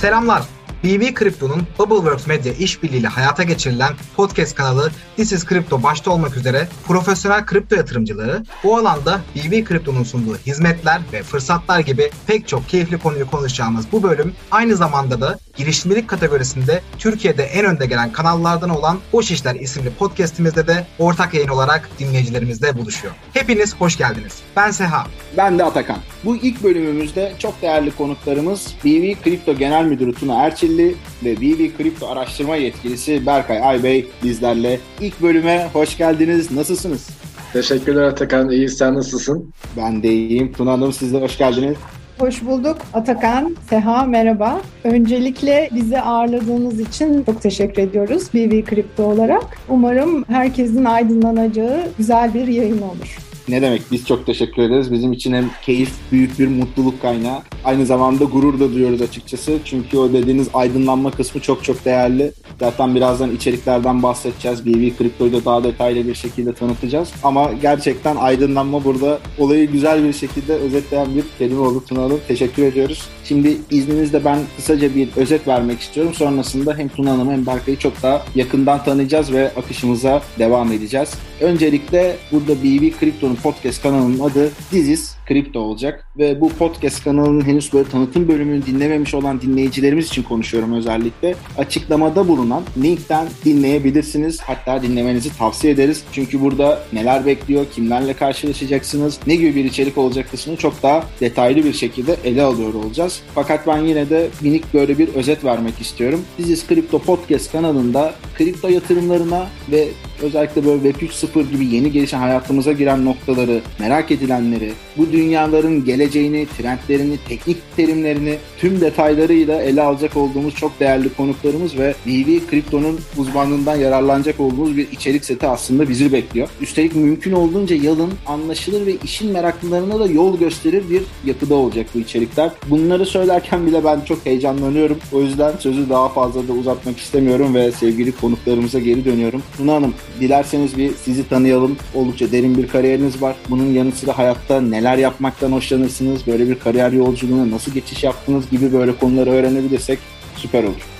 Selamlar. 0.00 0.42
BB 0.84 1.14
Kripto'nun 1.14 1.62
Bubbleworks 1.78 2.26
Media 2.26 2.52
işbirliğiyle 2.52 3.08
hayata 3.08 3.42
geçirilen 3.42 3.92
podcast 4.16 4.54
kanalı 4.54 4.90
This 5.16 5.32
is 5.32 5.46
Crypto 5.48 5.82
başta 5.82 6.10
olmak 6.10 6.36
üzere 6.36 6.68
profesyonel 6.86 7.46
kripto 7.46 7.76
yatırımcıları 7.76 8.44
bu 8.64 8.76
alanda 8.76 9.20
BB 9.36 9.64
Kripto'nun 9.64 10.02
sunduğu 10.02 10.36
hizmetler 10.36 11.00
ve 11.12 11.22
fırsatlar 11.22 11.80
gibi 11.80 12.10
pek 12.26 12.48
çok 12.48 12.68
keyifli 12.68 12.98
konuyu 12.98 13.30
konuşacağımız 13.30 13.92
bu 13.92 14.02
bölüm 14.02 14.34
aynı 14.50 14.76
zamanda 14.76 15.20
da 15.20 15.38
girişimcilik 15.58 16.08
kategorisinde 16.08 16.80
Türkiye'de 16.98 17.42
en 17.42 17.64
önde 17.64 17.86
gelen 17.86 18.12
kanallardan 18.12 18.70
olan 18.70 18.98
Boş 19.12 19.30
İşler 19.30 19.54
isimli 19.54 19.90
podcastimizde 19.90 20.66
de 20.66 20.86
ortak 20.98 21.34
yayın 21.34 21.48
olarak 21.48 21.88
dinleyicilerimizle 21.98 22.78
buluşuyor. 22.78 23.14
Hepiniz 23.32 23.76
hoş 23.76 23.96
geldiniz. 23.96 24.38
Ben 24.56 24.70
Seha. 24.70 25.06
Ben 25.36 25.58
de 25.58 25.64
Atakan. 25.64 25.98
Bu 26.24 26.36
ilk 26.36 26.62
bölümümüzde 26.64 27.32
çok 27.38 27.62
değerli 27.62 27.90
konuklarımız 27.90 28.74
BB 28.84 29.22
Kripto 29.24 29.54
Genel 29.54 29.84
Müdürü 29.84 30.12
Tuna 30.12 30.34
Erçilli 30.44 30.94
ve 31.24 31.36
BB 31.36 31.76
Kripto 31.76 32.08
Araştırma 32.08 32.56
Yetkilisi 32.56 33.26
Berkay 33.26 33.62
Aybey 33.62 34.06
bizlerle. 34.22 34.80
İlk 35.00 35.22
bölüme 35.22 35.70
hoş 35.72 35.96
geldiniz. 35.96 36.50
Nasılsınız? 36.50 37.08
Teşekkürler 37.52 38.02
Atakan. 38.02 38.50
İyi 38.50 38.68
sen 38.68 38.94
nasılsın? 38.94 39.52
Ben 39.76 40.02
de 40.02 40.12
iyiyim. 40.12 40.52
Tuna 40.52 40.72
Hanım 40.72 40.92
siz 40.92 41.12
de 41.12 41.18
hoş 41.20 41.38
geldiniz. 41.38 41.76
Hoş 42.18 42.44
bulduk 42.44 42.76
Atakan, 42.94 43.56
Seha 43.70 44.04
merhaba. 44.04 44.60
Öncelikle 44.84 45.68
bizi 45.74 46.00
ağırladığınız 46.00 46.80
için 46.80 47.24
çok 47.24 47.42
teşekkür 47.42 47.82
ediyoruz 47.82 48.28
BB 48.34 48.64
Kripto 48.66 49.02
olarak. 49.04 49.44
Umarım 49.68 50.24
herkesin 50.24 50.84
aydınlanacağı 50.84 51.88
güzel 51.98 52.34
bir 52.34 52.46
yayın 52.46 52.82
olur. 52.82 53.27
Ne 53.48 53.62
demek 53.62 53.82
biz 53.92 54.06
çok 54.06 54.26
teşekkür 54.26 54.62
ederiz. 54.62 54.92
Bizim 54.92 55.12
için 55.12 55.32
hem 55.32 55.50
keyif, 55.62 55.90
büyük 56.12 56.38
bir 56.38 56.48
mutluluk 56.48 57.02
kaynağı. 57.02 57.42
Aynı 57.64 57.86
zamanda 57.86 58.24
gurur 58.24 58.60
da 58.60 58.72
duyuyoruz 58.72 59.02
açıkçası. 59.02 59.58
Çünkü 59.64 59.98
o 59.98 60.12
dediğiniz 60.12 60.48
aydınlanma 60.54 61.10
kısmı 61.10 61.40
çok 61.40 61.64
çok 61.64 61.84
değerli. 61.84 62.32
Zaten 62.60 62.94
birazdan 62.94 63.36
içeriklerden 63.36 64.02
bahsedeceğiz. 64.02 64.66
BB 64.66 64.98
Kripto'yu 64.98 65.32
da 65.32 65.44
daha 65.44 65.64
detaylı 65.64 66.08
bir 66.08 66.14
şekilde 66.14 66.52
tanıtacağız. 66.52 67.12
Ama 67.22 67.52
gerçekten 67.52 68.16
aydınlanma 68.16 68.84
burada 68.84 69.18
olayı 69.38 69.70
güzel 69.70 70.04
bir 70.04 70.12
şekilde 70.12 70.52
özetleyen 70.52 71.16
bir 71.16 71.24
kelime 71.38 71.60
oldu 71.60 71.84
Tuna 71.88 72.02
Hanım. 72.02 72.20
Teşekkür 72.28 72.62
ediyoruz. 72.62 73.08
Şimdi 73.28 73.56
izninizle 73.70 74.24
ben 74.24 74.38
kısaca 74.56 74.94
bir 74.94 75.08
özet 75.16 75.48
vermek 75.48 75.80
istiyorum. 75.80 76.14
Sonrasında 76.14 76.78
hem 76.78 76.88
Tuna 76.88 77.10
Hanım'ı 77.10 77.32
hem 77.32 77.46
Berkay'ı 77.46 77.78
çok 77.78 78.02
daha 78.02 78.24
yakından 78.34 78.84
tanıyacağız 78.84 79.32
ve 79.32 79.50
akışımıza 79.56 80.22
devam 80.38 80.72
edeceğiz. 80.72 81.14
Öncelikle 81.40 82.16
burada 82.32 82.62
BB 82.62 82.98
Kripto'nun 83.00 83.34
podcast 83.34 83.82
kanalının 83.82 84.20
adı 84.20 84.50
Dizis 84.72 85.17
Kripto 85.28 85.60
olacak 85.60 86.04
ve 86.18 86.40
bu 86.40 86.48
podcast 86.48 87.04
kanalının 87.04 87.46
henüz 87.46 87.72
böyle 87.72 87.88
tanıtım 87.88 88.28
bölümünü 88.28 88.66
dinlememiş 88.66 89.14
olan 89.14 89.40
dinleyicilerimiz 89.40 90.06
için 90.06 90.22
konuşuyorum 90.22 90.72
özellikle. 90.72 91.34
Açıklamada 91.58 92.28
bulunan 92.28 92.62
linkten 92.82 93.28
dinleyebilirsiniz. 93.44 94.40
Hatta 94.40 94.82
dinlemenizi 94.82 95.36
tavsiye 95.38 95.72
ederiz. 95.72 96.04
Çünkü 96.12 96.40
burada 96.40 96.82
neler 96.92 97.26
bekliyor, 97.26 97.66
kimlerle 97.74 98.14
karşılaşacaksınız, 98.14 99.20
ne 99.26 99.36
gibi 99.36 99.54
bir 99.54 99.64
içerik 99.64 99.98
olacak 99.98 100.30
kısmını 100.30 100.56
çok 100.56 100.82
daha 100.82 101.04
detaylı 101.20 101.64
bir 101.64 101.72
şekilde 101.72 102.16
ele 102.24 102.42
alıyor 102.42 102.74
olacağız. 102.74 103.20
Fakat 103.34 103.66
ben 103.66 103.78
yine 103.78 104.10
de 104.10 104.28
minik 104.40 104.74
böyle 104.74 104.98
bir 104.98 105.08
özet 105.08 105.44
vermek 105.44 105.80
istiyorum. 105.80 106.20
Dizis 106.38 106.66
Kripto 106.66 106.98
Podcast 106.98 107.52
kanalında 107.52 108.14
kripto 108.34 108.68
yatırımlarına 108.68 109.46
ve 109.72 109.88
özellikle 110.22 110.64
böyle 110.64 110.92
Web 110.92 111.08
3.0 111.08 111.50
gibi 111.50 111.66
yeni 111.66 111.92
gelişen 111.92 112.18
hayatımıza 112.18 112.72
giren 112.72 113.04
noktaları, 113.04 113.60
merak 113.78 114.10
edilenleri, 114.10 114.72
bu 114.96 115.12
dünyaların 115.12 115.84
geleceğini, 115.84 116.46
trendlerini, 116.58 117.18
teknik 117.28 117.56
terimlerini 117.76 118.36
tüm 118.58 118.80
detaylarıyla 118.80 119.62
ele 119.62 119.82
alacak 119.82 120.16
olduğumuz 120.16 120.54
çok 120.54 120.80
değerli 120.80 121.08
konuklarımız 121.14 121.78
ve 121.78 121.94
BB 122.06 122.50
Kripto'nun 122.50 123.00
uzmanlığından 123.16 123.76
yararlanacak 123.76 124.40
olduğumuz 124.40 124.76
bir 124.76 124.92
içerik 124.92 125.24
seti 125.24 125.46
aslında 125.46 125.88
bizi 125.88 126.12
bekliyor. 126.12 126.48
Üstelik 126.60 126.94
mümkün 126.94 127.32
olduğunca 127.32 127.76
yalın, 127.76 128.12
anlaşılır 128.26 128.86
ve 128.86 128.96
işin 129.04 129.32
meraklılarına 129.32 130.00
da 130.00 130.06
yol 130.06 130.38
gösterir 130.38 130.84
bir 130.90 131.02
yapıda 131.24 131.54
olacak 131.54 131.86
bu 131.94 131.98
içerikler. 131.98 132.50
Bunları 132.70 133.06
söylerken 133.06 133.66
bile 133.66 133.84
ben 133.84 134.00
çok 134.00 134.26
heyecanlanıyorum. 134.26 134.98
O 135.12 135.20
yüzden 135.20 135.52
sözü 135.56 135.88
daha 135.88 136.08
fazla 136.08 136.48
da 136.48 136.52
uzatmak 136.52 136.98
istemiyorum 136.98 137.54
ve 137.54 137.72
sevgili 137.72 138.12
konuklarımıza 138.12 138.78
geri 138.78 139.04
dönüyorum. 139.04 139.42
Tuna 139.56 139.74
Hanım, 139.74 139.94
dilerseniz 140.20 140.76
bir 140.76 140.92
sizi 141.04 141.28
tanıyalım. 141.28 141.76
Oldukça 141.94 142.32
derin 142.32 142.56
bir 142.56 142.68
kariyeriniz 142.68 143.22
var. 143.22 143.36
Bunun 143.50 143.72
yanı 143.72 143.92
sıra 143.92 144.18
hayatta 144.18 144.60
neler 144.60 144.98
yapmaktan 144.98 145.52
hoşlanırsınız? 145.52 146.26
Böyle 146.26 146.48
bir 146.48 146.58
kariyer 146.58 146.92
yolculuğuna 146.92 147.50
nasıl 147.50 147.72
geçiş 147.72 148.04
yaptınız 148.04 148.50
gibi 148.50 148.72
böyle 148.72 148.96
konuları 148.96 149.30
öğrenebilirsek 149.30 149.98
süper 150.36 150.64
olur. 150.64 150.97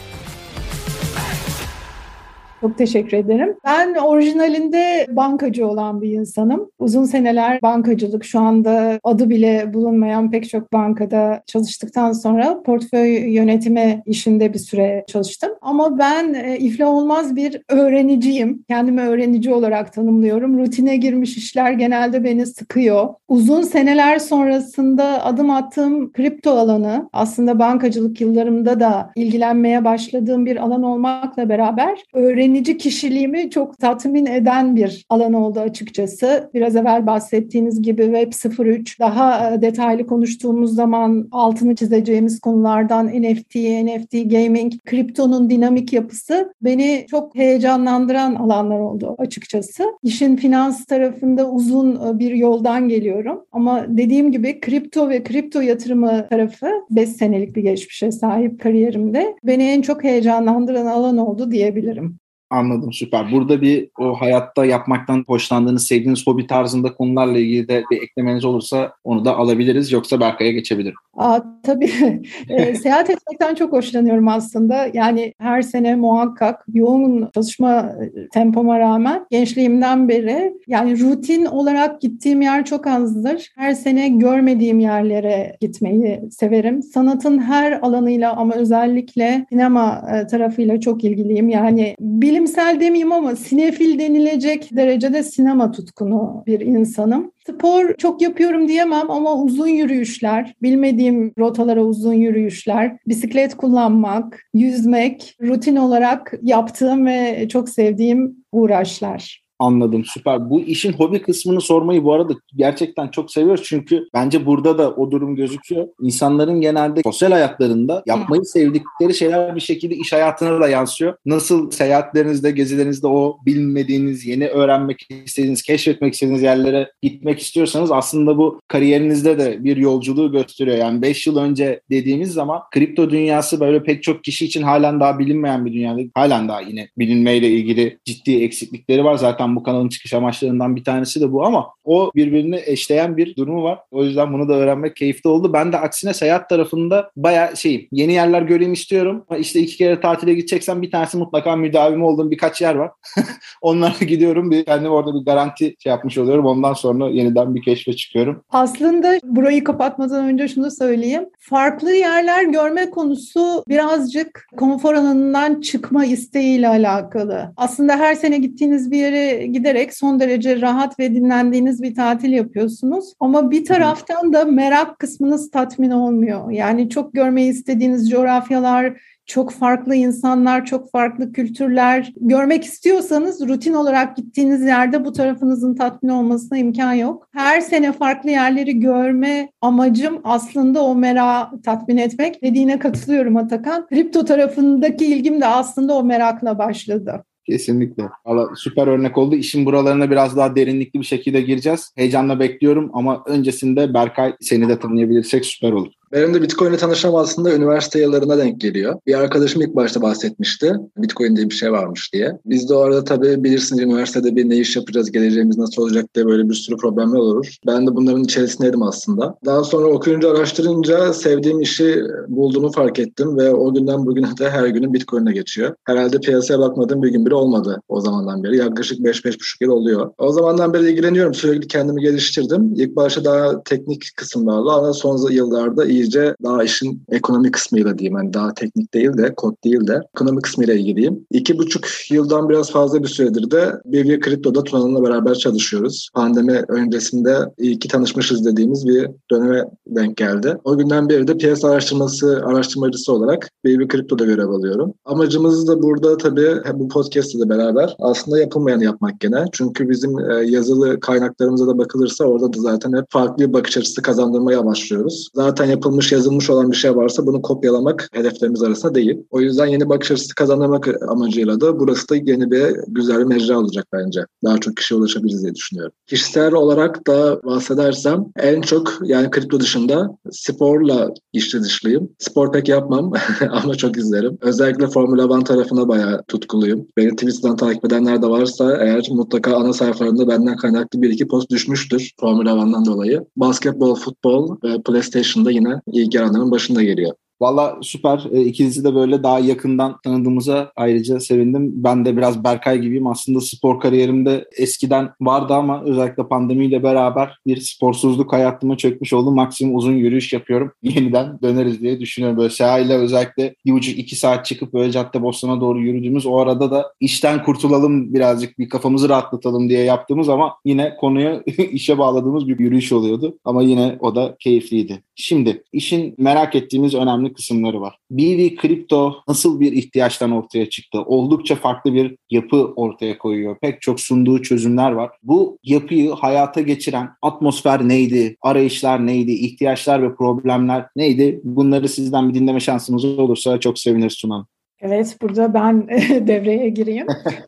Çok 2.60 2.78
teşekkür 2.78 3.16
ederim. 3.16 3.56
Ben 3.64 3.94
orijinalinde 3.94 5.06
bankacı 5.10 5.66
olan 5.66 6.02
bir 6.02 6.12
insanım. 6.12 6.70
Uzun 6.78 7.04
seneler 7.04 7.62
bankacılık 7.62 8.24
şu 8.24 8.40
anda 8.40 9.00
adı 9.04 9.30
bile 9.30 9.74
bulunmayan 9.74 10.30
pek 10.30 10.48
çok 10.48 10.72
bankada 10.72 11.42
çalıştıktan 11.46 12.12
sonra 12.12 12.62
portföy 12.62 13.34
yönetimi 13.34 14.02
işinde 14.06 14.54
bir 14.54 14.58
süre 14.58 15.04
çalıştım. 15.08 15.50
Ama 15.60 15.98
ben 15.98 16.34
e, 16.34 16.58
iflah 16.58 16.88
olmaz 16.88 17.36
bir 17.36 17.62
öğreniciyim. 17.68 18.64
Kendimi 18.68 19.00
öğrenici 19.00 19.54
olarak 19.54 19.92
tanımlıyorum. 19.92 20.58
Rutine 20.58 20.96
girmiş 20.96 21.36
işler 21.36 21.72
genelde 21.72 22.24
beni 22.24 22.46
sıkıyor. 22.46 23.08
Uzun 23.28 23.62
seneler 23.62 24.18
sonrasında 24.18 25.24
adım 25.24 25.50
attığım 25.50 26.12
kripto 26.12 26.50
alanı 26.50 27.08
aslında 27.12 27.58
bankacılık 27.58 28.20
yıllarımda 28.20 28.80
da 28.80 29.10
ilgilenmeye 29.16 29.84
başladığım 29.84 30.46
bir 30.46 30.56
alan 30.56 30.82
olmakla 30.82 31.48
beraber 31.48 31.98
öğrenici 32.14 32.47
öğrenici 32.48 32.78
kişiliğimi 32.78 33.50
çok 33.50 33.78
tatmin 33.78 34.26
eden 34.26 34.76
bir 34.76 35.06
alan 35.08 35.32
oldu 35.32 35.60
açıkçası. 35.60 36.50
Biraz 36.54 36.76
evvel 36.76 37.06
bahsettiğiniz 37.06 37.82
gibi 37.82 38.02
Web 38.02 38.32
03 38.58 39.00
daha 39.00 39.50
e, 39.50 39.62
detaylı 39.62 40.06
konuştuğumuz 40.06 40.74
zaman 40.74 41.28
altını 41.32 41.74
çizeceğimiz 41.74 42.40
konulardan 42.40 43.06
NFT, 43.06 43.54
NFT 43.84 44.12
gaming, 44.12 44.72
kriptonun 44.84 45.50
dinamik 45.50 45.92
yapısı 45.92 46.54
beni 46.62 47.06
çok 47.10 47.34
heyecanlandıran 47.34 48.34
alanlar 48.34 48.78
oldu 48.78 49.14
açıkçası. 49.18 49.84
İşin 50.02 50.36
finans 50.36 50.84
tarafında 50.84 51.50
uzun 51.50 51.94
e, 51.94 52.18
bir 52.18 52.34
yoldan 52.34 52.88
geliyorum 52.88 53.44
ama 53.52 53.84
dediğim 53.88 54.32
gibi 54.32 54.60
kripto 54.60 55.08
ve 55.08 55.22
kripto 55.22 55.60
yatırımı 55.60 56.26
tarafı 56.30 56.66
5 56.90 57.08
senelik 57.08 57.56
bir 57.56 57.62
geçmişe 57.62 58.12
sahip 58.12 58.60
kariyerimde 58.60 59.36
beni 59.44 59.62
en 59.62 59.82
çok 59.82 60.04
heyecanlandıran 60.04 60.86
alan 60.86 61.16
oldu 61.16 61.50
diyebilirim. 61.50 62.18
Anladım 62.50 62.92
süper. 62.92 63.32
Burada 63.32 63.62
bir 63.62 63.88
o 63.98 64.14
hayatta 64.14 64.64
yapmaktan 64.64 65.24
hoşlandığınız, 65.26 65.86
sevdiğiniz 65.86 66.26
hobi 66.26 66.46
tarzında 66.46 66.94
konularla 66.94 67.38
ilgili 67.38 67.68
de 67.68 67.84
bir 67.90 68.02
eklemeniz 68.02 68.44
olursa 68.44 68.92
onu 69.04 69.24
da 69.24 69.36
alabiliriz. 69.36 69.92
Yoksa 69.92 70.20
Berkay'a 70.20 70.52
geçebilirim. 70.52 70.94
Aa, 71.16 71.40
tabii. 71.62 71.90
e, 72.48 72.74
seyahat 72.74 73.10
etmekten 73.10 73.54
çok 73.54 73.72
hoşlanıyorum 73.72 74.28
aslında. 74.28 74.88
Yani 74.94 75.34
her 75.38 75.62
sene 75.62 75.96
muhakkak 75.96 76.64
yoğun 76.74 77.30
çalışma 77.34 77.92
tempoma 78.32 78.78
rağmen 78.78 79.26
gençliğimden 79.30 80.08
beri 80.08 80.52
yani 80.66 81.00
rutin 81.00 81.44
olarak 81.44 82.00
gittiğim 82.00 82.42
yer 82.42 82.64
çok 82.64 82.86
azdır. 82.86 83.52
Her 83.56 83.74
sene 83.74 84.08
görmediğim 84.08 84.80
yerlere 84.80 85.56
gitmeyi 85.60 86.20
severim. 86.30 86.82
Sanatın 86.82 87.38
her 87.38 87.72
alanıyla 87.72 88.36
ama 88.36 88.54
özellikle 88.54 89.46
sinema 89.48 90.02
tarafıyla 90.30 90.80
çok 90.80 91.04
ilgiliyim. 91.04 91.48
Yani 91.48 91.96
bilimsel 92.38 92.80
demeyeyim 92.80 93.12
ama 93.12 93.36
sinefil 93.36 93.98
denilecek 93.98 94.68
derecede 94.76 95.22
sinema 95.22 95.70
tutkunu 95.70 96.42
bir 96.46 96.60
insanım. 96.60 97.32
Spor 97.46 97.94
çok 97.94 98.22
yapıyorum 98.22 98.68
diyemem 98.68 99.10
ama 99.10 99.42
uzun 99.42 99.68
yürüyüşler, 99.68 100.54
bilmediğim 100.62 101.32
rotalara 101.38 101.84
uzun 101.84 102.12
yürüyüşler, 102.12 102.96
bisiklet 103.08 103.56
kullanmak, 103.56 104.42
yüzmek 104.54 105.36
rutin 105.42 105.76
olarak 105.76 106.34
yaptığım 106.42 107.06
ve 107.06 107.48
çok 107.48 107.68
sevdiğim 107.68 108.36
uğraşlar. 108.52 109.47
Anladım 109.58 110.04
süper. 110.04 110.50
Bu 110.50 110.60
işin 110.60 110.92
hobi 110.92 111.22
kısmını 111.22 111.60
sormayı 111.60 112.04
bu 112.04 112.12
arada 112.12 112.32
gerçekten 112.56 113.08
çok 113.08 113.30
seviyoruz. 113.30 113.64
Çünkü 113.64 114.08
bence 114.14 114.46
burada 114.46 114.78
da 114.78 114.90
o 114.90 115.10
durum 115.10 115.36
gözüküyor. 115.36 115.88
İnsanların 116.02 116.60
genelde 116.60 117.00
sosyal 117.04 117.32
hayatlarında 117.32 118.02
yapmayı 118.06 118.44
sevdikleri 118.44 119.14
şeyler 119.14 119.56
bir 119.56 119.60
şekilde 119.60 119.94
iş 119.94 120.12
hayatına 120.12 120.60
da 120.60 120.68
yansıyor. 120.68 121.14
Nasıl 121.26 121.70
seyahatlerinizde, 121.70 122.50
gezilerinizde 122.50 123.06
o 123.06 123.38
bilmediğiniz, 123.46 124.26
yeni 124.26 124.48
öğrenmek 124.48 125.08
istediğiniz, 125.24 125.62
keşfetmek 125.62 126.14
istediğiniz 126.14 126.42
yerlere 126.42 126.92
gitmek 127.02 127.38
istiyorsanız 127.38 127.92
aslında 127.92 128.38
bu 128.38 128.60
kariyerinizde 128.68 129.38
de 129.38 129.64
bir 129.64 129.76
yolculuğu 129.76 130.32
gösteriyor. 130.32 130.76
Yani 130.76 131.02
5 131.02 131.26
yıl 131.26 131.36
önce 131.36 131.80
dediğimiz 131.90 132.32
zaman 132.32 132.62
kripto 132.72 133.10
dünyası 133.10 133.60
böyle 133.60 133.82
pek 133.82 134.02
çok 134.02 134.24
kişi 134.24 134.44
için 134.44 134.62
halen 134.62 135.00
daha 135.00 135.18
bilinmeyen 135.18 135.66
bir 135.66 135.72
dünya. 135.72 135.96
Halen 136.14 136.48
daha 136.48 136.60
yine 136.60 136.88
bilinmeyle 136.98 137.50
ilgili 137.50 137.98
ciddi 138.04 138.42
eksiklikleri 138.42 139.04
var. 139.04 139.16
Zaten 139.16 139.47
zaten 139.48 139.56
bu 139.56 139.62
kanalın 139.62 139.88
çıkış 139.88 140.14
amaçlarından 140.14 140.76
bir 140.76 140.84
tanesi 140.84 141.20
de 141.20 141.32
bu 141.32 141.44
ama 141.44 141.68
o 141.84 142.10
birbirini 142.14 142.60
eşleyen 142.66 143.16
bir 143.16 143.36
durumu 143.36 143.62
var. 143.62 143.78
O 143.90 144.04
yüzden 144.04 144.32
bunu 144.32 144.48
da 144.48 144.54
öğrenmek 144.54 144.96
keyifli 144.96 145.30
oldu. 145.30 145.52
Ben 145.52 145.72
de 145.72 145.78
aksine 145.78 146.14
seyahat 146.14 146.48
tarafında 146.48 147.10
bayağı 147.16 147.56
şeyim. 147.56 147.88
Yeni 147.92 148.12
yerler 148.12 148.42
göreyim 148.42 148.72
istiyorum. 148.72 149.24
İşte 149.38 149.60
iki 149.60 149.76
kere 149.76 150.00
tatile 150.00 150.34
gideceksem 150.34 150.82
bir 150.82 150.90
tanesi 150.90 151.16
mutlaka 151.18 151.56
müdavimi 151.56 152.04
olduğum 152.04 152.30
birkaç 152.30 152.62
yer 152.62 152.74
var. 152.74 152.90
Onlara 153.62 154.04
gidiyorum. 154.08 154.50
Bir 154.50 154.64
kendim 154.64 154.90
orada 154.90 155.14
bir 155.14 155.24
garanti 155.24 155.74
şey 155.78 155.90
yapmış 155.90 156.18
oluyorum. 156.18 156.46
Ondan 156.46 156.74
sonra 156.74 157.08
yeniden 157.08 157.54
bir 157.54 157.62
keşfe 157.62 157.92
çıkıyorum. 157.92 158.42
Aslında 158.50 159.18
burayı 159.24 159.64
kapatmadan 159.64 160.24
önce 160.24 160.48
şunu 160.48 160.70
söyleyeyim. 160.70 161.24
Farklı 161.38 161.92
yerler 161.92 162.44
görme 162.44 162.90
konusu 162.90 163.64
birazcık 163.68 164.46
konfor 164.56 164.94
alanından 164.94 165.60
çıkma 165.60 166.04
isteğiyle 166.04 166.68
alakalı. 166.68 167.52
Aslında 167.56 167.96
her 167.96 168.14
sene 168.14 168.38
gittiğiniz 168.38 168.90
bir 168.90 168.98
yere 168.98 169.37
giderek 169.46 169.94
son 169.94 170.20
derece 170.20 170.60
rahat 170.60 170.98
ve 170.98 171.14
dinlendiğiniz 171.14 171.82
bir 171.82 171.94
tatil 171.94 172.32
yapıyorsunuz. 172.32 173.14
Ama 173.20 173.50
bir 173.50 173.64
taraftan 173.64 174.32
da 174.32 174.44
merak 174.44 174.98
kısmınız 174.98 175.50
tatmin 175.50 175.90
olmuyor. 175.90 176.50
Yani 176.50 176.90
çok 176.90 177.12
görmeyi 177.12 177.50
istediğiniz 177.50 178.10
coğrafyalar, 178.10 178.94
çok 179.28 179.52
farklı 179.52 179.94
insanlar, 179.94 180.64
çok 180.64 180.90
farklı 180.90 181.32
kültürler 181.32 182.12
görmek 182.16 182.64
istiyorsanız 182.64 183.48
rutin 183.48 183.74
olarak 183.74 184.16
gittiğiniz 184.16 184.62
yerde 184.62 185.04
bu 185.04 185.12
tarafınızın 185.12 185.74
tatmin 185.74 186.10
olmasına 186.10 186.58
imkan 186.58 186.92
yok. 186.92 187.28
Her 187.32 187.60
sene 187.60 187.92
farklı 187.92 188.30
yerleri 188.30 188.80
görme 188.80 189.48
amacım 189.60 190.20
aslında 190.24 190.84
o 190.84 190.94
merak 190.94 191.64
tatmin 191.64 191.96
etmek. 191.96 192.42
Dediğine 192.42 192.78
katılıyorum 192.78 193.36
Atakan. 193.36 193.86
Kripto 193.86 194.24
tarafındaki 194.24 195.06
ilgim 195.06 195.40
de 195.40 195.46
aslında 195.46 195.94
o 195.94 196.04
merakla 196.04 196.58
başladı. 196.58 197.24
Kesinlikle. 197.48 198.08
Valla 198.26 198.48
süper 198.56 198.86
örnek 198.86 199.18
oldu. 199.18 199.34
İşin 199.34 199.66
buralarına 199.66 200.10
biraz 200.10 200.36
daha 200.36 200.56
derinlikli 200.56 201.00
bir 201.00 201.04
şekilde 201.04 201.40
gireceğiz. 201.40 201.92
Heyecanla 201.96 202.40
bekliyorum 202.40 202.90
ama 202.92 203.22
öncesinde 203.26 203.94
Berkay 203.94 204.36
seni 204.40 204.68
de 204.68 204.78
tanıyabilirsek 204.78 205.44
süper 205.44 205.72
olur. 205.72 205.92
Benim 206.12 206.34
de 206.34 206.42
Bitcoin 206.42 206.70
ile 206.70 206.76
tanışmam 206.76 207.14
aslında 207.14 207.54
üniversite 207.54 208.00
yıllarına 208.00 208.38
denk 208.38 208.60
geliyor. 208.60 208.94
Bir 209.06 209.14
arkadaşım 209.14 209.62
ilk 209.62 209.76
başta 209.76 210.02
bahsetmişti. 210.02 210.72
Bitcoin 210.96 211.36
diye 211.36 211.50
bir 211.50 211.54
şey 211.54 211.72
varmış 211.72 212.12
diye. 212.12 212.38
Biz 212.46 212.68
de 212.68 212.74
o 212.74 212.78
arada 212.78 213.04
tabii 213.04 213.44
bilirsiniz 213.44 213.82
üniversitede 213.82 214.36
bir 214.36 214.48
ne 214.48 214.56
iş 214.56 214.76
yapacağız, 214.76 215.10
geleceğimiz 215.10 215.58
nasıl 215.58 215.82
olacak 215.82 216.14
diye 216.14 216.26
böyle 216.26 216.48
bir 216.48 216.54
sürü 216.54 216.76
problemler 216.76 217.18
olur. 217.18 217.56
Ben 217.66 217.86
de 217.86 217.96
bunların 217.96 218.24
içerisindeydim 218.24 218.82
aslında. 218.82 219.34
Daha 219.44 219.64
sonra 219.64 219.86
okuyunca, 219.86 220.30
araştırınca 220.30 221.12
sevdiğim 221.12 221.60
işi 221.60 222.02
bulduğumu 222.28 222.72
fark 222.72 222.98
ettim 222.98 223.36
ve 223.36 223.54
o 223.54 223.74
günden 223.74 224.06
bugüne 224.06 224.36
de 224.38 224.50
her 224.50 224.66
günüm 224.66 224.92
Bitcoin'e 224.92 225.32
geçiyor. 225.32 225.74
Herhalde 225.84 226.18
piyasaya 226.18 226.58
bakmadığım 226.58 227.02
bir 227.02 227.08
gün 227.08 227.26
bile 227.26 227.34
olmadı 227.34 227.82
o 227.88 228.00
zamandan 228.00 228.44
beri. 228.44 228.56
Yaklaşık 228.56 228.98
5-5,5 228.98 229.38
yıl 229.60 229.70
oluyor. 229.70 230.10
O 230.18 230.32
zamandan 230.32 230.72
beri 230.72 230.90
ilgileniyorum. 230.90 231.34
Sürekli 231.34 231.68
kendimi 231.68 232.00
geliştirdim. 232.00 232.72
İlk 232.76 232.96
başta 232.96 233.24
daha 233.24 233.62
teknik 233.62 234.04
kısımlarla 234.16 234.76
ama 234.76 234.92
son 234.92 235.30
yıllarda 235.30 235.84
iyi 235.84 235.97
iyice 235.98 236.34
daha 236.42 236.64
işin 236.64 237.02
ekonomi 237.08 237.50
kısmıyla 237.50 237.98
diyeyim. 237.98 238.18
Yani 238.18 238.34
daha 238.34 238.54
teknik 238.54 238.94
değil 238.94 239.16
de, 239.16 239.34
kod 239.34 239.54
değil 239.64 239.86
de 239.86 240.00
ekonomi 240.14 240.42
kısmıyla 240.42 240.74
ilgiliyim. 240.74 241.26
İki 241.30 241.58
buçuk 241.58 241.86
yıldan 242.10 242.48
biraz 242.48 242.70
fazla 242.70 243.02
bir 243.02 243.08
süredir 243.08 243.50
de 243.50 243.72
BB 243.84 244.20
Kripto'da 244.20 244.64
Tuna'nınla 244.64 245.02
beraber 245.02 245.34
çalışıyoruz. 245.34 246.08
Pandemi 246.14 246.62
öncesinde 246.68 247.36
iyi 247.58 247.78
ki 247.78 247.88
tanışmışız 247.88 248.44
dediğimiz 248.44 248.86
bir 248.86 249.08
döneme 249.30 249.64
denk 249.86 250.16
geldi. 250.16 250.56
O 250.64 250.78
günden 250.78 251.08
beri 251.08 251.28
de 251.28 251.36
piyasa 251.36 251.68
araştırması 251.68 252.42
araştırmacısı 252.46 253.12
olarak 253.12 253.50
BB 253.64 253.88
Kripto'da 253.88 254.24
görev 254.24 254.48
alıyorum. 254.48 254.94
Amacımız 255.04 255.68
da 255.68 255.82
burada 255.82 256.16
tabii 256.16 256.50
bu 256.74 256.88
podcast'te 256.88 257.38
de 257.38 257.48
beraber 257.48 257.96
aslında 257.98 258.38
yapılmayanı 258.38 258.84
yapmak 258.84 259.20
gene. 259.20 259.44
Çünkü 259.52 259.88
bizim 259.88 260.18
e, 260.18 260.44
yazılı 260.46 261.00
kaynaklarımıza 261.00 261.66
da 261.66 261.78
bakılırsa 261.78 262.24
orada 262.24 262.52
da 262.52 262.60
zaten 262.60 262.92
hep 262.92 263.04
farklı 263.10 263.48
bir 263.48 263.52
bakış 263.52 263.76
açısı 263.76 264.02
kazandırmaya 264.02 264.66
başlıyoruz. 264.66 265.28
Zaten 265.34 265.64
yapılmış 265.64 265.87
yapılmış, 265.88 266.12
yazılmış 266.12 266.50
olan 266.50 266.70
bir 266.70 266.76
şey 266.76 266.96
varsa 266.96 267.26
bunu 267.26 267.42
kopyalamak 267.42 268.08
hedeflerimiz 268.12 268.62
arasında 268.62 268.94
değil. 268.94 269.16
O 269.30 269.40
yüzden 269.40 269.66
yeni 269.66 269.88
bakış 269.88 270.10
açısı 270.10 270.34
kazanmak 270.34 270.88
amacıyla 271.08 271.60
da 271.60 271.80
burası 271.80 272.08
da 272.08 272.16
yeni 272.16 272.50
bir 272.50 272.76
güzel 272.88 273.18
bir 273.18 273.24
mecra 273.24 273.58
olacak 273.58 273.86
bence. 273.92 274.20
Daha 274.44 274.58
çok 274.58 274.76
kişiye 274.76 275.00
ulaşabiliriz 275.00 275.42
diye 275.42 275.54
düşünüyorum. 275.54 275.92
Kişisel 276.06 276.52
olarak 276.52 277.06
da 277.06 277.42
bahsedersem 277.44 278.24
en 278.36 278.60
çok 278.60 278.98
yani 279.02 279.30
kripto 279.30 279.60
dışında 279.60 280.18
sporla 280.30 281.10
içli 281.32 281.62
dışlıyım. 281.62 282.08
Spor 282.18 282.52
pek 282.52 282.68
yapmam 282.68 283.12
ama 283.50 283.74
çok 283.74 283.96
izlerim. 283.96 284.38
Özellikle 284.40 284.86
Formula 284.86 285.40
1 285.40 285.44
tarafına 285.44 285.88
bayağı 285.88 286.22
tutkuluyum. 286.28 286.86
Beni 286.96 287.10
Twitter'dan 287.10 287.56
takip 287.56 287.84
edenler 287.84 288.22
de 288.22 288.26
varsa 288.26 288.76
eğer 288.80 289.06
mutlaka 289.10 289.56
ana 289.56 289.72
sayfalarında 289.72 290.28
benden 290.28 290.56
kaynaklı 290.56 291.02
bir 291.02 291.10
iki 291.10 291.28
post 291.28 291.50
düşmüştür 291.50 292.10
Formula 292.20 292.50
1'dan 292.50 292.84
dolayı. 292.84 293.24
Basketbol, 293.36 293.94
futbol 293.94 294.56
ve 294.64 294.82
PlayStation'da 294.82 295.50
yine 295.50 295.77
ilk 295.86 296.16
alanların 296.16 296.50
başında 296.50 296.82
geliyor. 296.82 297.14
Valla 297.40 297.78
süper. 297.82 298.18
E, 298.32 298.58
de 298.84 298.94
böyle 298.94 299.22
daha 299.22 299.38
yakından 299.38 300.00
tanıdığımıza 300.04 300.72
ayrıca 300.76 301.20
sevindim. 301.20 301.72
Ben 301.74 302.04
de 302.04 302.16
biraz 302.16 302.44
Berkay 302.44 302.80
gibiyim. 302.80 303.06
Aslında 303.06 303.40
spor 303.40 303.80
kariyerimde 303.80 304.48
eskiden 304.56 305.10
vardı 305.20 305.54
ama 305.54 305.84
özellikle 305.84 306.28
pandemiyle 306.28 306.82
beraber 306.82 307.38
bir 307.46 307.60
sporsuzluk 307.60 308.32
hayatıma 308.32 308.76
çökmüş 308.76 309.12
oldu. 309.12 309.30
Maksimum 309.30 309.76
uzun 309.76 309.92
yürüyüş 309.92 310.32
yapıyorum. 310.32 310.72
Yeniden 310.82 311.38
döneriz 311.42 311.80
diye 311.80 312.00
düşünüyorum. 312.00 312.38
Böyle 312.38 312.50
Seha 312.50 312.78
ile 312.78 312.94
özellikle 312.94 313.54
bir 313.66 313.72
buçuk 313.72 313.98
iki 313.98 314.16
saat 314.16 314.46
çıkıp 314.46 314.72
böyle 314.72 314.92
Cadde 314.92 315.22
Bostan'a 315.22 315.60
doğru 315.60 315.80
yürüdüğümüz 315.80 316.26
o 316.26 316.38
arada 316.38 316.70
da 316.70 316.92
işten 317.00 317.42
kurtulalım 317.42 318.14
birazcık 318.14 318.58
bir 318.58 318.68
kafamızı 318.68 319.08
rahatlatalım 319.08 319.68
diye 319.68 319.82
yaptığımız 319.84 320.28
ama 320.28 320.54
yine 320.64 320.96
konuya 320.96 321.42
işe 321.70 321.98
bağladığımız 321.98 322.48
bir 322.48 322.58
yürüyüş 322.58 322.92
oluyordu. 322.92 323.38
Ama 323.44 323.62
yine 323.62 323.96
o 324.00 324.14
da 324.14 324.36
keyifliydi. 324.38 325.02
Şimdi 325.14 325.62
işin 325.72 326.14
merak 326.18 326.54
ettiğimiz 326.54 326.94
önemli 326.94 327.27
önemli 327.28 327.32
kısımları 327.32 327.80
var. 327.80 327.98
BV 328.10 328.56
Kripto 328.56 329.22
nasıl 329.28 329.60
bir 329.60 329.72
ihtiyaçtan 329.72 330.32
ortaya 330.32 330.70
çıktı? 330.70 331.02
Oldukça 331.02 331.56
farklı 331.56 331.94
bir 331.94 332.16
yapı 332.30 332.72
ortaya 332.76 333.18
koyuyor. 333.18 333.56
Pek 333.60 333.80
çok 333.82 334.00
sunduğu 334.00 334.42
çözümler 334.42 334.92
var. 334.92 335.10
Bu 335.22 335.58
yapıyı 335.64 336.10
hayata 336.10 336.60
geçiren 336.60 337.08
atmosfer 337.22 337.88
neydi? 337.88 338.36
Arayışlar 338.42 339.06
neydi? 339.06 339.32
İhtiyaçlar 339.32 340.02
ve 340.02 340.14
problemler 340.14 340.86
neydi? 340.96 341.40
Bunları 341.44 341.88
sizden 341.88 342.28
bir 342.28 342.34
dinleme 342.34 342.60
şansımız 342.60 343.04
olursa 343.04 343.60
çok 343.60 343.78
seviniriz 343.78 344.12
Sunan. 344.12 344.46
Evet, 344.80 345.16
burada 345.22 345.54
ben 345.54 345.88
devreye 346.26 346.68
gireyim. 346.68 347.06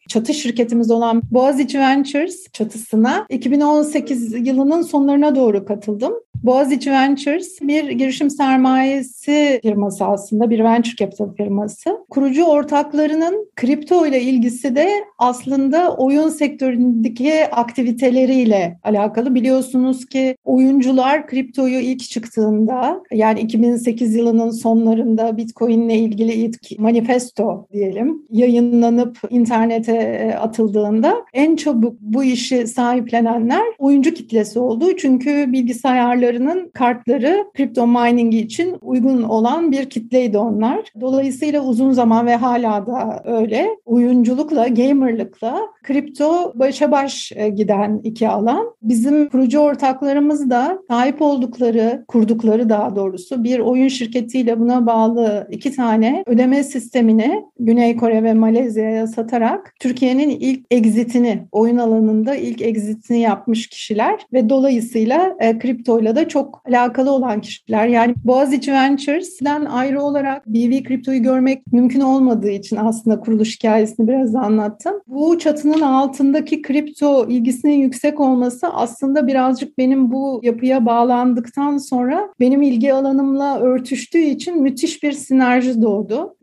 Çatı 0.09 0.35
şirketimiz 0.35 0.91
olan 0.91 1.23
Boğaziçi 1.31 1.79
Ventures 1.79 2.47
çatısına 2.53 3.27
2018 3.29 4.47
yılının 4.47 4.83
sonlarına 4.83 5.35
doğru 5.35 5.65
katıldım. 5.65 6.13
Boğaziçi 6.43 6.91
Ventures 6.91 7.61
bir 7.63 7.91
girişim 7.91 8.31
sermayesi 8.31 9.61
firması 9.63 10.05
aslında, 10.05 10.51
bir 10.51 10.65
venture 10.65 10.97
capital 10.97 11.35
firması. 11.35 11.99
Kurucu 12.11 12.45
ortaklarının 12.45 13.51
kripto 13.57 14.07
ile 14.07 14.23
ilgisi 14.23 14.77
de 14.77 14.91
aslında 15.19 15.97
oyun 15.97 16.29
sektöründeki 16.29 17.47
aktiviteleriyle 17.53 18.79
alakalı. 18.85 19.35
Biliyorsunuz 19.35 20.07
ki 20.07 20.37
oyuncular 20.45 21.27
kriptoyu 21.27 21.81
ilk 21.81 22.01
çıktığında 22.01 23.03
yani 23.13 23.41
2008 23.41 24.15
yılının 24.15 24.51
sonlarında 24.51 25.37
Bitcoin 25.37 25.81
ile 25.81 25.99
ilgili 25.99 26.33
ilk 26.33 26.81
manifesto 27.21 27.67
diyelim 27.73 28.23
yayınlanıp 28.31 29.19
internete 29.31 29.93
e, 29.97 30.35
atıldığında 30.35 31.15
en 31.33 31.57
çabuk 31.57 32.01
bu 32.01 32.25
işi 32.25 32.67
sahiplenenler 32.67 33.63
oyuncu 33.79 34.15
kitlesi 34.15 34.59
oldu. 34.59 34.97
Çünkü 34.97 35.53
bilgisayarları 35.53 36.31
oyuncularının 36.31 36.71
kartları 36.71 37.45
kripto 37.55 37.87
mining 37.87 38.35
için 38.35 38.77
uygun 38.83 39.23
olan 39.23 39.73
bir 39.73 39.91
kitleydi 39.91 40.39
onlar. 40.39 40.93
Dolayısıyla 41.01 41.65
uzun 41.65 41.93
zaman 41.93 42.27
ve 42.27 42.37
hala 42.37 42.87
da 42.87 43.23
öyle 43.25 43.69
oyunculukla, 43.85 44.69
gamerlıkla 44.69 45.61
kripto 45.83 46.53
başa 46.55 46.91
baş 46.91 47.33
e, 47.37 47.49
giden 47.49 48.01
iki 48.05 48.29
alan. 48.29 48.75
Bizim 48.83 49.29
kurucu 49.29 49.59
ortaklarımız 49.59 50.51
da 50.51 50.79
sahip 50.89 51.23
oldukları, 51.23 52.05
kurdukları 52.09 52.69
daha 52.69 52.97
doğrusu 52.97 53.45
bir 53.45 53.59
oyun 53.59 53.89
şirketiyle 53.89 54.61
buna 54.61 54.87
bağlı 54.87 55.49
iki 55.51 55.73
tane 55.73 56.25
ödeme 56.27 56.65
sistemini 57.11 57.45
Güney 57.59 57.97
Kore 57.97 58.23
ve 58.23 58.35
Malezya'ya 58.35 59.07
satarak 59.07 59.75
Türkiye'nin 59.81 60.31
ilk 60.31 60.67
exitini, 60.71 61.43
oyun 61.53 61.77
alanında 61.77 62.35
ilk 62.37 62.63
exitini 62.63 63.21
yapmış 63.21 63.67
kişiler 63.67 64.21
ve 64.33 64.49
dolayısıyla 64.49 65.37
e, 65.41 65.59
kriptoyla 65.59 66.17
da 66.17 66.29
çok 66.29 66.63
alakalı 66.69 67.11
olan 67.11 67.41
kişiler. 67.41 67.87
Yani 67.87 68.15
Boğaziçi 68.25 68.73
Ventures'den 68.73 69.65
ayrı 69.65 70.03
olarak 70.03 70.47
BV 70.47 70.83
Kripto'yu 70.83 71.23
görmek 71.23 71.73
mümkün 71.73 72.01
olmadığı 72.01 72.51
için 72.51 72.77
aslında 72.77 73.21
kuruluş 73.21 73.57
hikayesini 73.57 74.09
biraz 74.09 74.35
anlattım. 74.35 74.95
Bu 75.07 75.39
çatının 75.39 75.81
altındaki 75.81 76.63
kripto 76.63 77.27
ilgisinin 77.29 77.79
yüksek 77.79 78.21
olması 78.21 78.69
aslında 78.69 79.27
birazcık 79.27 79.79
benim 79.79 80.13
bu 80.13 80.41
yapıya 80.43 80.87
bağlandıktan 80.87 81.79
sonra 81.79 82.29
benim 82.41 82.63
ilgi 82.63 82.95
alanımla 82.95 83.61
örtüştüğü 83.61 84.19
için 84.19 84.63
müthiş 84.63 85.03
bir 85.03 85.13
sinerji 85.13 85.83
doğdu. 85.83 86.37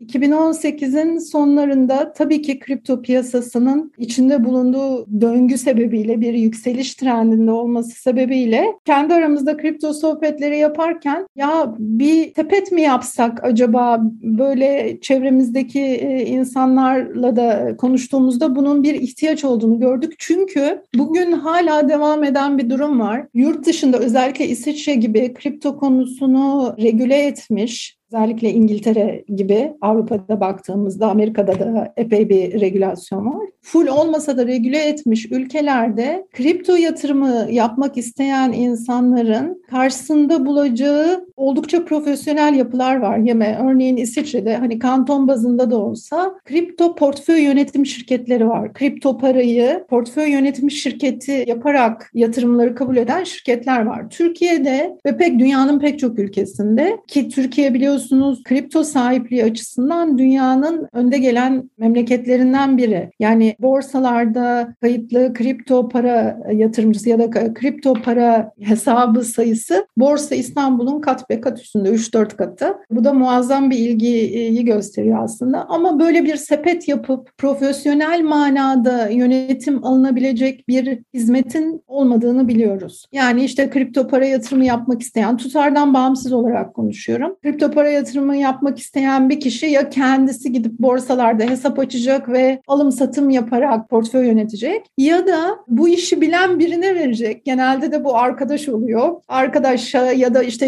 2018'in 0.64 1.18
sonlarında 1.18 2.12
tabii 2.12 2.42
ki 2.42 2.58
kripto 2.58 3.02
piyasasının 3.02 3.92
içinde 3.98 4.44
bulunduğu 4.44 5.06
döngü 5.20 5.58
sebebiyle 5.58 6.20
bir 6.20 6.34
yükseliş 6.34 6.94
trendinde 6.94 7.50
olması 7.50 7.90
sebebiyle 7.90 8.64
kendi 8.84 9.14
aramızda 9.14 9.56
kripto 9.56 9.92
sohbetleri 9.92 10.58
yaparken 10.58 11.26
ya 11.36 11.74
bir 11.78 12.34
sepet 12.34 12.72
mi 12.72 12.82
yapsak 12.82 13.44
acaba 13.44 14.00
böyle 14.22 14.98
çevremizdeki 15.00 15.80
e, 15.80 16.26
insanlarla 16.26 17.36
da 17.36 17.76
konuştuğumuzda 17.76 18.56
bunun 18.56 18.82
bir 18.82 18.94
ihtiyaç 18.94 19.44
olduğunu 19.44 19.80
gördük. 19.80 20.14
Çünkü 20.18 20.82
bugün 20.94 21.32
hala 21.32 21.88
devam 21.88 22.24
eden 22.24 22.58
bir 22.58 22.70
durum 22.70 23.00
var. 23.00 23.26
Yurt 23.34 23.66
dışında 23.66 23.98
özellikle 23.98 24.46
İsviçre 24.48 24.94
gibi 24.94 25.34
kripto 25.34 25.76
konusunu 25.76 26.74
regüle 26.78 27.16
etmiş 27.16 27.97
Özellikle 28.12 28.50
İngiltere 28.50 29.24
gibi 29.36 29.72
Avrupa'da 29.80 30.40
baktığımızda 30.40 31.10
Amerika'da 31.10 31.60
da 31.60 31.92
epey 31.96 32.28
bir 32.28 32.60
regülasyon 32.60 33.26
var. 33.26 33.48
Full 33.60 33.86
olmasa 33.86 34.36
da 34.36 34.46
regüle 34.46 34.78
etmiş 34.78 35.26
ülkelerde 35.32 36.26
kripto 36.32 36.76
yatırımı 36.76 37.46
yapmak 37.50 37.96
isteyen 37.96 38.52
insanların 38.52 39.62
karşısında 39.70 40.46
bulacağı 40.46 41.27
oldukça 41.38 41.84
profesyonel 41.84 42.54
yapılar 42.54 42.96
var. 42.96 43.18
Yeme 43.18 43.58
örneğin 43.64 43.96
İsviçre'de 43.96 44.56
hani 44.56 44.78
kanton 44.78 45.28
bazında 45.28 45.70
da 45.70 45.76
olsa 45.76 46.34
kripto 46.44 46.94
portföy 46.94 47.40
yönetim 47.40 47.86
şirketleri 47.86 48.48
var. 48.48 48.72
Kripto 48.72 49.18
parayı 49.18 49.84
portföy 49.88 50.30
yönetim 50.30 50.70
şirketi 50.70 51.44
yaparak 51.46 52.10
yatırımları 52.14 52.74
kabul 52.74 52.96
eden 52.96 53.24
şirketler 53.24 53.86
var. 53.86 54.10
Türkiye'de 54.10 54.96
ve 55.06 55.16
pek 55.16 55.38
dünyanın 55.38 55.78
pek 55.78 55.98
çok 55.98 56.18
ülkesinde 56.18 56.96
ki 57.08 57.28
Türkiye 57.28 57.74
biliyorsunuz 57.74 58.42
kripto 58.42 58.84
sahipliği 58.84 59.44
açısından 59.44 60.18
dünyanın 60.18 60.88
önde 60.92 61.18
gelen 61.18 61.70
memleketlerinden 61.78 62.78
biri. 62.78 63.10
Yani 63.18 63.56
borsalarda 63.58 64.74
kayıtlı 64.80 65.34
kripto 65.34 65.88
para 65.88 66.38
yatırımcısı 66.52 67.08
ya 67.08 67.18
da 67.18 67.54
kripto 67.54 67.94
para 67.94 68.52
hesabı 68.60 69.24
sayısı 69.24 69.86
Borsa 69.96 70.34
İstanbul'un 70.34 71.00
kat 71.00 71.27
be 71.30 71.40
kat 71.40 71.60
üstünde 71.60 71.88
3-4 71.88 72.36
katı. 72.36 72.74
Bu 72.90 73.04
da 73.04 73.12
muazzam 73.12 73.70
bir 73.70 73.78
ilgiyi 73.78 74.64
gösteriyor 74.64 75.24
aslında. 75.24 75.64
Ama 75.68 76.00
böyle 76.00 76.24
bir 76.24 76.36
sepet 76.36 76.88
yapıp 76.88 77.38
profesyonel 77.38 78.22
manada 78.22 79.08
yönetim 79.08 79.84
alınabilecek 79.84 80.68
bir 80.68 80.98
hizmetin 81.14 81.82
olmadığını 81.86 82.48
biliyoruz. 82.48 83.06
Yani 83.12 83.44
işte 83.44 83.70
kripto 83.70 84.08
para 84.08 84.26
yatırımı 84.26 84.64
yapmak 84.64 85.02
isteyen 85.02 85.36
tutardan 85.36 85.94
bağımsız 85.94 86.32
olarak 86.32 86.74
konuşuyorum. 86.74 87.36
Kripto 87.42 87.70
para 87.70 87.90
yatırımı 87.90 88.36
yapmak 88.36 88.78
isteyen 88.78 89.30
bir 89.30 89.40
kişi 89.40 89.66
ya 89.66 89.90
kendisi 89.90 90.52
gidip 90.52 90.78
borsalarda 90.78 91.44
hesap 91.44 91.78
açacak 91.78 92.28
ve 92.28 92.60
alım 92.68 92.92
satım 92.92 93.30
yaparak 93.30 93.88
portföy 93.88 94.26
yönetecek 94.26 94.86
ya 94.98 95.26
da 95.26 95.58
bu 95.68 95.88
işi 95.88 96.20
bilen 96.20 96.58
birine 96.58 96.94
verecek. 96.94 97.44
Genelde 97.44 97.92
de 97.92 98.04
bu 98.04 98.16
arkadaş 98.16 98.68
oluyor. 98.68 99.22
Arkadaşa 99.28 100.12
ya 100.12 100.34
da 100.34 100.42
işte 100.42 100.66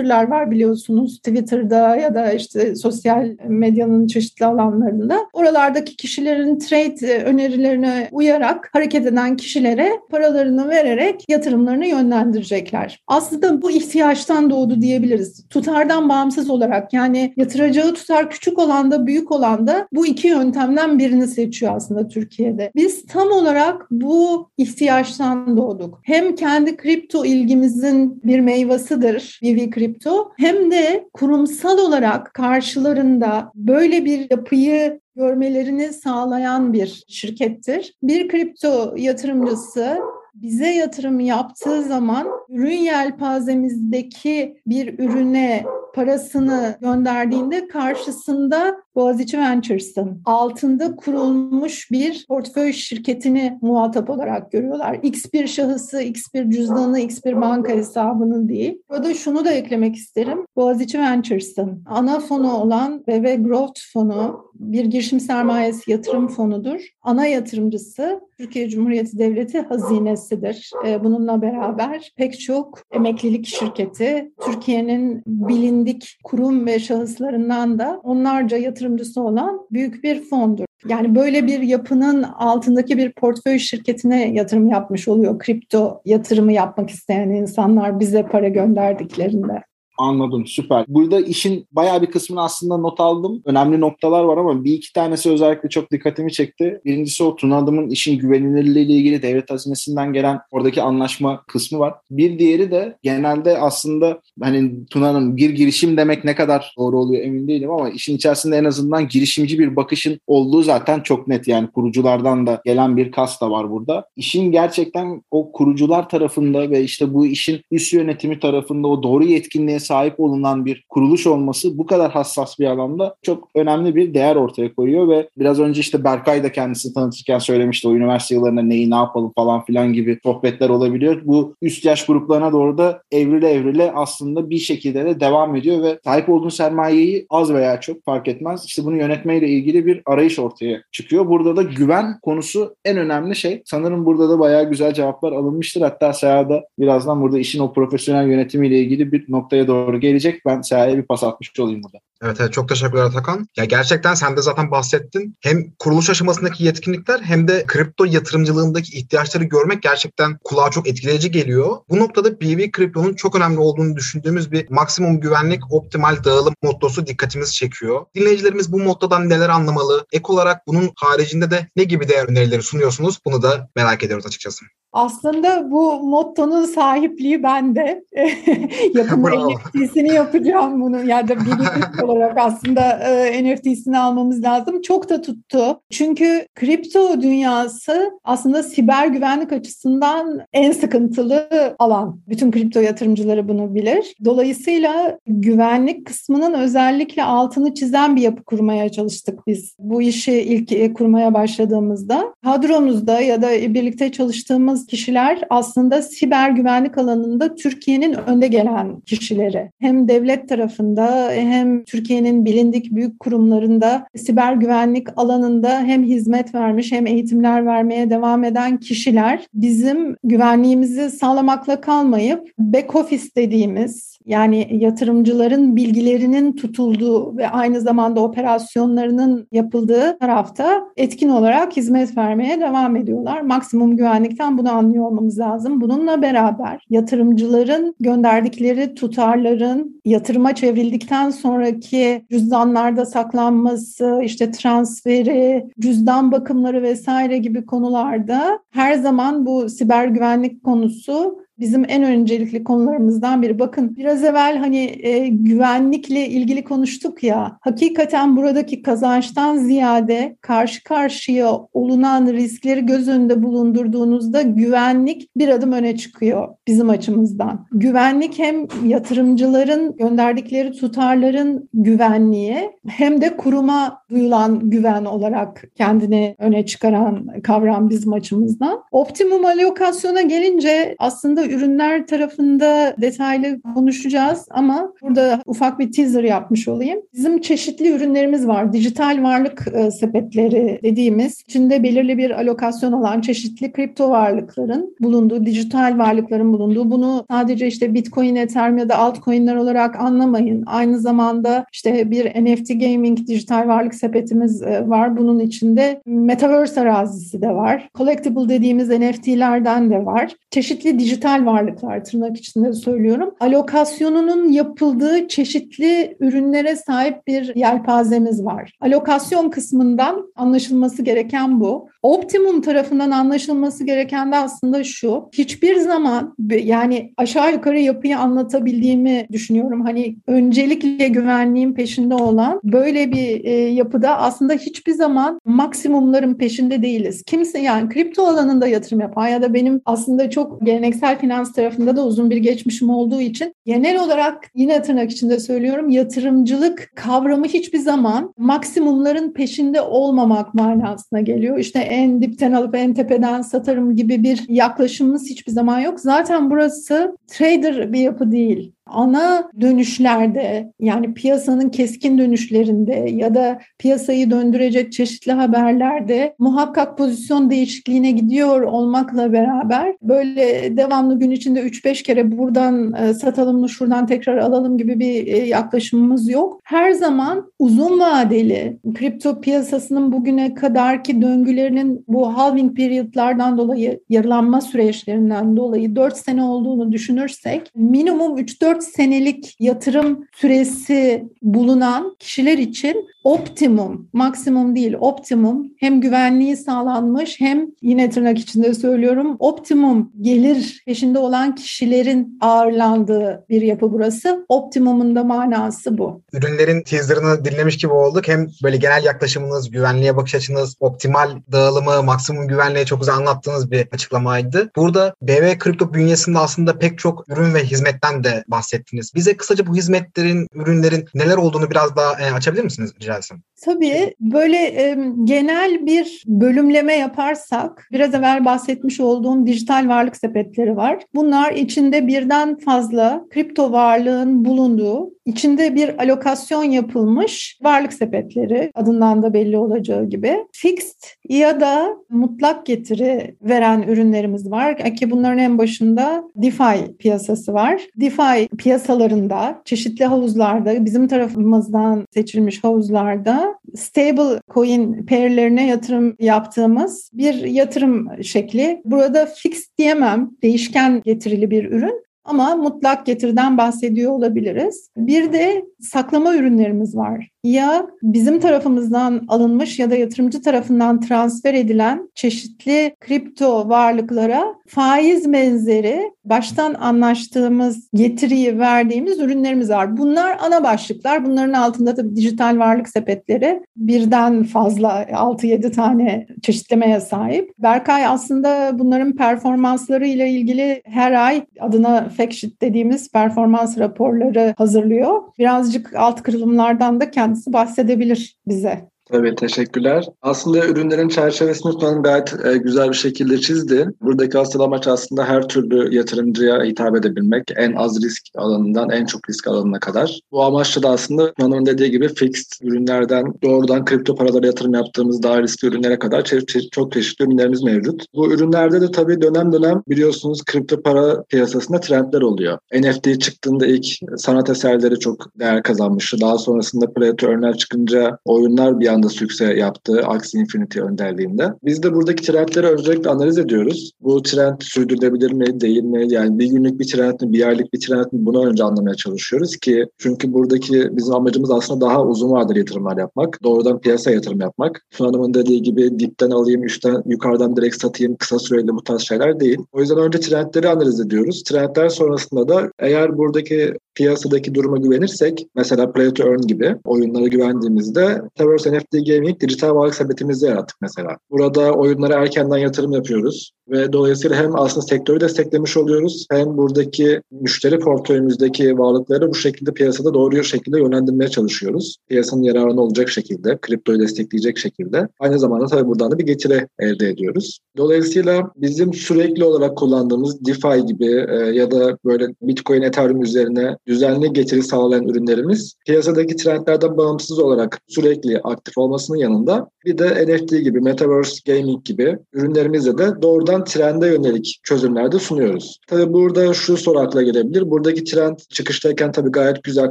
influencerlar 0.00 0.28
var 0.28 0.50
biliyorsunuz 0.50 1.18
Twitter'da 1.18 1.96
ya 1.96 2.14
da 2.14 2.32
işte 2.32 2.76
sosyal 2.76 3.36
medyanın 3.48 4.06
çeşitli 4.06 4.46
alanlarında. 4.46 5.18
Oralardaki 5.32 5.96
kişilerin 5.96 6.58
trade 6.58 7.24
önerilerine 7.24 8.08
uyarak 8.12 8.70
hareket 8.72 9.06
eden 9.06 9.36
kişilere 9.36 9.92
paralarını 10.10 10.68
vererek 10.68 11.24
yatırımlarını 11.28 11.86
yönlendirecekler. 11.86 13.02
Aslında 13.06 13.62
bu 13.62 13.70
ihtiyaçtan 13.70 14.50
doğdu 14.50 14.80
diyebiliriz. 14.80 15.48
Tutardan 15.50 16.08
bağımsız 16.08 16.50
olarak 16.50 16.92
yani 16.92 17.32
yatıracağı 17.36 17.94
tutar 17.94 18.30
küçük 18.30 18.58
olan 18.58 18.90
da 18.90 19.06
büyük 19.06 19.32
olan 19.32 19.66
da 19.66 19.88
bu 19.92 20.06
iki 20.06 20.28
yöntemden 20.28 20.98
birini 20.98 21.26
seçiyor 21.26 21.76
aslında 21.76 22.08
Türkiye'de. 22.08 22.70
Biz 22.76 23.06
tam 23.06 23.30
olarak 23.30 23.86
bu 23.90 24.48
ihtiyaçtan 24.58 25.56
doğduk. 25.56 26.00
Hem 26.02 26.34
kendi 26.34 26.76
kripto 26.76 27.24
ilgimizin 27.24 28.20
bir 28.24 28.40
meyvasıdır 28.40 29.40
VV 29.42 29.70
Kripto 29.70 29.89
hem 30.36 30.70
de 30.70 31.08
kurumsal 31.12 31.78
olarak 31.78 32.34
karşılarında 32.34 33.52
böyle 33.54 34.04
bir 34.04 34.30
yapıyı 34.30 35.00
görmelerini 35.16 35.92
sağlayan 35.92 36.72
bir 36.72 37.04
şirkettir. 37.08 37.94
Bir 38.02 38.28
kripto 38.28 38.94
yatırımcısı 38.96 39.98
bize 40.34 40.68
yatırım 40.68 41.20
yaptığı 41.20 41.82
zaman 41.82 42.26
ürün 42.48 42.76
yelpazemizdeki 42.76 44.60
bir 44.66 44.98
ürüne 44.98 45.64
parasını 45.94 46.76
gönderdiğinde 46.80 47.68
karşısında 47.68 48.76
Boğaziçi 48.94 49.38
Ventures'ın 49.38 50.22
altında 50.24 50.96
kurulmuş 50.96 51.90
bir 51.90 52.26
portföy 52.28 52.72
şirketini 52.72 53.58
muhatap 53.62 54.10
olarak 54.10 54.52
görüyorlar. 54.52 54.98
X 55.02 55.24
bir 55.32 55.46
şahısı, 55.46 56.02
X 56.02 56.22
bir 56.34 56.50
cüzdanı, 56.50 57.00
X 57.00 57.24
bir 57.24 57.40
banka 57.40 57.72
hesabının 57.72 58.48
değil. 58.48 58.82
Burada 58.90 59.14
şunu 59.14 59.44
da 59.44 59.52
eklemek 59.52 59.96
isterim. 59.96 60.46
Boğaziçi 60.56 60.98
Ventures'ın 60.98 61.82
ana 61.86 62.20
fonu 62.20 62.52
olan 62.52 63.06
BB 63.06 63.44
Growth 63.44 63.80
fonu 63.92 64.50
bir 64.54 64.84
girişim 64.84 65.20
sermayesi 65.20 65.90
yatırım 65.90 66.28
fonudur. 66.28 66.80
Ana 67.02 67.26
yatırımcısı 67.26 68.20
Türkiye 68.40 68.68
Cumhuriyeti 68.68 69.18
Devleti 69.18 69.60
hazinesidir. 69.60 70.70
Ee, 70.86 71.04
bununla 71.04 71.42
beraber 71.42 72.12
pek 72.16 72.40
çok 72.40 72.82
emeklilik 72.92 73.46
şirketi, 73.46 74.32
Türkiye'nin 74.44 75.22
bilindik 75.26 76.18
kurum 76.24 76.66
ve 76.66 76.78
şahıslarından 76.78 77.78
da 77.78 78.00
onlarca 78.02 78.56
yatırımcısı 78.56 79.22
olan 79.22 79.66
büyük 79.70 80.04
bir 80.04 80.22
fondur. 80.22 80.64
Yani 80.88 81.14
böyle 81.14 81.46
bir 81.46 81.60
yapının 81.60 82.22
altındaki 82.22 82.98
bir 82.98 83.12
portföy 83.12 83.58
şirketine 83.58 84.32
yatırım 84.32 84.68
yapmış 84.68 85.08
oluyor. 85.08 85.38
Kripto 85.38 86.00
yatırımı 86.04 86.52
yapmak 86.52 86.90
isteyen 86.90 87.30
insanlar 87.30 88.00
bize 88.00 88.22
para 88.22 88.48
gönderdiklerinde. 88.48 89.62
Anladım 90.00 90.46
süper. 90.46 90.84
Burada 90.88 91.20
işin 91.20 91.66
bayağı 91.72 92.02
bir 92.02 92.06
kısmını 92.06 92.42
aslında 92.42 92.76
not 92.76 93.00
aldım. 93.00 93.42
Önemli 93.44 93.80
noktalar 93.80 94.24
var 94.24 94.36
ama 94.36 94.64
bir 94.64 94.72
iki 94.72 94.92
tanesi 94.92 95.30
özellikle 95.30 95.68
çok 95.68 95.90
dikkatimi 95.90 96.32
çekti. 96.32 96.80
Birincisi 96.84 97.24
o 97.24 97.36
Tuna 97.36 97.56
Adım'ın 97.56 97.90
işin 97.90 98.18
güvenilirliği 98.18 98.86
ile 98.86 98.92
ilgili 98.92 99.22
devlet 99.22 99.50
hazinesinden 99.50 100.12
gelen 100.12 100.40
oradaki 100.50 100.82
anlaşma 100.82 101.42
kısmı 101.46 101.78
var. 101.78 101.94
Bir 102.10 102.38
diğeri 102.38 102.70
de 102.70 102.98
genelde 103.02 103.58
aslında 103.58 104.20
hani 104.42 104.86
Tuna'nın 104.86 105.36
bir 105.36 105.50
girişim 105.50 105.96
demek 105.96 106.24
ne 106.24 106.34
kadar 106.34 106.74
doğru 106.78 106.98
oluyor 106.98 107.24
emin 107.24 107.48
değilim 107.48 107.70
ama 107.70 107.90
işin 107.90 108.16
içerisinde 108.16 108.56
en 108.56 108.64
azından 108.64 109.08
girişimci 109.08 109.58
bir 109.58 109.76
bakışın 109.76 110.20
olduğu 110.26 110.62
zaten 110.62 111.00
çok 111.00 111.28
net 111.28 111.48
yani 111.48 111.70
kuruculardan 111.70 112.46
da 112.46 112.60
gelen 112.64 112.96
bir 112.96 113.12
kas 113.12 113.40
da 113.40 113.50
var 113.50 113.70
burada. 113.70 114.06
İşin 114.16 114.52
gerçekten 114.52 115.22
o 115.30 115.52
kurucular 115.52 116.08
tarafında 116.08 116.70
ve 116.70 116.82
işte 116.82 117.14
bu 117.14 117.26
işin 117.26 117.60
üst 117.70 117.92
yönetimi 117.92 118.40
tarafında 118.40 118.88
o 118.88 119.02
doğru 119.02 119.24
yetkinliğe 119.24 119.80
sahip 119.90 120.20
olunan 120.20 120.66
bir 120.66 120.84
kuruluş 120.88 121.26
olması 121.26 121.78
bu 121.78 121.86
kadar 121.86 122.10
hassas 122.10 122.58
bir 122.58 122.66
alanda 122.66 123.16
çok 123.22 123.48
önemli 123.54 123.94
bir 123.96 124.14
değer 124.14 124.36
ortaya 124.36 124.74
koyuyor 124.74 125.08
ve 125.08 125.28
biraz 125.38 125.60
önce 125.60 125.80
işte 125.80 126.04
Berkay 126.04 126.42
da 126.42 126.52
kendisi 126.52 126.94
tanıtırken 126.94 127.38
söylemişti 127.38 127.88
o 127.88 127.94
üniversite 127.94 128.34
yıllarında 128.34 128.62
neyi 128.62 128.90
ne 128.90 128.94
yapalım 128.94 129.32
falan 129.36 129.64
filan 129.64 129.92
gibi 129.92 130.18
sohbetler 130.22 130.68
olabiliyor. 130.68 131.20
Bu 131.24 131.54
üst 131.62 131.84
yaş 131.84 132.06
gruplarına 132.06 132.52
doğru 132.52 132.78
da 132.78 133.02
evrile 133.12 133.50
evrile 133.50 133.92
aslında 133.94 134.50
bir 134.50 134.58
şekilde 134.58 135.04
de 135.04 135.20
devam 135.20 135.56
ediyor 135.56 135.82
ve 135.82 135.98
sahip 136.04 136.28
olduğun 136.28 136.48
sermayeyi 136.48 137.26
az 137.30 137.52
veya 137.52 137.80
çok 137.80 138.04
fark 138.04 138.28
etmez. 138.28 138.64
İşte 138.64 138.84
bunu 138.84 138.96
yönetmeyle 138.96 139.48
ilgili 139.48 139.86
bir 139.86 140.02
arayış 140.06 140.38
ortaya 140.38 140.82
çıkıyor. 140.92 141.28
Burada 141.28 141.56
da 141.56 141.62
güven 141.62 142.18
konusu 142.22 142.74
en 142.84 142.98
önemli 142.98 143.36
şey. 143.36 143.62
Sanırım 143.64 144.06
burada 144.06 144.28
da 144.28 144.38
bayağı 144.38 144.70
güzel 144.70 144.94
cevaplar 144.94 145.32
alınmıştır. 145.32 145.80
Hatta 145.80 146.12
Seha'da 146.12 146.64
birazdan 146.78 147.20
burada 147.20 147.38
işin 147.38 147.60
o 147.60 147.72
profesyonel 147.72 148.28
yönetimiyle 148.28 148.78
ilgili 148.78 149.12
bir 149.12 149.24
noktaya 149.28 149.68
doğru 149.70 150.00
gelecek. 150.00 150.46
Ben 150.46 150.60
Seha'ya 150.60 150.96
bir 150.96 151.02
pas 151.02 151.24
atmış 151.24 151.60
olayım 151.60 151.82
burada. 151.82 151.98
Evet, 152.22 152.36
evet 152.40 152.52
çok 152.52 152.68
teşekkürler 152.68 153.02
Atakan. 153.02 153.48
Ya 153.56 153.64
gerçekten 153.64 154.14
sen 154.14 154.36
de 154.36 154.42
zaten 154.42 154.70
bahsettin. 154.70 155.36
Hem 155.40 155.70
kuruluş 155.78 156.10
aşamasındaki 156.10 156.64
yetkinlikler 156.64 157.20
hem 157.20 157.48
de 157.48 157.64
kripto 157.66 158.04
yatırımcılığındaki 158.04 158.98
ihtiyaçları 158.98 159.44
görmek 159.44 159.82
gerçekten 159.82 160.38
kulağa 160.44 160.70
çok 160.70 160.88
etkileyici 160.88 161.30
geliyor. 161.30 161.76
Bu 161.88 161.98
noktada 161.98 162.40
BV 162.40 162.70
Kripto'nun 162.70 163.14
çok 163.14 163.36
önemli 163.36 163.58
olduğunu 163.58 163.96
düşündüğümüz 163.96 164.52
bir 164.52 164.70
maksimum 164.70 165.20
güvenlik, 165.20 165.72
optimal 165.72 166.24
dağılım 166.24 166.54
mottosu 166.62 167.06
dikkatimizi 167.06 167.52
çekiyor. 167.52 168.06
Dinleyicilerimiz 168.14 168.72
bu 168.72 168.78
mottodan 168.78 169.28
neler 169.28 169.48
anlamalı? 169.48 170.06
Ek 170.12 170.24
olarak 170.28 170.66
bunun 170.66 170.90
haricinde 170.96 171.50
de 171.50 171.68
ne 171.76 171.84
gibi 171.84 172.08
değer 172.08 172.28
önerileri 172.28 172.62
sunuyorsunuz? 172.62 173.18
Bunu 173.24 173.42
da 173.42 173.68
merak 173.76 174.04
ediyoruz 174.04 174.26
açıkçası. 174.26 174.64
Aslında 174.92 175.70
bu 175.70 176.02
mottonun 176.02 176.64
sahipliği 176.64 177.42
bende. 177.42 178.04
Yakında 178.94 179.30
50, 179.30 179.84
NFT'sini 179.84 180.14
yapacağım 180.14 180.80
bunu. 180.80 181.04
Ya 181.04 181.28
da 181.28 181.36
bilinçli 181.36 182.04
olarak 182.04 182.38
aslında 182.38 182.98
e, 182.98 183.44
NFT'sini 183.44 183.98
almamız 183.98 184.42
lazım. 184.42 184.82
Çok 184.82 185.08
da 185.08 185.22
tuttu. 185.22 185.80
Çünkü 185.90 186.46
kripto 186.54 187.22
dünyası 187.22 188.10
aslında 188.24 188.62
siber 188.62 189.06
güvenlik 189.06 189.52
açısından 189.52 190.40
en 190.52 190.72
sıkıntılı 190.72 191.48
alan. 191.78 192.20
Bütün 192.28 192.50
kripto 192.50 192.80
yatırımcıları 192.80 193.48
bunu 193.48 193.74
bilir. 193.74 194.14
Dolayısıyla 194.24 195.18
güvenlik 195.26 196.06
kısmının 196.06 196.54
özellikle 196.54 197.24
altını 197.24 197.74
çizen 197.74 198.16
bir 198.16 198.22
yapı 198.22 198.44
kurmaya 198.44 198.88
çalıştık 198.88 199.46
biz. 199.46 199.74
Bu 199.78 200.02
işi 200.02 200.32
ilk 200.32 200.72
e, 200.72 200.92
kurmaya 200.92 201.34
başladığımızda. 201.34 202.34
Kadromuzda 202.44 203.20
ya 203.20 203.42
da 203.42 203.50
birlikte 203.50 204.12
çalıştığımız 204.12 204.79
kişiler 204.86 205.40
aslında 205.50 206.02
siber 206.02 206.50
güvenlik 206.50 206.98
alanında 206.98 207.54
Türkiye'nin 207.54 208.12
önde 208.12 208.46
gelen 208.46 209.00
kişileri. 209.00 209.70
Hem 209.80 210.08
devlet 210.08 210.48
tarafında 210.48 211.30
hem 211.30 211.84
Türkiye'nin 211.84 212.44
bilindik 212.44 212.94
büyük 212.94 213.20
kurumlarında 213.20 214.06
siber 214.16 214.52
güvenlik 214.52 215.08
alanında 215.16 215.80
hem 215.80 216.02
hizmet 216.04 216.54
vermiş 216.54 216.92
hem 216.92 217.06
eğitimler 217.06 217.66
vermeye 217.66 218.10
devam 218.10 218.44
eden 218.44 218.76
kişiler 218.76 219.46
bizim 219.54 220.16
güvenliğimizi 220.24 221.10
sağlamakla 221.10 221.80
kalmayıp 221.80 222.48
back 222.58 222.96
office 222.96 223.24
dediğimiz 223.36 224.19
yani 224.30 224.68
yatırımcıların 224.70 225.76
bilgilerinin 225.76 226.52
tutulduğu 226.52 227.36
ve 227.36 227.48
aynı 227.48 227.80
zamanda 227.80 228.20
operasyonlarının 228.20 229.48
yapıldığı 229.52 230.18
tarafta 230.18 230.84
etkin 230.96 231.28
olarak 231.28 231.76
hizmet 231.76 232.16
vermeye 232.16 232.60
devam 232.60 232.96
ediyorlar. 232.96 233.40
Maksimum 233.40 233.96
güvenlikten 233.96 234.58
bunu 234.58 234.72
anlıyor 234.72 235.04
olmamız 235.04 235.38
lazım. 235.38 235.80
Bununla 235.80 236.22
beraber 236.22 236.84
yatırımcıların 236.90 237.94
gönderdikleri 238.00 238.94
tutarların 238.94 240.00
yatırıma 240.04 240.54
çevrildikten 240.54 241.30
sonraki 241.30 242.24
cüzdanlarda 242.30 243.06
saklanması, 243.06 244.20
işte 244.24 244.50
transferi, 244.50 245.66
cüzdan 245.80 246.32
bakımları 246.32 246.82
vesaire 246.82 247.38
gibi 247.38 247.66
konularda 247.66 248.58
her 248.70 248.94
zaman 248.94 249.46
bu 249.46 249.68
siber 249.68 250.06
güvenlik 250.06 250.64
konusu 250.64 251.40
bizim 251.60 251.84
en 251.88 252.02
öncelikli 252.02 252.64
konularımızdan 252.64 253.42
biri. 253.42 253.58
Bakın 253.58 253.96
biraz 253.96 254.24
evvel 254.24 254.56
hani 254.56 254.98
e, 255.02 255.28
güvenlikle 255.28 256.28
ilgili 256.28 256.64
konuştuk 256.64 257.22
ya. 257.22 257.58
Hakikaten 257.60 258.36
buradaki 258.36 258.82
kazançtan 258.82 259.56
ziyade 259.56 260.36
karşı 260.40 260.84
karşıya 260.84 261.52
olunan 261.72 262.26
riskleri 262.26 262.86
göz 262.86 263.08
önünde 263.08 263.42
bulundurduğunuzda 263.42 264.42
güvenlik 264.42 265.30
bir 265.36 265.48
adım 265.48 265.72
öne 265.72 265.96
çıkıyor 265.96 266.48
bizim 266.66 266.90
açımızdan. 266.90 267.66
Güvenlik 267.72 268.38
hem 268.38 268.66
yatırımcıların 268.84 269.96
gönderdikleri 269.96 270.72
tutarların 270.72 271.68
güvenliği 271.74 272.70
hem 272.88 273.20
de 273.20 273.36
kuruma 273.36 274.02
duyulan 274.10 274.70
güven 274.70 275.04
olarak 275.04 275.64
kendini 275.74 276.34
öne 276.38 276.66
çıkaran 276.66 277.26
kavram 277.42 277.90
bizim 277.90 278.12
açımızdan. 278.12 278.82
Optimum 278.92 279.44
alokasyona 279.44 280.22
gelince 280.22 280.96
aslında 280.98 281.42
ürünler 281.50 282.06
tarafında 282.06 282.94
detaylı 283.00 283.60
konuşacağız 283.74 284.46
ama 284.50 284.92
burada 285.02 285.42
ufak 285.46 285.78
bir 285.78 285.92
teaser 285.92 286.24
yapmış 286.24 286.68
olayım. 286.68 287.00
Bizim 287.14 287.40
çeşitli 287.40 287.90
ürünlerimiz 287.90 288.46
var. 288.46 288.72
Dijital 288.72 289.22
varlık 289.22 289.66
e, 289.74 289.90
sepetleri 289.90 290.80
dediğimiz 290.82 291.40
içinde 291.40 291.82
belirli 291.82 292.18
bir 292.18 292.30
alokasyon 292.30 292.92
olan 292.92 293.20
çeşitli 293.20 293.72
kripto 293.72 294.10
varlıkların 294.10 294.96
bulunduğu, 295.00 295.46
dijital 295.46 295.98
varlıkların 295.98 296.52
bulunduğu 296.52 296.90
bunu 296.90 297.24
sadece 297.30 297.66
işte 297.66 297.94
Bitcoin, 297.94 298.36
Ethereum 298.36 298.78
ya 298.78 298.88
da 298.88 298.96
altcoin'ler 298.96 299.56
olarak 299.56 300.00
anlamayın. 300.00 300.62
Aynı 300.66 300.98
zamanda 300.98 301.64
işte 301.72 302.10
bir 302.10 302.24
NFT 302.24 302.68
gaming 302.68 303.26
dijital 303.26 303.68
varlık 303.68 303.94
sepetimiz 303.94 304.62
e, 304.62 304.88
var. 304.88 305.16
Bunun 305.16 305.38
içinde 305.38 306.02
Metaverse 306.06 306.80
arazisi 306.80 307.42
de 307.42 307.48
var. 307.48 307.88
Collectible 307.94 308.48
dediğimiz 308.48 308.88
NFT'lerden 308.88 309.90
de 309.90 310.06
var. 310.06 310.34
Çeşitli 310.50 310.98
dijital 310.98 311.39
varlıklar 311.46 312.04
tırnak 312.04 312.36
içinde 312.36 312.72
söylüyorum. 312.72 313.34
Alokasyonunun 313.40 314.52
yapıldığı 314.52 315.28
çeşitli 315.28 316.16
ürünlere 316.20 316.76
sahip 316.76 317.26
bir 317.26 317.56
yelpazemiz 317.56 318.44
var. 318.44 318.72
Alokasyon 318.80 319.50
kısmından 319.50 320.32
anlaşılması 320.36 321.02
gereken 321.02 321.60
bu. 321.60 321.88
Optimum 322.02 322.60
tarafından 322.60 323.10
anlaşılması 323.10 323.84
gereken 323.84 324.32
de 324.32 324.36
aslında 324.36 324.84
şu. 324.84 325.28
Hiçbir 325.32 325.76
zaman 325.76 326.34
yani 326.64 327.12
aşağı 327.16 327.52
yukarı 327.52 327.80
yapıyı 327.80 328.18
anlatabildiğimi 328.18 329.26
düşünüyorum. 329.32 329.84
Hani 329.84 330.16
öncelikle 330.26 331.08
güvenliğin 331.08 331.72
peşinde 331.72 332.14
olan 332.14 332.60
böyle 332.64 333.12
bir 333.12 333.44
e, 333.44 333.50
yapıda 333.50 334.18
aslında 334.18 334.52
hiçbir 334.52 334.92
zaman 334.92 335.40
maksimumların 335.44 336.34
peşinde 336.34 336.82
değiliz. 336.82 337.22
Kimse 337.26 337.58
yani 337.58 337.88
kripto 337.88 338.26
alanında 338.26 338.66
yatırım 338.66 339.00
yapan 339.00 339.28
ya 339.28 339.42
da 339.42 339.54
benim 339.54 339.80
aslında 339.84 340.30
çok 340.30 340.66
geleneksel 340.66 341.18
finans 341.30 341.52
tarafında 341.52 341.96
da 341.96 342.06
uzun 342.06 342.30
bir 342.30 342.36
geçmişim 342.36 342.90
olduğu 342.90 343.20
için 343.20 343.54
genel 343.66 344.04
olarak 344.04 344.50
yine 344.54 344.82
tırnak 344.82 345.10
içinde 345.10 345.40
söylüyorum 345.40 345.88
yatırımcılık 345.88 346.90
kavramı 346.94 347.46
hiçbir 347.46 347.78
zaman 347.78 348.34
maksimumların 348.38 349.32
peşinde 349.32 349.80
olmamak 349.80 350.54
manasına 350.54 351.20
geliyor. 351.20 351.58
İşte 351.58 351.78
en 351.78 352.22
dipten 352.22 352.52
alıp 352.52 352.74
en 352.74 352.94
tepeden 352.94 353.42
satarım 353.42 353.96
gibi 353.96 354.22
bir 354.22 354.44
yaklaşımımız 354.48 355.30
hiçbir 355.30 355.52
zaman 355.52 355.80
yok. 355.80 356.00
Zaten 356.00 356.50
burası 356.50 357.16
trader 357.26 357.92
bir 357.92 358.00
yapı 358.00 358.32
değil 358.32 358.72
ana 358.90 359.50
dönüşlerde 359.60 360.72
yani 360.80 361.14
piyasanın 361.14 361.68
keskin 361.68 362.18
dönüşlerinde 362.18 363.10
ya 363.10 363.34
da 363.34 363.58
piyasayı 363.78 364.30
döndürecek 364.30 364.92
çeşitli 364.92 365.32
haberlerde 365.32 366.34
muhakkak 366.38 366.98
pozisyon 366.98 367.50
değişikliğine 367.50 368.10
gidiyor 368.10 368.60
olmakla 368.62 369.32
beraber 369.32 369.94
böyle 370.02 370.76
devamlı 370.76 371.18
gün 371.18 371.30
içinde 371.30 371.60
3-5 371.60 372.02
kere 372.02 372.38
buradan 372.38 372.92
e, 372.92 373.14
satalım 373.14 373.60
mı 373.60 373.68
şuradan 373.68 374.06
tekrar 374.06 374.36
alalım 374.36 374.78
gibi 374.78 375.00
bir 375.00 375.26
e, 375.26 375.36
yaklaşımımız 375.46 376.28
yok. 376.28 376.60
Her 376.64 376.90
zaman 376.90 377.50
uzun 377.58 378.00
vadeli 378.00 378.78
kripto 378.94 379.40
piyasasının 379.40 380.12
bugüne 380.12 380.54
kadarki 380.54 381.22
döngülerinin 381.22 382.04
bu 382.08 382.38
halving 382.38 382.76
periyotlardan 382.76 383.58
dolayı 383.58 384.00
yarılanma 384.08 384.60
süreçlerinden 384.60 385.56
dolayı 385.56 385.96
4 385.96 386.16
sene 386.16 386.42
olduğunu 386.42 386.92
düşünürsek 386.92 387.70
minimum 387.74 388.38
3-4 388.38 388.79
senelik 388.80 389.56
yatırım 389.60 390.26
süresi 390.32 391.28
bulunan 391.42 392.16
kişiler 392.18 392.58
için 392.58 393.08
optimum, 393.24 394.08
maksimum 394.12 394.76
değil 394.76 394.94
optimum 395.00 395.66
hem 395.80 396.00
güvenliği 396.00 396.56
sağlanmış 396.56 397.40
hem 397.40 397.66
yine 397.82 398.10
tırnak 398.10 398.38
içinde 398.38 398.74
söylüyorum 398.74 399.36
optimum 399.38 400.12
gelir 400.20 400.82
peşinde 400.86 401.18
olan 401.18 401.54
kişilerin 401.54 402.38
ağırlandığı 402.40 403.44
bir 403.48 403.62
yapı 403.62 403.92
burası. 403.92 404.46
Optimumun 404.48 405.16
da 405.16 405.24
manası 405.24 405.98
bu. 405.98 406.22
Ürünlerin 406.32 406.82
teaserını 406.82 407.44
dinlemiş 407.44 407.76
gibi 407.76 407.92
olduk. 407.92 408.28
Hem 408.28 408.48
böyle 408.62 408.76
genel 408.76 409.04
yaklaşımınız, 409.04 409.70
güvenliğe 409.70 410.16
bakış 410.16 410.34
açınız, 410.34 410.76
optimal 410.80 411.30
dağılımı, 411.52 412.02
maksimum 412.02 412.48
güvenliği 412.48 412.86
çok 412.86 413.00
güzel 413.00 413.14
anlattığınız 413.14 413.70
bir 413.70 413.88
açıklamaydı. 413.92 414.70
Burada 414.76 415.14
BV 415.22 415.58
Kripto 415.58 415.94
bünyesinde 415.94 416.38
aslında 416.38 416.78
pek 416.78 416.98
çok 416.98 417.28
ürün 417.28 417.54
ve 417.54 417.64
hizmetten 417.64 418.24
de 418.24 418.44
bahsettiniz. 418.70 419.12
Bize 419.14 419.36
kısaca 419.36 419.66
bu 419.66 419.76
hizmetlerin, 419.76 420.46
ürünlerin 420.54 421.04
neler 421.14 421.36
olduğunu 421.36 421.70
biraz 421.70 421.96
daha 421.96 422.12
e, 422.20 422.32
açabilir 422.32 422.64
misiniz 422.64 422.92
rica 423.00 423.16
etsem? 423.16 423.42
Tabii 423.64 424.14
böyle 424.20 424.56
e, 424.56 424.98
genel 425.24 425.86
bir 425.86 426.24
bölümleme 426.26 426.94
yaparsak 426.94 427.88
biraz 427.92 428.14
evvel 428.14 428.44
bahsetmiş 428.44 429.00
olduğum 429.00 429.46
dijital 429.46 429.88
varlık 429.88 430.16
sepetleri 430.16 430.76
var. 430.76 431.02
Bunlar 431.14 431.52
içinde 431.52 432.06
birden 432.06 432.58
fazla 432.58 433.24
kripto 433.30 433.72
varlığın 433.72 434.44
bulunduğu, 434.44 435.10
içinde 435.26 435.74
bir 435.74 436.02
alokasyon 436.02 436.64
yapılmış 436.64 437.58
varlık 437.62 437.92
sepetleri 437.92 438.70
adından 438.74 439.22
da 439.22 439.34
belli 439.34 439.56
olacağı 439.56 440.04
gibi. 440.04 440.36
Fixed 440.52 441.00
ya 441.28 441.60
da 441.60 441.96
mutlak 442.10 442.66
getiri 442.66 443.36
veren 443.42 443.82
ürünlerimiz 443.82 444.50
var 444.50 444.94
ki 444.96 445.10
bunların 445.10 445.38
en 445.38 445.58
başında 445.58 446.24
DeFi 446.36 446.96
piyasası 446.98 447.52
var. 447.52 447.82
DeFi 448.00 448.48
piyasalarında 448.60 449.62
çeşitli 449.64 450.04
havuzlarda 450.04 450.84
bizim 450.84 451.08
tarafımızdan 451.08 452.06
seçilmiş 452.14 452.64
havuzlarda 452.64 453.58
stable 453.76 454.40
coin 454.54 455.06
pairlerine 455.06 455.66
yatırım 455.66 456.16
yaptığımız 456.18 457.10
bir 457.12 457.34
yatırım 457.34 458.08
şekli. 458.22 458.82
Burada 458.84 459.26
fix 459.26 459.68
diyemem, 459.78 460.30
değişken 460.42 461.02
getirili 461.04 461.50
bir 461.50 461.64
ürün 461.64 462.04
ama 462.24 462.56
mutlak 462.56 463.06
getiriden 463.06 463.58
bahsediyor 463.58 464.12
olabiliriz. 464.12 464.90
Bir 464.96 465.32
de 465.32 465.64
saklama 465.80 466.36
ürünlerimiz 466.36 466.96
var. 466.96 467.28
Ya 467.44 467.86
bizim 468.02 468.40
tarafımızdan 468.40 469.24
alınmış 469.28 469.78
ya 469.78 469.90
da 469.90 469.96
yatırımcı 469.96 470.42
tarafından 470.42 471.00
transfer 471.00 471.54
edilen 471.54 472.10
çeşitli 472.14 472.94
kripto 473.00 473.68
varlıklara 473.68 474.54
faiz 474.68 475.32
benzeri 475.32 476.12
baştan 476.24 476.74
anlaştığımız 476.74 477.88
getiriyi 477.94 478.58
verdiğimiz 478.58 479.18
ürünlerimiz 479.20 479.70
var. 479.70 479.96
Bunlar 479.96 480.38
ana 480.40 480.64
başlıklar. 480.64 481.24
Bunların 481.24 481.52
altında 481.52 481.94
tabii 481.94 482.16
dijital 482.16 482.58
varlık 482.58 482.88
sepetleri 482.88 483.62
birden 483.76 484.44
fazla 484.44 485.02
6-7 485.02 485.72
tane 485.72 486.26
çeşitlemeye 486.42 487.00
sahip. 487.00 487.50
Berkay 487.58 488.06
aslında 488.06 488.70
bunların 488.78 489.16
performansları 489.16 490.06
ile 490.06 490.30
ilgili 490.30 490.82
her 490.84 491.12
ay 491.12 491.42
adına 491.60 492.08
fact 492.16 492.32
sheet 492.32 492.62
dediğimiz 492.62 493.12
performans 493.12 493.78
raporları 493.78 494.54
hazırlıyor. 494.58 495.22
Birazcık 495.38 495.94
alt 495.96 496.22
kırılımlardan 496.22 497.00
da 497.00 497.10
kendisi 497.30 497.52
bahsedebilir 497.52 498.36
bize. 498.46 498.89
Tabii 499.12 499.34
teşekkürler. 499.34 500.04
Aslında 500.22 500.66
ürünlerin 500.66 501.08
çerçevesini 501.08 501.72
Osman 501.72 502.02
gayet 502.02 502.34
e, 502.44 502.56
güzel 502.56 502.88
bir 502.88 502.94
şekilde 502.94 503.40
çizdi. 503.40 503.88
Buradaki 504.00 504.38
asıl 504.38 504.60
amaç 504.60 504.86
aslında 504.86 505.24
her 505.24 505.48
türlü 505.48 505.94
yatırımcıya 505.94 506.62
hitap 506.62 506.96
edebilmek. 506.96 507.44
En 507.56 507.72
az 507.72 508.02
risk 508.02 508.22
alanından 508.36 508.90
en 508.90 509.06
çok 509.06 509.30
risk 509.30 509.46
alanına 509.46 509.80
kadar. 509.80 510.20
Bu 510.32 510.42
amaçla 510.42 510.82
da 510.82 510.90
aslında 510.90 511.22
Osman'ın 511.24 511.66
dediği 511.66 511.90
gibi 511.90 512.08
fixed 512.08 512.52
ürünlerden 512.62 513.34
doğrudan 513.44 513.84
kripto 513.84 514.14
paralara 514.14 514.46
yatırım 514.46 514.74
yaptığımız 514.74 515.22
daha 515.22 515.42
riskli 515.42 515.66
ürünlere 515.68 515.98
kadar 515.98 516.20
çe- 516.20 516.46
çe- 516.46 516.70
çok 516.70 516.92
çeşitli 516.92 517.24
ürünlerimiz 517.24 517.62
mevcut. 517.62 518.04
Bu 518.14 518.32
ürünlerde 518.32 518.80
de 518.80 518.90
tabii 518.90 519.22
dönem 519.22 519.52
dönem 519.52 519.82
biliyorsunuz 519.88 520.44
kripto 520.44 520.82
para 520.82 521.22
piyasasında 521.22 521.80
trendler 521.80 522.20
oluyor. 522.20 522.58
NFT 522.74 523.20
çıktığında 523.20 523.66
ilk 523.66 523.86
sanat 524.16 524.50
eserleri 524.50 524.98
çok 524.98 525.38
değer 525.38 525.62
kazanmıştı. 525.62 526.20
Daha 526.20 526.38
sonrasında 526.38 526.92
Play 526.92 527.16
to 527.16 527.52
çıkınca 527.58 528.18
oyunlar 528.24 528.80
bir 528.80 528.86
anda 529.00 529.08
sükse 529.08 529.44
yaptı 529.44 530.02
Axie 530.06 530.40
Infinity 530.40 530.80
önderliğinde. 530.80 531.52
Biz 531.64 531.82
de 531.82 531.94
buradaki 531.94 532.26
trendleri 532.26 532.66
öncelikle 532.66 533.10
analiz 533.10 533.38
ediyoruz. 533.38 533.92
Bu 534.00 534.22
trend 534.22 534.56
sürdürülebilir 534.60 535.32
mi, 535.32 535.60
değil 535.60 535.82
mi? 535.82 536.12
Yani 536.12 536.38
bir 536.38 536.46
günlük 536.46 536.80
bir 536.80 536.88
trend 536.88 537.20
mi, 537.20 537.32
bir 537.32 537.48
aylık 537.48 537.72
bir 537.72 537.80
trend 537.80 538.04
mi? 538.04 538.26
Bunu 538.26 538.46
önce 538.46 538.64
anlamaya 538.64 538.94
çalışıyoruz 538.94 539.56
ki 539.56 539.86
çünkü 539.98 540.32
buradaki 540.32 540.88
bizim 540.96 541.14
amacımız 541.14 541.50
aslında 541.50 541.80
daha 541.80 542.04
uzun 542.04 542.30
vadeli 542.30 542.58
yatırımlar 542.58 542.96
yapmak. 542.96 543.38
Doğrudan 543.42 543.80
piyasaya 543.80 544.14
yatırım 544.14 544.40
yapmak. 544.40 544.82
Tuna 544.90 545.08
Hanım'ın 545.08 545.34
dediği 545.34 545.62
gibi 545.62 545.98
dipten 545.98 546.30
alayım, 546.30 546.64
üstten, 546.64 547.02
yukarıdan 547.06 547.56
direkt 547.56 547.80
satayım, 547.80 548.16
kısa 548.16 548.38
süreli 548.38 548.68
bu 548.68 548.84
tarz 548.84 549.00
şeyler 549.00 549.40
değil. 549.40 549.58
O 549.72 549.80
yüzden 549.80 549.98
önce 549.98 550.20
trendleri 550.20 550.68
analiz 550.68 551.00
ediyoruz. 551.00 551.42
Trendler 551.42 551.88
sonrasında 551.88 552.48
da 552.48 552.70
eğer 552.78 553.18
buradaki 553.18 553.74
piyasadaki 554.00 554.54
duruma 554.54 554.76
güvenirsek, 554.76 555.46
mesela 555.54 555.92
Play 555.92 556.14
to 556.14 556.22
Earn 556.22 556.46
gibi 556.46 556.76
oyunlara 556.84 557.26
güvendiğimizde 557.26 558.22
Tavers 558.34 558.66
NFT 558.66 558.92
Gaming 558.92 559.40
dijital 559.40 559.74
varlık 559.74 559.94
sepetimizi 559.94 560.46
yarattık 560.46 560.76
mesela. 560.80 561.16
Burada 561.30 561.72
oyunlara 561.72 562.14
erkenden 562.14 562.58
yatırım 562.58 562.92
yapıyoruz 562.92 563.52
ve 563.70 563.92
dolayısıyla 563.92 564.36
hem 564.36 564.56
aslında 564.56 564.86
sektörü 564.86 565.20
desteklemiş 565.20 565.76
oluyoruz 565.76 566.26
hem 566.30 566.56
buradaki 566.56 567.22
müşteri 567.30 567.78
portföyümüzdeki 567.78 568.78
varlıkları 568.78 569.30
bu 569.30 569.34
şekilde 569.34 569.72
piyasada 569.72 570.14
doğru 570.14 570.44
şekilde 570.44 570.78
yönlendirmeye 570.78 571.30
çalışıyoruz. 571.30 571.96
Piyasanın 572.08 572.42
yararına 572.42 572.80
olacak 572.80 573.08
şekilde, 573.08 573.58
kriptoyu 573.62 574.00
destekleyecek 574.00 574.58
şekilde. 574.58 575.08
Aynı 575.20 575.38
zamanda 575.38 575.66
tabii 575.66 575.88
buradan 575.88 576.10
da 576.10 576.18
bir 576.18 576.26
getiri 576.26 576.68
elde 576.78 577.08
ediyoruz. 577.08 577.58
Dolayısıyla 577.76 578.50
bizim 578.56 578.94
sürekli 578.94 579.44
olarak 579.44 579.76
kullandığımız 579.76 580.46
DeFi 580.46 580.86
gibi 580.86 581.26
e, 581.28 581.34
ya 581.34 581.70
da 581.70 581.98
böyle 582.04 582.26
Bitcoin, 582.42 582.82
Ethereum 582.82 583.22
üzerine 583.22 583.76
düzenli 583.90 584.32
getiri 584.32 584.62
sağlayan 584.62 585.08
ürünlerimiz 585.08 585.74
piyasadaki 585.86 586.36
trendlerden 586.36 586.96
bağımsız 586.96 587.38
olarak 587.38 587.80
sürekli 587.88 588.40
aktif 588.40 588.78
olmasının 588.78 589.18
yanında 589.18 589.70
bir 589.84 589.98
de 589.98 590.26
NFT 590.26 590.50
gibi, 590.50 590.80
Metaverse 590.80 591.52
Gaming 591.52 591.84
gibi 591.84 592.18
ürünlerimizle 592.32 592.98
de 592.98 593.22
doğrudan 593.22 593.64
trende 593.64 594.06
yönelik 594.06 594.60
çözümler 594.62 595.12
de 595.12 595.18
sunuyoruz. 595.18 595.78
Tabii 595.88 596.12
burada 596.12 596.54
şu 596.54 596.76
soru 596.76 596.98
akla 596.98 597.22
gelebilir. 597.22 597.70
Buradaki 597.70 598.04
trend 598.04 598.38
çıkıştayken 598.48 599.12
tabii 599.12 599.30
gayet 599.30 599.64
güzel 599.64 599.90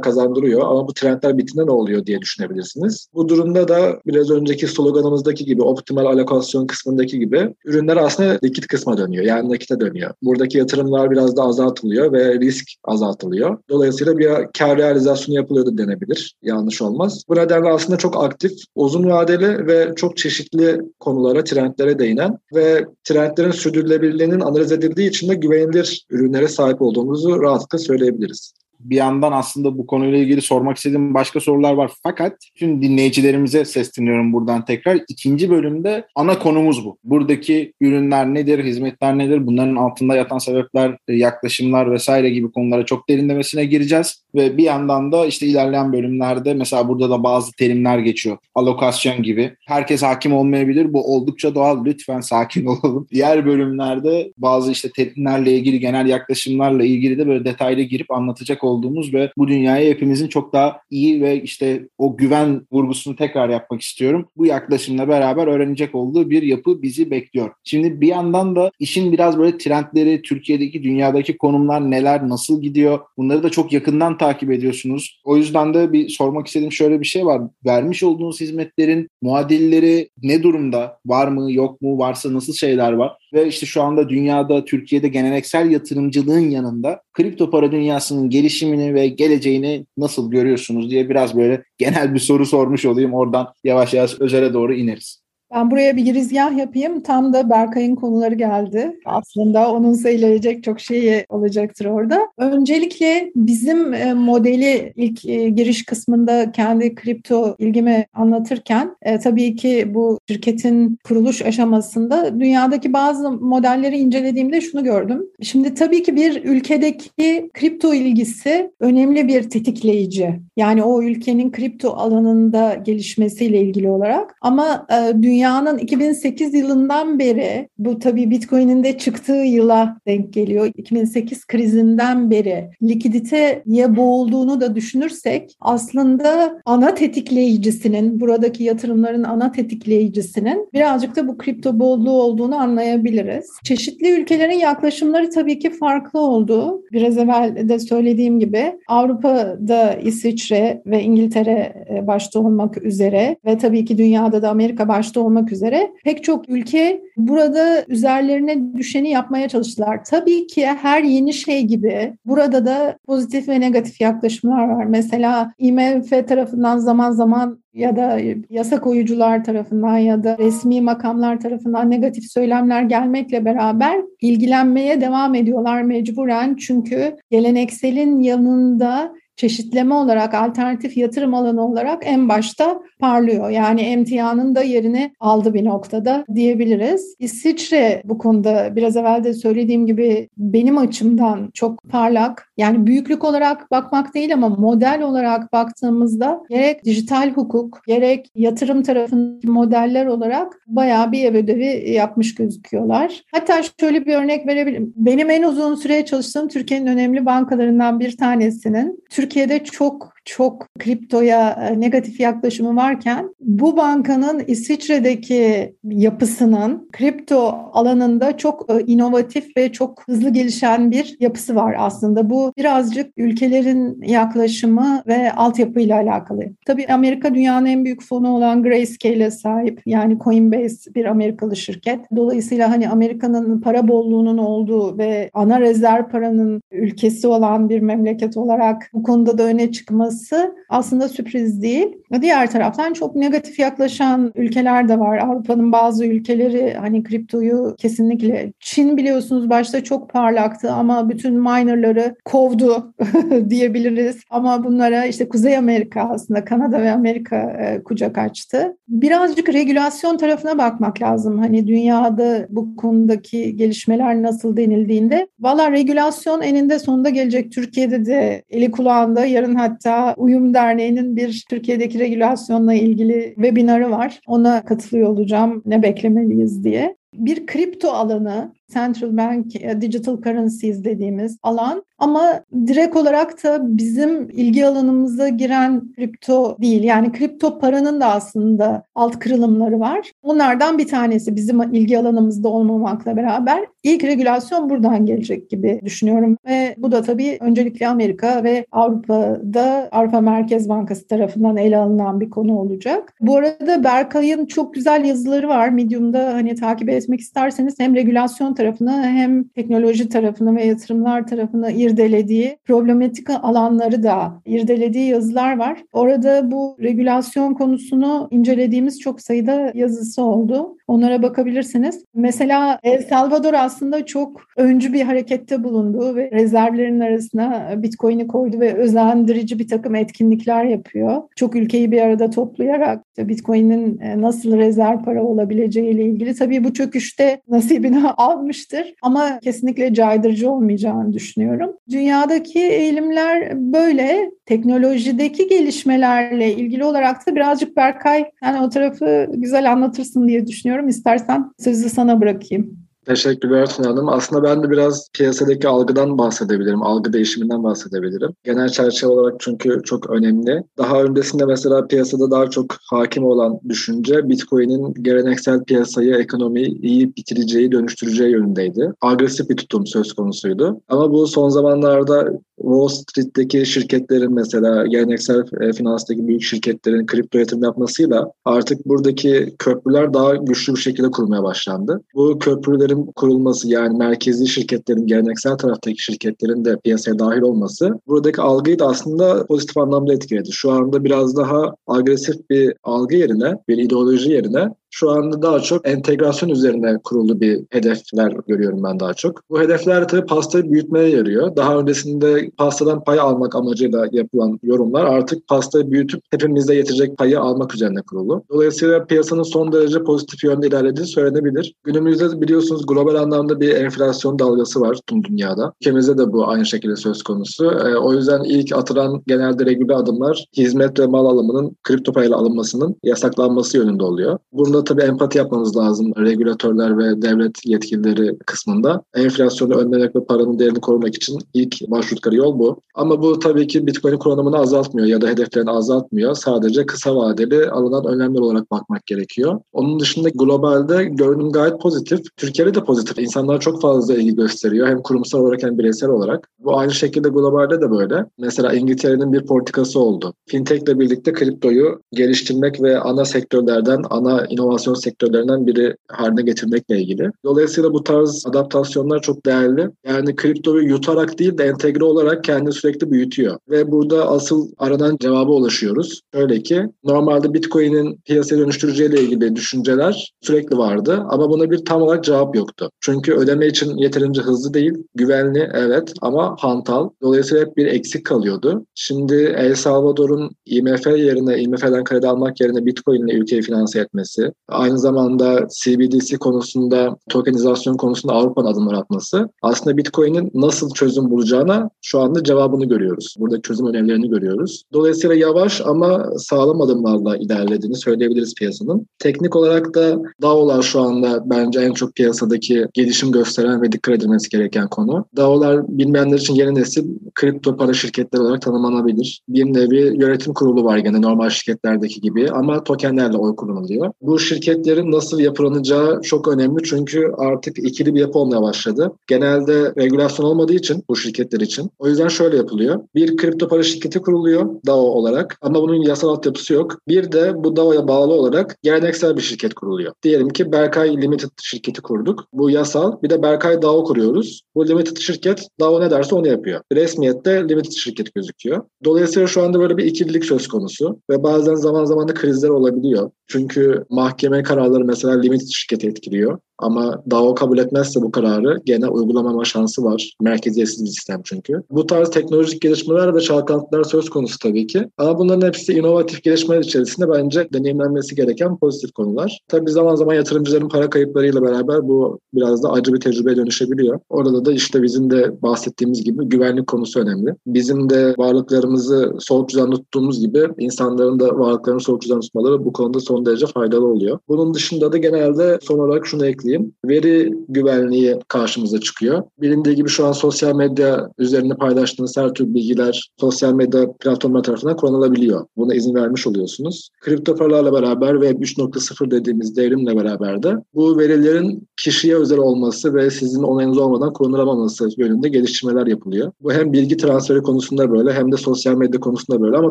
kazandırıyor 0.00 0.60
ama 0.60 0.88
bu 0.88 0.94
trendler 0.94 1.38
bittiğinde 1.38 1.66
ne 1.66 1.74
oluyor 1.74 2.06
diye 2.06 2.20
düşünebilirsiniz. 2.20 3.08
Bu 3.14 3.28
durumda 3.28 3.68
da 3.68 4.00
biraz 4.06 4.30
önceki 4.30 4.66
sloganımızdaki 4.66 5.44
gibi 5.44 5.62
optimal 5.62 6.06
alokasyon 6.06 6.66
kısmındaki 6.66 7.18
gibi 7.18 7.54
ürünler 7.64 7.96
aslında 7.96 8.38
likit 8.44 8.66
kısma 8.66 8.98
dönüyor. 8.98 9.24
Yani 9.24 9.50
nakite 9.50 9.80
dönüyor. 9.80 10.10
Buradaki 10.22 10.58
yatırımlar 10.58 11.10
biraz 11.10 11.36
da 11.36 11.42
azaltılıyor 11.42 12.12
ve 12.12 12.40
risk 12.40 12.66
azaltılıyor. 12.84 13.58
Dolayısıyla 13.68 13.79
bir 14.18 14.28
kar 14.58 14.78
realizasyonu 14.78 15.36
yapılıyor 15.36 15.66
da 15.66 15.78
denebilir. 15.78 16.34
Yanlış 16.42 16.82
olmaz. 16.82 17.22
Bu 17.28 17.36
nedenle 17.36 17.68
aslında 17.68 17.98
çok 17.98 18.24
aktif, 18.24 18.52
uzun 18.74 19.10
vadeli 19.10 19.66
ve 19.66 19.92
çok 19.96 20.16
çeşitli 20.16 20.80
konulara, 21.00 21.44
trendlere 21.44 21.98
değinen 21.98 22.38
ve 22.54 22.86
trendlerin 23.04 23.50
sürdürülebilirliğinin 23.50 24.40
analiz 24.40 24.72
edildiği 24.72 25.08
için 25.08 25.28
de 25.28 25.34
güvenilir 25.34 26.06
ürünlere 26.10 26.48
sahip 26.48 26.82
olduğumuzu 26.82 27.42
rahatlıkla 27.42 27.78
söyleyebiliriz 27.78 28.52
bir 28.80 28.96
yandan 28.96 29.32
aslında 29.32 29.78
bu 29.78 29.86
konuyla 29.86 30.18
ilgili 30.18 30.42
sormak 30.42 30.76
istediğim 30.76 31.14
başka 31.14 31.40
sorular 31.40 31.72
var. 31.72 31.90
Fakat 32.02 32.32
tüm 32.56 32.82
dinleyicilerimize 32.82 33.64
sesleniyorum 33.64 34.32
buradan 34.32 34.64
tekrar. 34.64 35.00
İkinci 35.08 35.50
bölümde 35.50 36.06
ana 36.14 36.38
konumuz 36.38 36.84
bu. 36.84 36.98
Buradaki 37.04 37.72
ürünler 37.80 38.26
nedir, 38.26 38.64
hizmetler 38.64 39.18
nedir, 39.18 39.46
bunların 39.46 39.76
altında 39.76 40.16
yatan 40.16 40.38
sebepler, 40.38 40.96
yaklaşımlar 41.08 41.92
vesaire 41.92 42.30
gibi 42.30 42.52
konulara 42.52 42.86
çok 42.86 43.08
derinlemesine 43.08 43.64
gireceğiz. 43.64 44.24
Ve 44.34 44.56
bir 44.56 44.64
yandan 44.64 45.12
da 45.12 45.26
işte 45.26 45.46
ilerleyen 45.46 45.92
bölümlerde 45.92 46.54
mesela 46.54 46.88
burada 46.88 47.10
da 47.10 47.22
bazı 47.22 47.52
terimler 47.52 47.98
geçiyor. 47.98 48.38
Alokasyon 48.54 49.22
gibi. 49.22 49.56
Herkes 49.66 50.02
hakim 50.02 50.32
olmayabilir. 50.32 50.92
Bu 50.92 51.14
oldukça 51.14 51.54
doğal. 51.54 51.84
Lütfen 51.84 52.20
sakin 52.20 52.66
olalım. 52.66 53.06
Diğer 53.10 53.46
bölümlerde 53.46 54.32
bazı 54.38 54.72
işte 54.72 54.90
terimlerle 54.96 55.52
ilgili 55.52 55.80
genel 55.80 56.06
yaklaşımlarla 56.06 56.84
ilgili 56.84 57.18
de 57.18 57.26
böyle 57.26 57.44
detaylı 57.44 57.82
girip 57.82 58.10
anlatacak 58.10 58.64
olduğumuz 58.64 59.14
ve 59.14 59.30
bu 59.38 59.48
dünyaya 59.48 59.90
hepimizin 59.90 60.28
çok 60.28 60.52
daha 60.52 60.80
iyi 60.90 61.22
ve 61.22 61.42
işte 61.42 61.88
o 61.98 62.16
güven 62.16 62.66
vurgusunu 62.72 63.16
tekrar 63.16 63.48
yapmak 63.48 63.80
istiyorum. 63.80 64.28
Bu 64.36 64.46
yaklaşımla 64.46 65.08
beraber 65.08 65.46
öğrenecek 65.46 65.94
olduğu 65.94 66.30
bir 66.30 66.42
yapı 66.42 66.82
bizi 66.82 67.10
bekliyor. 67.10 67.50
Şimdi 67.64 68.00
bir 68.00 68.08
yandan 68.08 68.56
da 68.56 68.70
işin 68.78 69.12
biraz 69.12 69.38
böyle 69.38 69.58
trendleri, 69.58 70.22
Türkiye'deki, 70.22 70.82
dünyadaki 70.82 71.38
konumlar 71.38 71.90
neler, 71.90 72.28
nasıl 72.28 72.62
gidiyor 72.62 72.98
bunları 73.16 73.42
da 73.42 73.50
çok 73.50 73.72
yakından 73.72 74.18
takip 74.20 74.50
ediyorsunuz. 74.50 75.20
O 75.24 75.36
yüzden 75.36 75.74
de 75.74 75.92
bir 75.92 76.08
sormak 76.08 76.46
istediğim 76.46 76.72
şöyle 76.72 77.00
bir 77.00 77.06
şey 77.06 77.26
var. 77.26 77.42
Vermiş 77.66 78.02
olduğunuz 78.02 78.40
hizmetlerin 78.40 79.08
muadilleri 79.22 80.08
ne 80.22 80.42
durumda? 80.42 80.98
Var 81.06 81.28
mı, 81.28 81.52
yok 81.52 81.82
mu? 81.82 81.98
Varsa 81.98 82.34
nasıl 82.34 82.52
şeyler 82.52 82.92
var? 82.92 83.12
Ve 83.34 83.48
işte 83.48 83.66
şu 83.66 83.82
anda 83.82 84.08
dünyada, 84.08 84.64
Türkiye'de 84.64 85.08
geleneksel 85.08 85.70
yatırımcılığın 85.70 86.50
yanında 86.50 87.02
kripto 87.12 87.50
para 87.50 87.72
dünyasının 87.72 88.30
gelişimini 88.30 88.94
ve 88.94 89.08
geleceğini 89.08 89.86
nasıl 89.96 90.30
görüyorsunuz 90.30 90.90
diye 90.90 91.08
biraz 91.08 91.36
böyle 91.36 91.62
genel 91.78 92.14
bir 92.14 92.20
soru 92.20 92.46
sormuş 92.46 92.86
olayım. 92.86 93.14
Oradan 93.14 93.48
yavaş 93.64 93.94
yavaş 93.94 94.20
özele 94.20 94.54
doğru 94.54 94.74
ineriz. 94.74 95.19
Ben 95.54 95.70
buraya 95.70 95.96
bir 95.96 96.04
girizgah 96.04 96.58
yapayım. 96.58 97.00
Tam 97.00 97.32
da 97.32 97.50
Berkay'ın 97.50 97.94
konuları 97.94 98.34
geldi. 98.34 98.96
Aslında 99.04 99.72
onun 99.72 99.94
söylenecek 99.94 100.64
çok 100.64 100.80
şey 100.80 101.24
olacaktır 101.28 101.84
orada. 101.84 102.28
Öncelikle 102.38 103.32
bizim 103.36 103.94
e, 103.94 104.14
modeli 104.14 104.92
ilk 104.96 105.24
e, 105.24 105.48
giriş 105.48 105.84
kısmında 105.84 106.52
kendi 106.52 106.94
kripto 106.94 107.56
ilgimi 107.58 108.06
anlatırken 108.14 108.96
e, 109.02 109.18
tabii 109.18 109.56
ki 109.56 109.94
bu 109.94 110.18
şirketin 110.28 110.98
kuruluş 111.04 111.42
aşamasında 111.42 112.40
dünyadaki 112.40 112.92
bazı 112.92 113.30
modelleri 113.30 113.98
incelediğimde 113.98 114.60
şunu 114.60 114.84
gördüm. 114.84 115.22
Şimdi 115.42 115.74
tabii 115.74 116.02
ki 116.02 116.16
bir 116.16 116.44
ülkedeki 116.44 117.50
kripto 117.54 117.94
ilgisi 117.94 118.70
önemli 118.80 119.28
bir 119.28 119.50
tetikleyici. 119.50 120.40
Yani 120.56 120.82
o 120.82 121.02
ülkenin 121.02 121.50
kripto 121.50 121.90
alanında 121.90 122.74
gelişmesiyle 122.74 123.60
ilgili 123.60 123.90
olarak 123.90 124.34
ama 124.40 124.86
dünya 125.22 125.39
dünyanın 125.40 125.78
2008 125.78 126.54
yılından 126.54 127.18
beri 127.18 127.68
bu 127.78 127.98
tabii 127.98 128.30
Bitcoin'in 128.30 128.84
de 128.84 128.98
çıktığı 128.98 129.32
yıla 129.32 129.96
denk 130.06 130.32
geliyor. 130.32 130.70
2008 130.76 131.46
krizinden 131.46 132.30
beri 132.30 132.70
likiditeye 132.82 133.96
boğulduğunu 133.96 134.60
da 134.60 134.74
düşünürsek 134.74 135.56
aslında 135.60 136.60
ana 136.64 136.94
tetikleyicisinin 136.94 138.20
buradaki 138.20 138.64
yatırımların 138.64 139.22
ana 139.22 139.52
tetikleyicisinin 139.52 140.68
birazcık 140.72 141.16
da 141.16 141.28
bu 141.28 141.38
kripto 141.38 141.78
bolluğu 141.78 142.22
olduğunu 142.22 142.56
anlayabiliriz. 142.56 143.50
Çeşitli 143.64 144.20
ülkelerin 144.20 144.58
yaklaşımları 144.58 145.30
tabii 145.30 145.58
ki 145.58 145.70
farklı 145.70 146.20
oldu. 146.20 146.82
Biraz 146.92 147.18
evvel 147.18 147.68
de 147.68 147.78
söylediğim 147.78 148.40
gibi 148.40 148.72
Avrupa'da 148.88 149.94
İsviçre 149.94 150.82
ve 150.86 151.02
İngiltere 151.02 151.86
başta 152.06 152.40
olmak 152.40 152.82
üzere 152.82 153.36
ve 153.46 153.58
tabii 153.58 153.84
ki 153.84 153.98
dünyada 153.98 154.42
da 154.42 154.50
Amerika 154.50 154.88
başta 154.88 155.20
olmak 155.20 155.29
olmak 155.30 155.52
üzere 155.52 155.92
pek 156.04 156.24
çok 156.24 156.48
ülke 156.48 157.02
burada 157.16 157.84
üzerlerine 157.88 158.76
düşeni 158.76 159.10
yapmaya 159.10 159.48
çalıştılar. 159.48 160.04
Tabii 160.04 160.46
ki 160.46 160.66
her 160.66 161.02
yeni 161.02 161.32
şey 161.32 161.62
gibi 161.62 162.12
burada 162.24 162.66
da 162.66 162.98
pozitif 163.06 163.48
ve 163.48 163.60
negatif 163.60 164.00
yaklaşımlar 164.00 164.68
var. 164.68 164.84
Mesela 164.84 165.52
IMF 165.58 166.28
tarafından 166.28 166.78
zaman 166.78 167.10
zaman 167.10 167.60
ya 167.74 167.96
da 167.96 168.20
yasa 168.50 168.80
koyucular 168.80 169.44
tarafından 169.44 169.98
ya 169.98 170.24
da 170.24 170.38
resmi 170.38 170.80
makamlar 170.80 171.40
tarafından 171.40 171.90
negatif 171.90 172.24
söylemler 172.24 172.82
gelmekle 172.82 173.44
beraber 173.44 174.00
ilgilenmeye 174.20 175.00
devam 175.00 175.34
ediyorlar 175.34 175.82
mecburen. 175.82 176.56
Çünkü 176.56 177.16
gelenekselin 177.30 178.20
yanında 178.20 179.12
çeşitleme 179.40 179.94
olarak, 179.94 180.34
alternatif 180.34 180.96
yatırım 180.96 181.34
alanı 181.34 181.66
olarak 181.66 182.02
en 182.06 182.28
başta 182.28 182.80
parlıyor. 182.98 183.50
Yani 183.50 183.80
emtianın 183.80 184.54
da 184.54 184.62
yerini 184.62 185.12
aldı 185.20 185.54
bir 185.54 185.64
noktada 185.64 186.24
diyebiliriz. 186.34 187.14
İsviçre 187.18 188.02
bu 188.04 188.18
konuda 188.18 188.76
biraz 188.76 188.96
evvel 188.96 189.24
de 189.24 189.34
söylediğim 189.34 189.86
gibi 189.86 190.28
benim 190.36 190.78
açımdan 190.78 191.50
çok 191.54 191.82
parlak. 191.90 192.52
Yani 192.56 192.86
büyüklük 192.86 193.24
olarak 193.24 193.70
bakmak 193.70 194.14
değil 194.14 194.34
ama 194.34 194.48
model 194.48 195.02
olarak 195.02 195.52
baktığımızda 195.52 196.40
gerek 196.50 196.84
dijital 196.84 197.30
hukuk, 197.30 197.80
gerek 197.86 198.30
yatırım 198.34 198.82
tarafındaki 198.82 199.48
modeller 199.48 200.06
olarak 200.06 200.62
bayağı 200.66 201.12
bir 201.12 201.24
ev 201.24 201.34
ödevi 201.34 201.90
yapmış 201.90 202.34
gözüküyorlar. 202.34 203.24
Hatta 203.32 203.60
şöyle 203.80 204.06
bir 204.06 204.14
örnek 204.14 204.46
verebilirim. 204.46 204.92
Benim 204.96 205.30
en 205.30 205.42
uzun 205.42 205.74
süre 205.74 206.04
çalıştığım 206.04 206.48
Türkiye'nin 206.48 206.86
önemli 206.86 207.26
bankalarından 207.26 208.00
bir 208.00 208.16
tanesinin 208.16 209.04
Türkiye'de 209.30 209.64
çok 209.64 210.12
çok 210.24 210.66
kriptoya 210.78 211.50
e, 211.50 211.80
negatif 211.80 212.20
yaklaşımı 212.20 212.76
varken 212.76 213.34
bu 213.40 213.76
bankanın 213.76 214.42
İsviçre'deki 214.46 215.74
yapısının 215.84 216.88
kripto 216.92 217.70
alanında 217.72 218.36
çok 218.36 218.70
e, 218.70 218.84
inovatif 218.86 219.56
ve 219.56 219.72
çok 219.72 220.02
hızlı 220.06 220.30
gelişen 220.30 220.90
bir 220.90 221.16
yapısı 221.20 221.54
var 221.54 221.76
aslında. 221.78 222.30
Bu 222.30 222.52
birazcık 222.58 223.12
ülkelerin 223.16 224.02
yaklaşımı 224.02 225.02
ve 225.06 225.32
altyapıyla 225.32 225.96
alakalı. 225.96 226.44
Tabii 226.66 226.86
Amerika 226.86 227.34
dünyanın 227.34 227.66
en 227.66 227.84
büyük 227.84 228.02
fonu 228.02 228.28
olan 228.28 228.62
Grayscale'e 228.62 229.30
sahip. 229.30 229.82
Yani 229.86 230.18
Coinbase 230.18 230.94
bir 230.94 231.04
Amerikalı 231.04 231.56
şirket. 231.56 232.00
Dolayısıyla 232.16 232.70
hani 232.70 232.88
Amerika'nın 232.88 233.60
para 233.60 233.88
bolluğunun 233.88 234.38
olduğu 234.38 234.98
ve 234.98 235.30
ana 235.34 235.60
rezerv 235.60 236.08
paranın 236.08 236.62
ülkesi 236.72 237.26
olan 237.26 237.68
bir 237.68 237.80
memleket 237.80 238.36
olarak 238.36 238.90
bu 238.92 239.02
konuda 239.02 239.38
da 239.38 239.42
öne 239.42 239.72
çıkması 239.72 240.09
olması 240.10 240.54
aslında 240.68 241.08
sürpriz 241.08 241.62
değil. 241.62 241.86
Diğer 242.20 242.50
taraftan 242.50 242.92
çok 242.92 243.16
negatif 243.16 243.58
yaklaşan 243.58 244.32
ülkeler 244.34 244.88
de 244.88 244.98
var. 244.98 245.18
Avrupa'nın 245.18 245.72
bazı 245.72 246.06
ülkeleri 246.06 246.74
hani 246.80 247.02
kriptoyu 247.02 247.74
kesinlikle 247.78 248.52
Çin 248.60 248.96
biliyorsunuz 248.96 249.50
başta 249.50 249.84
çok 249.84 250.10
parlaktı 250.10 250.72
ama 250.72 251.08
bütün 251.08 251.34
minerları 251.34 252.14
kovdu 252.24 252.94
diyebiliriz. 253.50 254.20
Ama 254.30 254.64
bunlara 254.64 255.04
işte 255.04 255.28
Kuzey 255.28 255.56
Amerika 255.56 256.00
aslında 256.00 256.44
Kanada 256.44 256.82
ve 256.82 256.92
Amerika 256.92 257.36
e, 257.36 257.82
kucak 257.82 258.18
açtı. 258.18 258.76
Birazcık 258.88 259.48
regülasyon 259.48 260.16
tarafına 260.16 260.58
bakmak 260.58 261.02
lazım. 261.02 261.38
Hani 261.38 261.66
dünyada 261.66 262.46
bu 262.48 262.76
konudaki 262.76 263.56
gelişmeler 263.56 264.22
nasıl 264.22 264.56
denildiğinde. 264.56 265.28
Valla 265.40 265.72
regülasyon 265.72 266.42
eninde 266.42 266.78
sonunda 266.78 267.08
gelecek. 267.08 267.52
Türkiye'de 267.52 268.06
de 268.06 268.42
eli 268.50 268.70
kulağında 268.70 269.24
yarın 269.24 269.54
hatta 269.54 269.99
Uyum 270.16 270.54
Derneği'nin 270.54 271.16
bir 271.16 271.44
Türkiye'deki 271.50 271.98
regülasyonla 271.98 272.74
ilgili 272.74 273.32
webinarı 273.34 273.90
var. 273.90 274.20
Ona 274.26 274.64
katılıyor 274.64 275.08
olacağım 275.08 275.62
ne 275.66 275.82
beklemeliyiz 275.82 276.64
diye. 276.64 276.96
Bir 277.14 277.46
kripto 277.46 277.88
alanı 277.88 278.52
Central 278.74 279.16
Bank 279.16 279.56
e, 279.56 279.80
Digital 279.80 280.16
Currencies 280.16 280.84
dediğimiz 280.84 281.38
alan 281.42 281.84
ama 281.98 282.40
direkt 282.66 282.96
olarak 282.96 283.44
da 283.44 283.58
bizim 283.78 284.30
ilgi 284.30 284.66
alanımıza 284.66 285.28
giren 285.28 285.92
kripto 285.92 286.56
değil. 286.60 286.84
Yani 286.84 287.12
kripto 287.12 287.58
paranın 287.58 288.00
da 288.00 288.06
aslında 288.06 288.82
alt 288.94 289.18
kırılımları 289.18 289.80
var. 289.80 290.12
Onlardan 290.22 290.78
bir 290.78 290.88
tanesi 290.88 291.36
bizim 291.36 291.62
ilgi 291.62 291.98
alanımızda 291.98 292.48
olmamakla 292.48 293.16
beraber 293.16 293.60
ilk 293.82 294.04
regülasyon 294.04 294.70
buradan 294.70 295.06
gelecek 295.06 295.50
gibi 295.50 295.80
düşünüyorum. 295.84 296.36
Ve 296.46 296.74
bu 296.78 296.92
da 296.92 297.02
tabii 297.02 297.38
öncelikle 297.40 297.88
Amerika 297.88 298.44
ve 298.44 298.66
Avrupa'da 298.72 299.88
Avrupa 299.92 300.20
Merkez 300.20 300.68
Bankası 300.68 301.06
tarafından 301.06 301.56
ele 301.56 301.76
alınan 301.76 302.20
bir 302.20 302.30
konu 302.30 302.58
olacak. 302.58 303.14
Bu 303.20 303.36
arada 303.36 303.84
Berkay'ın 303.84 304.46
çok 304.46 304.74
güzel 304.74 305.04
yazıları 305.04 305.48
var. 305.48 305.68
Medium'da 305.68 306.34
hani 306.34 306.54
takip 306.54 306.88
etmek 306.88 307.20
isterseniz 307.20 307.74
hem 307.78 307.94
regülasyon 307.94 308.54
tarafını 308.60 309.02
hem 309.02 309.44
teknoloji 309.44 310.08
tarafını 310.08 310.56
ve 310.56 310.64
yatırımlar 310.64 311.26
tarafını 311.26 311.72
irdelediği, 311.72 312.58
problematik 312.64 313.30
alanları 313.30 314.02
da 314.02 314.42
irdelediği 314.46 315.08
yazılar 315.08 315.58
var. 315.58 315.84
Orada 315.92 316.50
bu 316.50 316.76
regülasyon 316.80 317.54
konusunu 317.54 318.28
incelediğimiz 318.30 319.00
çok 319.00 319.20
sayıda 319.20 319.72
yazısı 319.74 320.22
oldu. 320.22 320.76
Onlara 320.88 321.22
bakabilirsiniz. 321.22 322.04
Mesela 322.14 322.78
El 322.82 323.02
Salvador 323.02 323.54
aslında 323.54 324.06
çok 324.06 324.40
öncü 324.56 324.92
bir 324.92 325.02
harekette 325.02 325.64
bulundu 325.64 326.16
ve 326.16 326.30
rezervlerin 326.30 327.00
arasına 327.00 327.74
Bitcoin'i 327.76 328.26
koydu 328.26 328.60
ve 328.60 328.74
özendirici 328.74 329.58
bir 329.58 329.68
takım 329.68 329.94
etkinlikler 329.94 330.64
yapıyor. 330.64 331.22
Çok 331.36 331.56
ülkeyi 331.56 331.92
bir 331.92 332.00
arada 332.00 332.30
toplayarak 332.30 333.04
Bitcoin'in 333.18 334.00
e, 334.00 334.20
nasıl 334.20 334.56
rezerv 334.56 334.98
para 334.98 335.22
olabileceği 335.22 335.90
ile 335.90 336.04
ilgili. 336.04 336.34
Tabii 336.34 336.64
bu 336.64 336.72
çöküşte 336.72 337.40
nasibini 337.48 338.00
almıştır 338.50 338.94
ama 339.02 339.38
kesinlikle 339.40 339.94
caydırıcı 339.94 340.50
olmayacağını 340.50 341.12
düşünüyorum. 341.12 341.70
Dünyadaki 341.90 342.58
eğilimler 342.58 343.52
böyle. 343.72 344.30
Teknolojideki 344.46 345.48
gelişmelerle 345.48 346.54
ilgili 346.54 346.84
olarak 346.84 347.26
da 347.26 347.34
birazcık 347.34 347.76
Berkay 347.76 348.24
yani 348.42 348.60
o 348.60 348.68
tarafı 348.68 349.26
güzel 349.34 349.72
anlatırsın 349.72 350.28
diye 350.28 350.46
düşünüyorum. 350.46 350.88
İstersen 350.88 351.52
sözü 351.58 351.88
sana 351.88 352.20
bırakayım. 352.20 352.89
Teşekkürler 353.10 353.66
Tuna 353.66 353.86
Hanım. 353.86 354.08
Aslında 354.08 354.42
ben 354.42 354.62
de 354.62 354.70
biraz 354.70 355.08
piyasadaki 355.12 355.68
algıdan 355.68 356.18
bahsedebilirim. 356.18 356.82
Algı 356.82 357.12
değişiminden 357.12 357.64
bahsedebilirim. 357.64 358.30
Genel 358.44 358.68
çerçeve 358.68 359.10
olarak 359.10 359.34
çünkü 359.40 359.80
çok 359.84 360.10
önemli. 360.10 360.62
Daha 360.78 361.02
öncesinde 361.02 361.44
mesela 361.44 361.86
piyasada 361.86 362.30
daha 362.30 362.50
çok 362.50 362.76
hakim 362.90 363.24
olan 363.24 363.60
düşünce 363.68 364.28
Bitcoin'in 364.28 364.94
geleneksel 364.94 365.64
piyasayı, 365.64 366.14
ekonomiyi 366.14 366.80
iyi 366.82 367.16
bitireceği, 367.16 367.72
dönüştüreceği 367.72 368.32
yönündeydi. 368.32 368.92
Agresif 369.00 369.50
bir 369.50 369.56
tutum 369.56 369.86
söz 369.86 370.12
konusuydu. 370.12 370.80
Ama 370.88 371.12
bu 371.12 371.26
son 371.26 371.48
zamanlarda 371.48 372.32
Wall 372.60 372.88
Street'teki 372.88 373.66
şirketlerin 373.66 374.34
mesela 374.34 374.86
geleneksel 374.86 375.44
e, 375.60 375.72
finanstaki 375.72 376.28
büyük 376.28 376.42
şirketlerin 376.42 377.06
kripto 377.06 377.38
yatırım 377.38 377.62
yapmasıyla 377.62 378.32
artık 378.44 378.86
buradaki 378.86 379.54
köprüler 379.58 380.14
daha 380.14 380.36
güçlü 380.36 380.74
bir 380.74 380.80
şekilde 380.80 381.10
kurulmaya 381.10 381.42
başlandı. 381.42 382.00
Bu 382.14 382.38
köprülerin 382.38 382.99
kurulması 383.06 383.68
yani 383.68 383.98
merkezi 383.98 384.48
şirketlerin 384.48 385.06
geleneksel 385.06 385.56
taraftaki 385.56 386.02
şirketlerin 386.02 386.64
de 386.64 386.76
piyasaya 386.84 387.18
dahil 387.18 387.40
olması 387.40 388.00
buradaki 388.06 388.40
algıyı 388.40 388.78
da 388.78 388.86
aslında 388.86 389.46
pozitif 389.46 389.76
anlamda 389.76 390.12
etkiledi. 390.12 390.52
Şu 390.52 390.72
anda 390.72 391.04
biraz 391.04 391.36
daha 391.36 391.74
agresif 391.86 392.50
bir 392.50 392.74
algı 392.82 393.16
yerine, 393.16 393.54
bir 393.68 393.78
ideoloji 393.78 394.32
yerine 394.32 394.68
şu 394.90 395.10
anda 395.10 395.42
daha 395.42 395.60
çok 395.60 395.88
entegrasyon 395.88 396.50
üzerine 396.50 396.98
kurulu 397.04 397.40
bir 397.40 397.60
hedefler 397.70 398.32
görüyorum 398.46 398.82
ben 398.84 399.00
daha 399.00 399.14
çok. 399.14 399.50
Bu 399.50 399.60
hedefler 399.60 400.08
tabii 400.08 400.26
pastayı 400.26 400.72
büyütmeye 400.72 401.08
yarıyor. 401.08 401.56
Daha 401.56 401.78
öncesinde 401.78 402.50
pastadan 402.56 403.04
pay 403.04 403.20
almak 403.20 403.56
amacıyla 403.56 404.06
yapılan 404.12 404.60
yorumlar 404.62 405.04
artık 405.04 405.48
pastayı 405.48 405.90
büyütüp 405.90 406.22
hepimizde 406.30 406.74
yetecek 406.74 407.18
payı 407.18 407.40
almak 407.40 407.74
üzerine 407.74 408.02
kurulu. 408.02 408.44
Dolayısıyla 408.50 409.04
piyasanın 409.04 409.42
son 409.42 409.72
derece 409.72 410.02
pozitif 410.04 410.44
yönde 410.44 410.66
ilerlediği 410.66 411.06
söylenebilir. 411.06 411.74
Günümüzde 411.84 412.40
biliyorsunuz 412.40 412.86
global 412.86 413.14
anlamda 413.14 413.60
bir 413.60 413.74
enflasyon 413.74 414.38
dalgası 414.38 414.80
var 414.80 414.98
tüm 415.06 415.24
dünyada. 415.24 415.72
Ülkemizde 415.80 416.18
de 416.18 416.32
bu 416.32 416.48
aynı 416.48 416.66
şekilde 416.66 416.96
söz 416.96 417.22
konusu. 417.22 417.64
E, 417.64 417.96
o 417.96 418.12
yüzden 418.12 418.42
ilk 418.44 418.72
atılan 418.72 419.22
genelde 419.26 419.66
regüle 419.66 419.94
adımlar 419.94 420.44
hizmet 420.56 421.00
ve 421.00 421.06
mal 421.06 421.26
alımının 421.26 421.76
kripto 421.82 422.12
parayla 422.12 422.36
alınmasının 422.36 422.96
yasaklanması 423.04 423.76
yönünde 423.76 424.04
oluyor. 424.04 424.38
Bunda 424.52 424.79
burada 424.80 424.94
tabii 424.94 425.08
empati 425.08 425.38
yapmamız 425.38 425.76
lazım 425.76 426.12
regülatörler 426.16 426.98
ve 426.98 427.22
devlet 427.22 427.66
yetkilileri 427.66 428.38
kısmında. 428.38 429.02
Enflasyonu 429.14 429.74
önlemek 429.74 430.16
ve 430.16 430.24
paranın 430.24 430.58
değerini 430.58 430.80
korumak 430.80 431.14
için 431.14 431.38
ilk 431.54 431.90
başvurdukları 431.90 432.36
yol 432.36 432.58
bu. 432.58 432.80
Ama 432.94 433.22
bu 433.22 433.38
tabii 433.38 433.66
ki 433.66 433.86
Bitcoin 433.86 434.16
kullanımını 434.16 434.56
azaltmıyor 434.56 435.08
ya 435.08 435.20
da 435.20 435.28
hedeflerini 435.28 435.70
azaltmıyor. 435.70 436.34
Sadece 436.34 436.86
kısa 436.86 437.16
vadeli 437.16 437.70
alınan 437.70 438.04
önlemler 438.04 438.40
olarak 438.40 438.70
bakmak 438.70 439.06
gerekiyor. 439.06 439.60
Onun 439.72 440.00
dışında 440.00 440.28
globalde 440.28 441.04
görünüm 441.04 441.52
gayet 441.52 441.80
pozitif. 441.80 442.20
Türkiye'de 442.36 442.74
de 442.74 442.84
pozitif. 442.84 443.18
İnsanlar 443.18 443.60
çok 443.60 443.80
fazla 443.80 444.14
ilgi 444.14 444.34
gösteriyor. 444.34 444.88
Hem 444.88 445.02
kurumsal 445.02 445.40
olarak 445.40 445.62
hem 445.62 445.78
bireysel 445.78 446.10
olarak. 446.10 446.48
Bu 446.58 446.78
aynı 446.78 446.92
şekilde 446.92 447.28
globalde 447.28 447.80
de 447.80 447.90
böyle. 447.90 448.26
Mesela 448.38 448.72
İngiltere'nin 448.72 449.32
bir 449.32 449.46
politikası 449.46 450.00
oldu. 450.00 450.34
Fintech 450.46 450.82
ile 450.82 450.98
birlikte 450.98 451.32
kriptoyu 451.32 452.00
geliştirmek 452.12 452.82
ve 452.82 453.00
ana 453.00 453.24
sektörlerden, 453.24 454.02
ana 454.10 454.46
inovasyon 454.46 454.69
inovasyon 454.70 454.94
sektörlerinden 454.94 455.66
biri 455.66 455.96
haline 456.08 456.42
getirmekle 456.42 456.98
ilgili. 456.98 457.30
Dolayısıyla 457.44 457.92
bu 457.92 458.04
tarz 458.04 458.46
adaptasyonlar 458.46 459.22
çok 459.22 459.46
değerli. 459.46 459.90
Yani 460.06 460.36
kriptoyu 460.36 460.88
yutarak 460.88 461.38
değil 461.38 461.58
de 461.58 461.64
entegre 461.64 462.04
olarak 462.04 462.44
kendini 462.44 462.72
sürekli 462.72 463.10
büyütüyor. 463.10 463.58
Ve 463.70 463.90
burada 463.90 464.28
asıl 464.28 464.68
aranan 464.78 465.16
cevaba 465.20 465.52
ulaşıyoruz. 465.52 466.20
Şöyle 466.34 466.62
ki 466.62 466.84
normalde 467.04 467.54
Bitcoin'in 467.54 468.20
piyasaya 468.26 468.58
dönüştüreceğiyle 468.58 469.20
ilgili 469.20 469.56
düşünceler 469.56 470.32
sürekli 470.40 470.78
vardı 470.78 471.24
ama 471.28 471.50
buna 471.50 471.70
bir 471.70 471.84
tam 471.84 472.02
olarak 472.02 472.24
cevap 472.24 472.56
yoktu. 472.56 472.90
Çünkü 473.00 473.32
ödeme 473.32 473.66
için 473.66 473.96
yeterince 473.96 474.40
hızlı 474.40 474.74
değil, 474.74 474.92
güvenli 475.14 475.70
evet 475.74 476.12
ama 476.20 476.56
hantal. 476.58 477.10
Dolayısıyla 477.22 477.64
hep 477.64 477.76
bir 477.76 477.86
eksik 477.86 478.26
kalıyordu. 478.26 478.86
Şimdi 478.94 479.54
El 479.56 479.74
Salvador'un 479.74 480.50
IMF 480.66 481.06
yerine, 481.06 481.58
IMF'den 481.58 482.04
kredi 482.04 482.28
almak 482.28 482.60
yerine 482.60 482.86
Bitcoin 482.86 483.26
ile 483.26 483.38
ülkeyi 483.38 483.62
finanse 483.62 484.00
etmesi, 484.00 484.52
aynı 484.68 484.98
zamanda 484.98 485.66
CBDC 485.82 486.36
konusunda, 486.36 487.16
tokenizasyon 487.28 487.96
konusunda 487.96 488.34
Avrupa'nın 488.34 488.66
adımlar 488.66 488.94
atması 488.94 489.48
aslında 489.62 489.96
Bitcoin'in 489.96 490.50
nasıl 490.54 490.90
çözüm 490.90 491.30
bulacağına 491.30 491.90
şu 492.02 492.20
anda 492.20 492.44
cevabını 492.44 492.84
görüyoruz. 492.84 493.34
Burada 493.38 493.62
çözüm 493.62 493.86
önerilerini 493.86 494.28
görüyoruz. 494.28 494.82
Dolayısıyla 494.92 495.36
yavaş 495.36 495.80
ama 495.80 496.30
sağlam 496.36 496.80
adımlarla 496.80 497.36
ilerlediğini 497.36 497.96
söyleyebiliriz 497.96 498.54
piyasanın. 498.54 499.06
Teknik 499.18 499.56
olarak 499.56 499.94
da 499.94 500.18
DAO'lar 500.42 500.82
şu 500.82 501.00
anda 501.00 501.42
bence 501.50 501.80
en 501.80 501.92
çok 501.92 502.14
piyasadaki 502.14 502.86
gelişim 502.94 503.32
gösteren 503.32 503.82
ve 503.82 503.92
dikkat 503.92 504.14
edilmesi 504.14 504.48
gereken 504.48 504.88
konu. 504.88 505.24
DAO'lar 505.36 505.88
bilmeyenler 505.88 506.38
için 506.38 506.54
yeni 506.54 506.74
nesil 506.74 507.04
kripto 507.34 507.76
para 507.76 507.92
şirketleri 507.92 508.42
olarak 508.42 508.62
tanımlanabilir. 508.62 509.42
Bir 509.48 509.64
nevi 509.64 510.20
yönetim 510.20 510.54
kurulu 510.54 510.84
var 510.84 510.98
gene 510.98 511.22
normal 511.22 511.50
şirketlerdeki 511.50 512.20
gibi 512.20 512.50
ama 512.50 512.84
tokenlerle 512.84 513.36
oy 513.36 513.56
kullanılıyor. 513.56 514.12
Bu 514.22 514.38
şirketlerin 514.50 515.12
nasıl 515.12 515.40
yapılanacağı 515.40 516.20
çok 516.22 516.48
önemli 516.48 516.82
çünkü 516.82 517.32
artık 517.38 517.78
ikili 517.78 518.14
bir 518.14 518.20
yapı 518.20 518.38
olmaya 518.38 518.62
başladı. 518.62 519.12
Genelde 519.26 519.92
regülasyon 519.96 520.46
olmadığı 520.46 520.74
için 520.74 521.04
bu 521.08 521.16
şirketler 521.16 521.60
için. 521.60 521.90
O 521.98 522.08
yüzden 522.08 522.28
şöyle 522.28 522.56
yapılıyor. 522.56 523.00
Bir 523.14 523.36
kripto 523.36 523.68
para 523.68 523.82
şirketi 523.82 524.20
kuruluyor 524.20 524.70
DAO 524.86 525.00
olarak 525.00 525.58
ama 525.62 525.82
bunun 525.82 526.02
yasal 526.02 526.28
altyapısı 526.28 526.74
yok. 526.74 526.96
Bir 527.08 527.32
de 527.32 527.64
bu 527.64 527.76
DAO'ya 527.76 528.08
bağlı 528.08 528.32
olarak 528.32 528.76
geleneksel 528.82 529.36
bir 529.36 529.42
şirket 529.42 529.74
kuruluyor. 529.74 530.12
Diyelim 530.22 530.48
ki 530.48 530.72
Berkay 530.72 531.22
Limited 531.22 531.50
şirketi 531.62 532.00
kurduk. 532.02 532.44
Bu 532.52 532.70
yasal. 532.70 533.22
Bir 533.22 533.30
de 533.30 533.42
Berkay 533.42 533.82
DAO 533.82 534.04
kuruyoruz. 534.04 534.62
Bu 534.74 534.88
Limited 534.88 535.16
şirket 535.16 535.68
DAO 535.80 536.00
ne 536.00 536.10
derse 536.10 536.34
onu 536.34 536.48
yapıyor. 536.48 536.80
Resmiyette 536.92 537.68
Limited 537.68 537.92
şirket 537.92 538.34
gözüküyor. 538.34 538.82
Dolayısıyla 539.04 539.48
şu 539.48 539.62
anda 539.62 539.80
böyle 539.80 539.96
bir 539.96 540.04
ikililik 540.04 540.44
söz 540.44 540.68
konusu 540.68 541.18
ve 541.30 541.42
bazen 541.42 541.74
zaman 541.74 542.04
zaman 542.04 542.28
da 542.28 542.34
krizler 542.34 542.68
olabiliyor. 542.68 543.30
Çünkü 543.46 544.04
mahkeme 544.10 544.39
kararları 544.62 545.04
mesela 545.04 545.40
Limited 545.40 545.68
şirketi 545.68 546.08
etkiliyor. 546.08 546.58
Ama 546.80 547.22
DAO 547.30 547.54
kabul 547.54 547.78
etmezse 547.78 548.22
bu 548.22 548.30
kararı 548.30 548.80
gene 548.84 549.08
uygulamama 549.08 549.64
şansı 549.64 550.04
var. 550.04 550.34
Merkeziyetsiz 550.40 551.04
bir 551.04 551.08
sistem 551.08 551.40
çünkü. 551.44 551.82
Bu 551.90 552.06
tarz 552.06 552.30
teknolojik 552.30 552.82
gelişmeler 552.82 553.34
ve 553.34 553.40
çalkantılar 553.40 554.04
söz 554.04 554.30
konusu 554.30 554.58
tabii 554.58 554.86
ki. 554.86 555.08
Ama 555.18 555.38
bunların 555.38 555.66
hepsi 555.66 555.92
inovatif 555.92 556.42
gelişmeler 556.42 556.80
içerisinde 556.80 557.28
bence 557.30 557.68
deneyimlenmesi 557.72 558.34
gereken 558.34 558.76
pozitif 558.76 559.12
konular. 559.12 559.60
Tabii 559.68 559.90
zaman 559.90 560.14
zaman 560.14 560.34
yatırımcıların 560.34 560.88
para 560.88 561.10
kayıplarıyla 561.10 561.62
beraber 561.62 562.08
bu 562.08 562.38
biraz 562.54 562.82
da 562.82 562.92
acı 562.92 563.12
bir 563.12 563.20
tecrübeye 563.20 563.56
dönüşebiliyor. 563.56 564.20
Orada 564.30 564.64
da 564.64 564.72
işte 564.72 565.02
bizim 565.02 565.30
de 565.30 565.62
bahsettiğimiz 565.62 566.24
gibi 566.24 566.44
güvenlik 566.44 566.86
konusu 566.86 567.20
önemli. 567.20 567.54
Bizim 567.66 568.10
de 568.10 568.34
varlıklarımızı 568.38 569.32
soğuk 569.38 569.68
düzen 569.68 569.90
tuttuğumuz 569.90 570.40
gibi 570.40 570.68
insanların 570.78 571.40
da 571.40 571.58
varlıklarını 571.58 572.00
soğuk 572.00 572.22
düzen 572.22 572.40
tutmaları 572.40 572.84
bu 572.84 572.92
konuda 572.92 573.20
son 573.20 573.46
derece 573.46 573.66
faydalı 573.66 574.06
oluyor. 574.06 574.38
Bunun 574.48 574.74
dışında 574.74 575.12
da 575.12 575.16
genelde 575.16 575.78
son 575.82 575.98
olarak 575.98 576.26
şunu 576.26 576.46
ekleyeyim 576.46 576.69
diyeyim. 576.70 576.92
Veri 577.04 577.52
güvenliği 577.68 578.38
karşımıza 578.48 579.00
çıkıyor. 579.00 579.42
Bilindiği 579.60 579.96
gibi 579.96 580.08
şu 580.08 580.26
an 580.26 580.32
sosyal 580.32 580.74
medya 580.74 581.30
üzerinde 581.38 581.74
paylaştığınız 581.74 582.36
her 582.36 582.54
tür 582.54 582.74
bilgiler 582.74 583.30
sosyal 583.40 583.72
medya 583.72 584.12
platformları 584.12 584.62
tarafından 584.62 584.96
kullanılabiliyor. 584.96 585.66
Buna 585.76 585.94
izin 585.94 586.14
vermiş 586.14 586.46
oluyorsunuz. 586.46 587.08
Kripto 587.20 587.56
paralarla 587.56 587.92
beraber 587.92 588.40
ve 588.40 588.50
3.0 588.50 589.30
dediğimiz 589.30 589.76
devrimle 589.76 590.16
beraber 590.16 590.62
de 590.62 590.74
bu 590.94 591.18
verilerin 591.18 591.88
kişiye 591.96 592.36
özel 592.36 592.58
olması 592.58 593.14
ve 593.14 593.30
sizin 593.30 593.62
onayınız 593.62 593.98
olmadan 593.98 594.32
kullanılamaması 594.32 595.08
yönünde 595.16 595.48
geliştirmeler 595.48 596.06
yapılıyor. 596.06 596.52
Bu 596.60 596.72
hem 596.72 596.92
bilgi 596.92 597.16
transferi 597.16 597.62
konusunda 597.62 598.10
böyle 598.10 598.32
hem 598.32 598.52
de 598.52 598.56
sosyal 598.56 598.94
medya 598.94 599.20
konusunda 599.20 599.60
böyle 599.60 599.76
ama 599.76 599.90